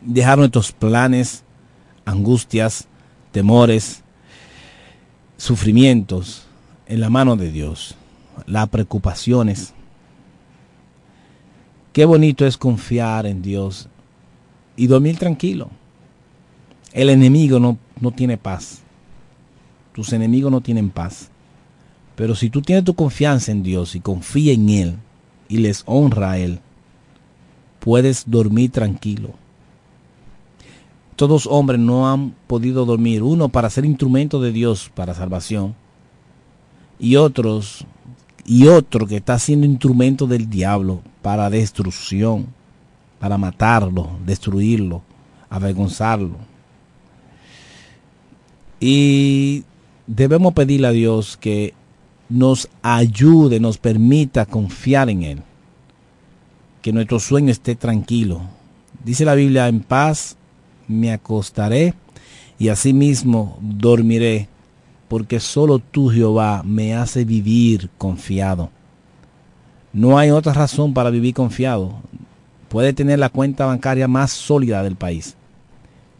Dejar 0.01 0.37
nuestros 0.37 0.71
planes, 0.71 1.43
angustias, 2.05 2.87
temores, 3.31 4.03
sufrimientos 5.37 6.45
en 6.87 6.99
la 7.01 7.09
mano 7.09 7.35
de 7.35 7.51
Dios, 7.51 7.95
las 8.45 8.69
preocupaciones. 8.69 9.73
Qué 11.91 12.05
bonito 12.05 12.45
es 12.45 12.57
confiar 12.57 13.25
en 13.25 13.41
Dios 13.41 13.89
y 14.75 14.87
dormir 14.87 15.17
tranquilo. 15.17 15.69
El 16.93 17.09
enemigo 17.09 17.59
no, 17.59 17.77
no 17.99 18.11
tiene 18.11 18.37
paz. 18.37 18.79
Tus 19.93 20.13
enemigos 20.13 20.51
no 20.51 20.61
tienen 20.61 20.89
paz. 20.89 21.29
Pero 22.15 22.35
si 22.35 22.49
tú 22.49 22.61
tienes 22.61 22.85
tu 22.85 22.93
confianza 22.93 23.51
en 23.51 23.63
Dios 23.63 23.95
y 23.95 23.99
confía 23.99 24.53
en 24.53 24.69
Él 24.69 24.95
y 25.49 25.57
les 25.57 25.83
honra 25.85 26.31
a 26.31 26.37
Él, 26.37 26.59
puedes 27.79 28.23
dormir 28.27 28.71
tranquilo. 28.71 29.33
Todos 31.15 31.47
hombres 31.47 31.79
no 31.79 32.11
han 32.11 32.31
podido 32.47 32.85
dormir. 32.85 33.23
Uno 33.23 33.49
para 33.49 33.69
ser 33.69 33.85
instrumento 33.85 34.41
de 34.41 34.51
Dios 34.51 34.91
para 34.93 35.13
salvación. 35.13 35.75
Y 36.99 37.15
otros, 37.15 37.85
y 38.45 38.67
otro 38.67 39.07
que 39.07 39.17
está 39.17 39.39
siendo 39.39 39.65
instrumento 39.65 40.27
del 40.27 40.49
diablo 40.49 41.01
para 41.21 41.49
destrucción, 41.49 42.47
para 43.19 43.37
matarlo, 43.37 44.11
destruirlo, 44.25 45.01
avergonzarlo. 45.49 46.37
Y 48.79 49.63
debemos 50.05 50.53
pedirle 50.53 50.87
a 50.87 50.91
Dios 50.91 51.37
que 51.37 51.73
nos 52.27 52.69
ayude, 52.81 53.59
nos 53.59 53.77
permita 53.77 54.45
confiar 54.45 55.09
en 55.09 55.23
Él. 55.23 55.41
Que 56.81 56.91
nuestro 56.91 57.19
sueño 57.19 57.51
esté 57.51 57.75
tranquilo. 57.75 58.41
Dice 59.03 59.23
la 59.25 59.33
Biblia, 59.33 59.67
en 59.67 59.79
paz 59.79 60.37
me 60.87 61.11
acostaré 61.11 61.93
y 62.57 62.69
asimismo 62.69 63.57
dormiré, 63.61 64.47
porque 65.07 65.39
solo 65.39 65.79
tú, 65.79 66.09
Jehová, 66.09 66.63
me 66.65 66.95
hace 66.95 67.25
vivir 67.25 67.89
confiado. 67.97 68.69
No 69.93 70.17
hay 70.17 70.31
otra 70.31 70.53
razón 70.53 70.93
para 70.93 71.09
vivir 71.09 71.33
confiado. 71.33 71.93
Puede 72.69 72.93
tener 72.93 73.19
la 73.19 73.29
cuenta 73.29 73.65
bancaria 73.65 74.07
más 74.07 74.31
sólida 74.31 74.83
del 74.83 74.95
país. 74.95 75.35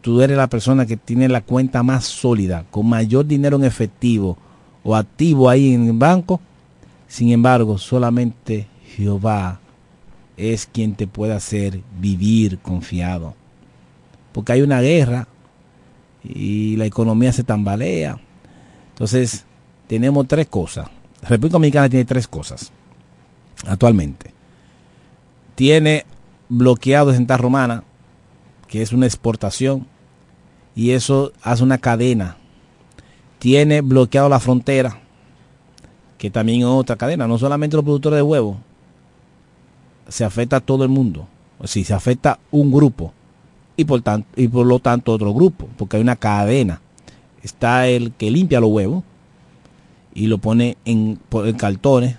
Tú 0.00 0.22
eres 0.22 0.36
la 0.36 0.46
persona 0.46 0.86
que 0.86 0.96
tiene 0.96 1.28
la 1.28 1.40
cuenta 1.40 1.82
más 1.82 2.04
sólida, 2.04 2.64
con 2.70 2.88
mayor 2.88 3.26
dinero 3.26 3.56
en 3.56 3.64
efectivo 3.64 4.38
o 4.84 4.94
activo 4.94 5.50
ahí 5.50 5.74
en 5.74 5.88
el 5.88 5.92
banco. 5.92 6.40
Sin 7.08 7.30
embargo, 7.30 7.76
solamente 7.76 8.68
Jehová 8.96 9.60
es 10.36 10.66
quien 10.66 10.94
te 10.94 11.06
puede 11.06 11.32
hacer 11.32 11.80
vivir 12.00 12.58
confiado. 12.58 13.34
Porque 14.36 14.52
hay 14.52 14.60
una 14.60 14.82
guerra 14.82 15.28
y 16.22 16.76
la 16.76 16.84
economía 16.84 17.32
se 17.32 17.42
tambalea. 17.42 18.18
Entonces, 18.90 19.46
tenemos 19.86 20.28
tres 20.28 20.46
cosas. 20.46 20.90
La 21.22 21.30
República 21.30 21.54
Dominicana 21.54 21.88
tiene 21.88 22.04
tres 22.04 22.28
cosas 22.28 22.70
actualmente. 23.66 24.34
Tiene 25.54 26.04
bloqueado 26.50 27.14
Santa 27.14 27.38
Romana, 27.38 27.82
que 28.68 28.82
es 28.82 28.92
una 28.92 29.06
exportación, 29.06 29.86
y 30.74 30.90
eso 30.90 31.32
hace 31.40 31.62
una 31.62 31.78
cadena. 31.78 32.36
Tiene 33.38 33.80
bloqueado 33.80 34.28
la 34.28 34.38
frontera, 34.38 35.00
que 36.18 36.30
también 36.30 36.60
es 36.60 36.66
otra 36.66 36.96
cadena, 36.96 37.26
no 37.26 37.38
solamente 37.38 37.76
los 37.76 37.84
productores 37.84 38.18
de 38.18 38.22
huevos, 38.22 38.58
se 40.08 40.26
afecta 40.26 40.56
a 40.56 40.60
todo 40.60 40.84
el 40.84 40.90
mundo. 40.90 41.26
O 41.58 41.66
si 41.66 41.84
se 41.84 41.94
afecta 41.94 42.38
un 42.50 42.70
grupo 42.70 43.14
y 43.76 43.84
por, 43.84 44.02
tanto, 44.02 44.28
y 44.36 44.48
por 44.48 44.66
lo 44.66 44.78
tanto 44.78 45.12
otro 45.12 45.32
grupo, 45.34 45.68
porque 45.76 45.96
hay 45.96 46.02
una 46.02 46.16
cadena. 46.16 46.80
Está 47.42 47.86
el 47.86 48.12
que 48.12 48.30
limpia 48.30 48.60
los 48.60 48.70
huevos 48.70 49.04
y 50.14 50.26
lo 50.26 50.38
pone 50.38 50.76
en, 50.84 51.18
en 51.30 51.56
cartones, 51.56 52.16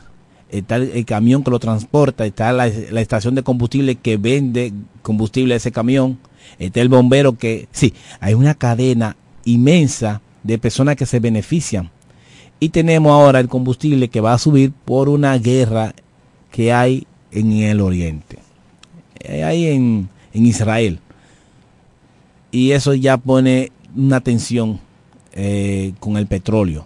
está 0.49 0.77
el, 0.77 1.05
camión 1.05 1.43
que 1.43 1.51
lo 1.51 1.59
transporta, 1.59 2.25
está 2.25 2.53
la, 2.53 2.67
estación 2.67 3.35
de 3.35 3.43
combustible 3.43 3.95
que 3.95 4.17
vende 4.17 4.71
combustible 5.01 5.55
a 5.55 5.57
ese 5.57 5.71
camión, 5.71 6.19
está 6.59 6.81
el 6.81 6.89
bombero 6.89 7.37
que, 7.37 7.67
sí, 7.71 7.93
hay 8.19 8.35
una 8.35 8.53
cadena 8.53 9.17
inmensa 9.45 10.21
de 10.43 10.57
personas 10.57 10.95
que 10.95 11.05
se 11.05 11.19
benefician. 11.19 11.89
Y 12.59 12.69
tenemos 12.69 13.11
ahora 13.11 13.39
el 13.39 13.49
combustible 13.49 14.07
que 14.09 14.21
va 14.21 14.33
a 14.33 14.39
subir 14.39 14.71
por 14.71 15.09
una 15.09 15.37
guerra 15.37 15.93
que 16.51 16.73
hay 16.73 17.05
en 17.31 17.51
el 17.51 17.81
oriente, 17.81 18.39
hay 19.43 19.67
en, 19.67 20.09
en 20.33 20.45
Israel. 20.45 20.99
Y 22.51 22.71
eso 22.71 22.93
ya 22.93 23.17
pone 23.17 23.71
una 23.95 24.21
tensión 24.21 24.79
eh, 25.33 25.93
con 25.99 26.17
el 26.17 26.27
petróleo. 26.27 26.85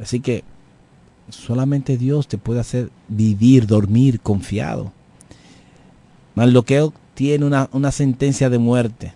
Así 0.00 0.20
que 0.20 0.44
solamente 1.28 1.96
Dios 1.96 2.28
te 2.28 2.38
puede 2.38 2.60
hacer 2.60 2.90
vivir, 3.08 3.66
dormir 3.66 4.20
confiado. 4.20 4.92
Maldoqueo 6.34 6.92
tiene 7.14 7.44
una, 7.44 7.68
una 7.72 7.92
sentencia 7.92 8.48
de 8.50 8.58
muerte. 8.58 9.12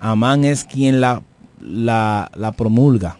Amán 0.00 0.44
es 0.44 0.64
quien 0.64 1.00
la, 1.00 1.22
la, 1.60 2.30
la 2.34 2.52
promulga. 2.52 3.18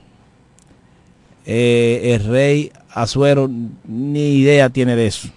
Eh, 1.47 2.15
el 2.15 2.25
rey 2.25 2.73
Azuero 2.91 3.51
ni 3.87 4.35
idea 4.35 4.71
tiene 4.71 4.97
de 4.97 5.07
eso. 5.07 5.29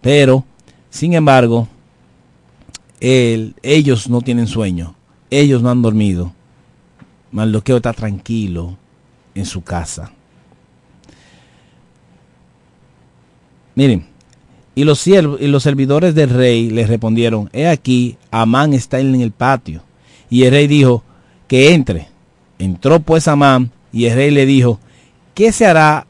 Pero, 0.00 0.44
sin 0.90 1.14
embargo, 1.14 1.68
él, 3.02 3.56
ellos 3.64 4.08
no 4.08 4.20
tienen 4.20 4.46
sueño. 4.46 4.94
Ellos 5.28 5.60
no 5.60 5.70
han 5.70 5.82
dormido. 5.82 6.32
Maldoqueo 7.32 7.78
está 7.78 7.92
tranquilo 7.92 8.76
en 9.34 9.44
su 9.44 9.62
casa. 9.62 10.12
Miren, 13.74 14.06
y 14.76 14.84
los, 14.84 15.00
siervos, 15.00 15.40
y 15.40 15.48
los 15.48 15.64
servidores 15.64 16.14
del 16.14 16.30
rey 16.30 16.70
le 16.70 16.86
respondieron, 16.86 17.50
he 17.52 17.66
aquí, 17.66 18.16
Amán 18.30 18.72
está 18.72 19.00
en 19.00 19.20
el 19.20 19.32
patio. 19.32 19.82
Y 20.30 20.44
el 20.44 20.52
rey 20.52 20.68
dijo, 20.68 21.02
que 21.48 21.74
entre. 21.74 22.06
Entró 22.60 23.00
pues 23.00 23.26
Amán 23.26 23.72
y 23.92 24.04
el 24.04 24.14
rey 24.14 24.30
le 24.30 24.46
dijo, 24.46 24.78
¿qué 25.34 25.50
se 25.50 25.66
hará 25.66 26.06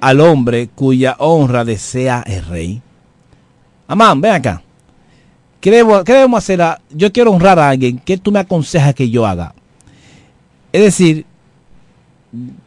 al 0.00 0.20
hombre 0.20 0.68
cuya 0.74 1.16
honra 1.18 1.66
desea 1.66 2.24
el 2.26 2.42
rey? 2.46 2.80
Amán, 3.86 4.22
ven 4.22 4.32
acá. 4.32 4.62
¿Qué, 5.66 5.72
debo, 5.72 6.04
debemos 6.04 6.38
hacer? 6.38 6.62
A, 6.62 6.80
yo 6.90 7.12
quiero 7.12 7.32
honrar 7.32 7.58
a 7.58 7.70
alguien. 7.70 7.98
¿Qué 7.98 8.16
tú 8.16 8.30
me 8.30 8.38
aconsejas 8.38 8.94
que 8.94 9.10
yo 9.10 9.26
haga? 9.26 9.52
Es 10.72 10.80
decir, 10.80 11.26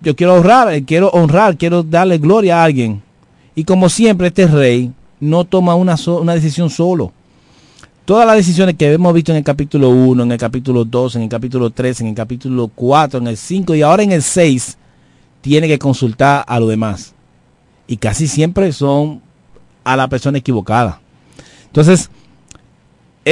yo 0.02 0.14
quiero 0.18 0.34
honrar, 0.36 0.84
quiero 0.84 1.08
honrar, 1.12 1.56
quiero 1.56 1.82
darle 1.82 2.18
gloria 2.18 2.60
a 2.60 2.66
alguien. 2.66 3.02
Y 3.56 3.64
como 3.64 3.88
siempre, 3.88 4.28
este 4.28 4.48
rey 4.48 4.92
no 5.22 5.46
toma 5.46 5.76
una, 5.76 5.96
una 6.08 6.34
decisión 6.34 6.70
solo. 6.70 7.14
Todas 8.04 8.28
las 8.28 8.36
decisiones 8.36 8.76
que 8.76 8.92
hemos 8.92 9.14
visto 9.14 9.32
en 9.32 9.38
el 9.38 9.44
capítulo 9.46 9.92
1, 9.92 10.24
en 10.24 10.32
el 10.34 10.38
capítulo 10.38 10.84
2, 10.84 11.16
en 11.16 11.22
el 11.22 11.30
capítulo 11.30 11.70
3, 11.70 12.02
en 12.02 12.08
el 12.08 12.16
capítulo 12.16 12.68
4, 12.68 13.22
en 13.22 13.28
el 13.28 13.38
5 13.38 13.76
y 13.76 13.82
ahora 13.82 14.04
en 14.04 14.12
el 14.12 14.24
6, 14.24 14.78
tiene 15.40 15.70
que 15.70 15.80
consultar 15.80 16.44
a 16.46 16.60
los 16.60 16.68
demás. 16.68 17.14
Y 17.88 17.96
casi 17.96 18.28
siempre 18.28 18.74
son 18.74 19.22
a 19.86 19.96
la 19.96 20.10
persona 20.10 20.40
equivocada. 20.40 21.00
Entonces, 21.68 22.10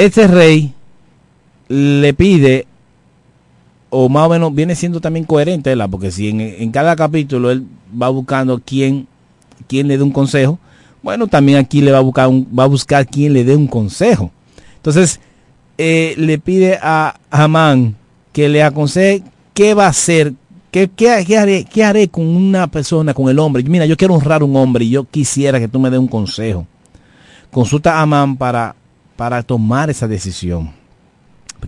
este 0.04 0.26
rey 0.26 0.72
le 1.68 2.14
pide, 2.14 2.66
o 3.90 4.08
más 4.08 4.26
o 4.26 4.30
menos 4.30 4.54
viene 4.54 4.74
siendo 4.74 5.00
también 5.00 5.24
coherente, 5.24 5.74
¿la? 5.74 5.88
porque 5.88 6.10
si 6.10 6.28
en, 6.28 6.40
en, 6.40 6.70
cada 6.70 6.94
capítulo 6.94 7.50
él 7.50 7.66
va 8.00 8.08
buscando 8.08 8.60
quién, 8.64 9.08
quién 9.66 9.88
le 9.88 9.96
dé 9.96 10.02
un 10.02 10.12
consejo, 10.12 10.58
bueno, 11.02 11.26
también 11.26 11.58
aquí 11.58 11.80
le 11.80 11.90
va 11.90 11.98
a 11.98 12.02
buscar, 12.02 12.30
va 12.30 12.64
a 12.64 12.68
buscar 12.68 13.06
quién 13.06 13.32
le 13.32 13.44
dé 13.44 13.56
un 13.56 13.66
consejo. 13.66 14.30
Entonces, 14.76 15.20
eh, 15.76 16.14
le 16.16 16.38
pide 16.38 16.78
a 16.80 17.18
Amán 17.30 17.96
que 18.32 18.48
le 18.48 18.62
aconseje 18.62 19.22
qué 19.54 19.74
va 19.74 19.86
a 19.86 19.90
hacer, 19.90 20.32
qué, 20.70 20.88
qué, 20.88 21.24
qué, 21.26 21.38
haré, 21.38 21.64
qué 21.64 21.84
haré 21.84 22.08
con 22.08 22.26
una 22.26 22.68
persona, 22.68 23.14
con 23.14 23.28
el 23.28 23.38
hombre. 23.38 23.62
Mira, 23.64 23.86
yo 23.86 23.96
quiero 23.96 24.14
honrar 24.14 24.42
a 24.42 24.44
un 24.44 24.56
hombre 24.56 24.84
y 24.84 24.90
yo 24.90 25.04
quisiera 25.04 25.58
que 25.58 25.68
tú 25.68 25.78
me 25.78 25.90
des 25.90 25.98
un 25.98 26.08
consejo. 26.08 26.66
Consulta 27.50 27.98
a 27.98 28.02
Amán 28.02 28.36
para, 28.36 28.76
para 29.18 29.42
tomar 29.42 29.90
esa 29.90 30.06
decisión. 30.06 30.70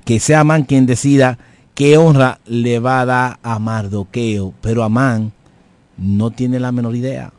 Que 0.05 0.20
sea 0.20 0.40
Amán 0.40 0.62
quien 0.62 0.86
decida 0.86 1.36
qué 1.74 1.98
honra 1.98 2.39
le 2.47 2.78
va 2.78 3.01
a 3.01 3.05
dar 3.05 3.39
a 3.43 3.59
Mardoqueo, 3.59 4.55
pero 4.60 4.85
Amán 4.85 5.32
no 5.98 6.31
tiene 6.31 6.60
la 6.60 6.70
menor 6.70 6.94
idea. 6.94 7.32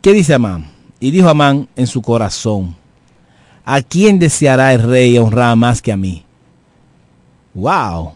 ¿Qué 0.00 0.14
dice 0.14 0.32
Amán? 0.32 0.70
Y 0.98 1.10
dijo 1.10 1.28
Amán 1.28 1.68
en 1.76 1.86
su 1.86 2.00
corazón, 2.00 2.74
¿a 3.66 3.82
quién 3.82 4.18
deseará 4.18 4.72
el 4.72 4.82
rey 4.82 5.18
honrar 5.18 5.58
más 5.58 5.82
que 5.82 5.92
a 5.92 5.96
mí? 5.98 6.24
¡Wow! 7.52 8.14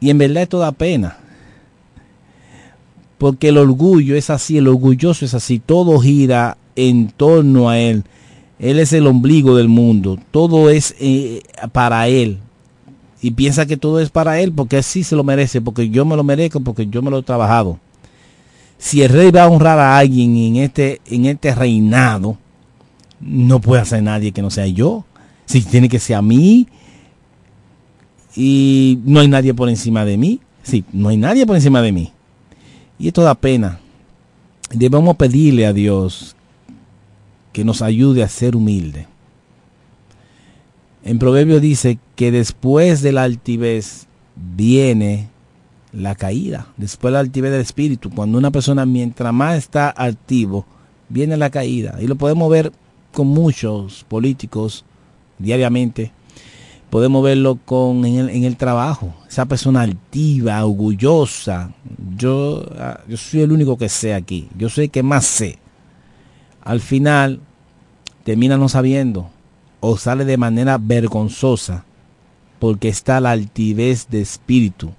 Y 0.00 0.10
en 0.10 0.18
verdad 0.18 0.42
esto 0.42 0.58
da 0.58 0.72
pena. 0.72 1.18
Porque 3.16 3.50
el 3.50 3.58
orgullo 3.58 4.16
es 4.16 4.28
así, 4.28 4.58
el 4.58 4.66
orgulloso 4.66 5.24
es 5.24 5.34
así, 5.34 5.60
todo 5.60 6.00
gira 6.00 6.58
en 6.76 7.08
torno 7.08 7.68
a 7.68 7.78
él. 7.78 8.04
Él 8.58 8.78
es 8.78 8.92
el 8.92 9.06
ombligo 9.06 9.56
del 9.56 9.68
mundo, 9.68 10.18
todo 10.30 10.70
es 10.70 10.94
eh, 11.00 11.42
para 11.72 12.08
él. 12.08 12.38
Y 13.20 13.32
piensa 13.32 13.66
que 13.66 13.76
todo 13.76 14.00
es 14.00 14.10
para 14.10 14.40
él 14.40 14.52
porque 14.52 14.76
así 14.76 15.02
se 15.02 15.16
lo 15.16 15.24
merece, 15.24 15.60
porque 15.60 15.90
yo 15.90 16.04
me 16.04 16.16
lo 16.16 16.22
merezco, 16.22 16.60
porque 16.60 16.86
yo 16.86 17.02
me 17.02 17.10
lo 17.10 17.18
he 17.18 17.22
trabajado 17.22 17.80
si 18.78 19.02
el 19.02 19.08
rey 19.08 19.30
va 19.30 19.44
a 19.44 19.48
honrar 19.48 19.78
a 19.78 19.98
alguien 19.98 20.36
en 20.36 20.56
este, 20.56 21.00
en 21.06 21.26
este 21.26 21.54
reinado, 21.54 22.36
no 23.20 23.60
puede 23.60 23.82
hacer 23.82 24.02
nadie 24.02 24.32
que 24.32 24.42
no 24.42 24.50
sea 24.50 24.66
yo. 24.66 25.04
Si 25.46 25.62
tiene 25.62 25.88
que 25.88 25.98
ser 25.98 26.16
a 26.16 26.22
mí 26.22 26.66
y 28.34 28.98
no 29.04 29.20
hay 29.20 29.28
nadie 29.28 29.54
por 29.54 29.68
encima 29.68 30.04
de 30.04 30.16
mí. 30.16 30.40
Sí, 30.62 30.84
no 30.92 31.08
hay 31.08 31.16
nadie 31.16 31.46
por 31.46 31.56
encima 31.56 31.80
de 31.80 31.92
mí. 31.92 32.12
Y 32.98 33.08
esto 33.08 33.22
da 33.22 33.34
pena. 33.34 33.80
Debemos 34.70 35.16
pedirle 35.16 35.66
a 35.66 35.72
Dios 35.72 36.35
que 37.56 37.64
nos 37.64 37.80
ayude 37.80 38.22
a 38.22 38.28
ser 38.28 38.54
humilde. 38.54 39.06
En 41.02 41.18
Proverbio 41.18 41.58
dice 41.58 41.98
que 42.14 42.30
después 42.30 43.00
de 43.00 43.12
la 43.12 43.22
altivez 43.22 44.08
viene 44.34 45.30
la 45.90 46.16
caída, 46.16 46.66
después 46.76 47.14
la 47.14 47.20
altivez 47.20 47.52
del 47.52 47.62
espíritu. 47.62 48.10
Cuando 48.10 48.36
una 48.36 48.50
persona 48.50 48.84
mientras 48.84 49.32
más 49.32 49.56
está 49.56 49.88
activo, 49.96 50.66
viene 51.08 51.38
la 51.38 51.48
caída. 51.48 51.96
Y 51.98 52.06
lo 52.06 52.16
podemos 52.16 52.50
ver 52.50 52.72
con 53.10 53.28
muchos 53.28 54.04
políticos 54.04 54.84
diariamente. 55.38 56.12
Podemos 56.90 57.24
verlo 57.24 57.58
con, 57.64 58.04
en, 58.04 58.16
el, 58.16 58.28
en 58.28 58.44
el 58.44 58.58
trabajo. 58.58 59.14
Esa 59.26 59.46
persona 59.46 59.80
altiva, 59.80 60.62
orgullosa. 60.62 61.72
Yo, 62.18 62.66
yo 63.08 63.16
soy 63.16 63.40
el 63.40 63.52
único 63.52 63.78
que 63.78 63.88
sé 63.88 64.12
aquí. 64.12 64.46
Yo 64.58 64.68
soy 64.68 64.84
el 64.84 64.90
que 64.90 65.02
más 65.02 65.24
sé. 65.24 65.58
Al 66.62 66.80
final 66.80 67.40
termina 68.26 68.56
no 68.56 68.68
sabiendo 68.68 69.30
o 69.78 69.96
sale 69.96 70.24
de 70.24 70.36
manera 70.36 70.78
vergonzosa 70.82 71.84
porque 72.58 72.88
está 72.88 73.20
la 73.20 73.30
altivez 73.30 74.08
de 74.10 74.20
espíritu 74.20 74.90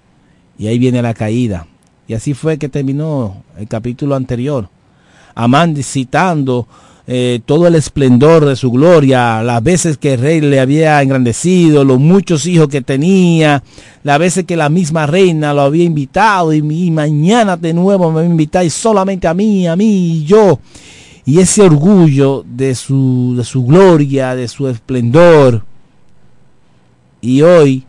y 0.57 0.67
ahí 0.67 0.79
viene 0.79 1.01
la 1.01 1.13
caída. 1.13 1.67
Y 2.07 2.13
así 2.13 2.33
fue 2.33 2.57
que 2.57 2.69
terminó 2.69 3.43
el 3.57 3.67
capítulo 3.67 4.15
anterior. 4.15 4.69
Amán 5.35 5.75
citando 5.83 6.69
eh, 7.05 7.41
todo 7.45 7.67
el 7.67 7.75
esplendor 7.75 8.45
de 8.45 8.55
su 8.55 8.71
gloria, 8.71 9.43
las 9.43 9.61
veces 9.61 9.97
que 9.97 10.13
el 10.13 10.21
rey 10.21 10.39
le 10.39 10.61
había 10.61 11.01
engrandecido, 11.01 11.83
los 11.83 11.99
muchos 11.99 12.45
hijos 12.45 12.69
que 12.69 12.81
tenía, 12.81 13.61
las 14.03 14.19
veces 14.19 14.45
que 14.45 14.55
la 14.55 14.69
misma 14.69 15.05
reina 15.05 15.53
lo 15.53 15.63
había 15.63 15.83
invitado 15.83 16.53
y, 16.53 16.59
y 16.59 16.91
mañana 16.91 17.57
de 17.57 17.73
nuevo 17.73 18.09
me 18.09 18.23
invitáis 18.23 18.73
solamente 18.73 19.27
a 19.27 19.33
mí, 19.33 19.67
a 19.67 19.75
mí 19.75 20.19
y 20.19 20.23
yo. 20.23 20.61
Y 21.27 21.39
ese 21.39 21.61
orgullo 21.61 22.45
de 22.47 22.73
su, 22.73 23.35
de 23.35 23.43
su 23.43 23.65
gloria, 23.65 24.33
de 24.33 24.47
su 24.47 24.65
esplendor. 24.69 25.65
Y 27.19 27.41
hoy 27.41 27.83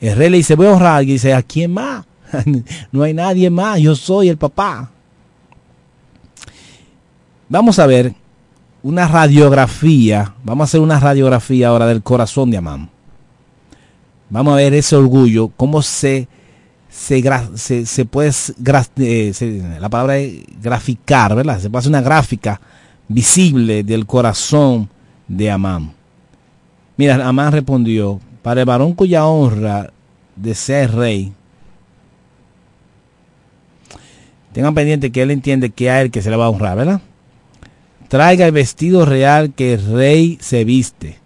el 0.00 0.16
rey 0.16 0.30
le 0.30 0.38
dice, 0.38 0.54
voy 0.54 0.66
a 0.66 0.72
honrar. 0.72 1.02
Y 1.02 1.12
dice, 1.12 1.34
¿a 1.34 1.42
quién 1.42 1.74
más? 1.74 2.06
no 2.90 3.02
hay 3.02 3.12
nadie 3.12 3.50
más, 3.50 3.80
yo 3.80 3.94
soy 3.94 4.30
el 4.30 4.38
papá. 4.38 4.90
Vamos 7.50 7.78
a 7.78 7.86
ver 7.86 8.14
una 8.82 9.06
radiografía, 9.06 10.34
vamos 10.42 10.64
a 10.64 10.68
hacer 10.70 10.80
una 10.80 10.98
radiografía 10.98 11.68
ahora 11.68 11.86
del 11.86 12.02
corazón 12.02 12.50
de 12.50 12.56
Amán. 12.56 12.88
Vamos 14.30 14.54
a 14.54 14.56
ver 14.56 14.72
ese 14.72 14.96
orgullo, 14.96 15.48
cómo 15.54 15.82
se, 15.82 16.28
se, 16.90 17.22
se, 17.56 17.86
se 17.86 18.04
puede, 18.04 18.30
eh, 18.98 19.76
la 19.80 19.88
palabra 19.88 20.18
es 20.18 20.42
graficar, 20.60 21.34
¿verdad? 21.34 21.60
Se 21.60 21.70
puede 21.70 21.80
hacer 21.80 21.90
una 21.90 22.02
gráfica 22.02 22.60
visible 23.08 23.82
del 23.82 24.06
corazón 24.06 24.88
de 25.26 25.50
Amán. 25.50 25.92
Mira, 26.96 27.26
Amán 27.26 27.52
respondió, 27.52 28.20
para 28.42 28.60
el 28.60 28.66
varón 28.66 28.94
cuya 28.94 29.26
honra 29.26 29.90
de 30.36 30.54
ser 30.54 30.92
rey, 30.92 31.32
tengan 34.52 34.74
pendiente 34.74 35.10
que 35.10 35.22
él 35.22 35.30
entiende 35.30 35.70
que 35.70 35.90
a 35.90 36.02
él 36.02 36.10
que 36.10 36.22
se 36.22 36.30
le 36.30 36.36
va 36.36 36.46
a 36.46 36.50
honrar, 36.50 36.76
¿verdad? 36.76 37.00
traiga 38.10 38.44
el 38.44 38.50
vestido 38.52 39.06
real 39.06 39.54
que 39.54 39.74
el 39.74 39.86
rey 39.86 40.36
se 40.40 40.64
viste, 40.64 41.18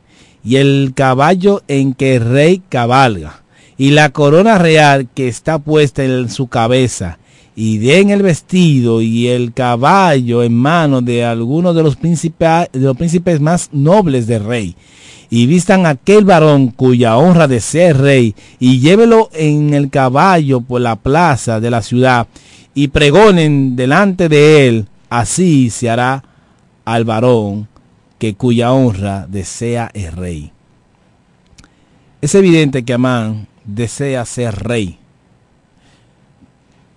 y 0.45 0.57
el 0.57 0.93
caballo 0.95 1.62
en 1.66 1.95
que 1.95 2.16
el 2.16 2.24
rey 2.31 2.62
cabalga, 2.69 3.43
y 3.76 3.90
la 3.90 4.10
corona 4.10 4.59
real 4.59 5.09
que 5.14 5.28
está 5.28 5.59
puesta 5.59 6.05
en 6.05 6.28
su 6.30 6.46
cabeza, 6.48 7.18
y 7.56 7.78
den 7.78 8.10
el 8.10 8.22
vestido 8.22 9.01
y 9.01 9.28
el 9.28 9.52
caballo 9.52 10.42
en 10.42 10.55
manos 10.55 11.05
de 11.05 11.24
algunos 11.24 11.74
de 11.74 11.82
los, 11.82 11.96
príncipes, 11.96 12.68
de 12.72 12.80
los 12.80 12.96
príncipes 12.96 13.40
más 13.40 13.70
nobles 13.72 14.26
del 14.26 14.44
rey, 14.44 14.76
y 15.30 15.46
vistan 15.46 15.86
aquel 15.86 16.24
varón 16.24 16.68
cuya 16.68 17.16
honra 17.16 17.48
de 17.48 17.60
ser 17.60 17.98
rey, 17.98 18.34
y 18.59 18.80
llévelo 18.80 19.30
en 19.32 19.74
el 19.74 19.90
caballo 19.90 20.60
por 20.60 20.80
la 20.80 20.96
plaza 20.96 21.60
de 21.60 21.70
la 21.70 21.82
ciudad, 21.82 22.26
y 22.74 22.88
pregonen 22.88 23.76
delante 23.76 24.28
de 24.28 24.68
él, 24.68 24.86
así 25.10 25.70
se 25.70 25.90
hará 25.90 26.24
al 26.84 27.05
varón 27.05 27.68
que 28.18 28.34
cuya 28.34 28.72
honra 28.72 29.26
desea 29.28 29.90
el 29.94 30.12
rey. 30.12 30.51
Es 32.20 32.34
evidente 32.34 32.84
que 32.84 32.94
Amán 32.94 33.48
desea 33.65 34.24
ser 34.24 34.55
rey. 34.55 34.99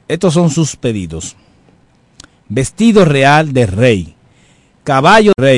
Estos 0.07 0.33
son 0.33 0.49
sus 0.49 0.75
pedidos. 0.75 1.35
Vestido 2.49 3.03
real 3.03 3.51
de 3.51 3.65
rey, 3.65 4.15
caballo 4.83 5.33
rey, 5.37 5.55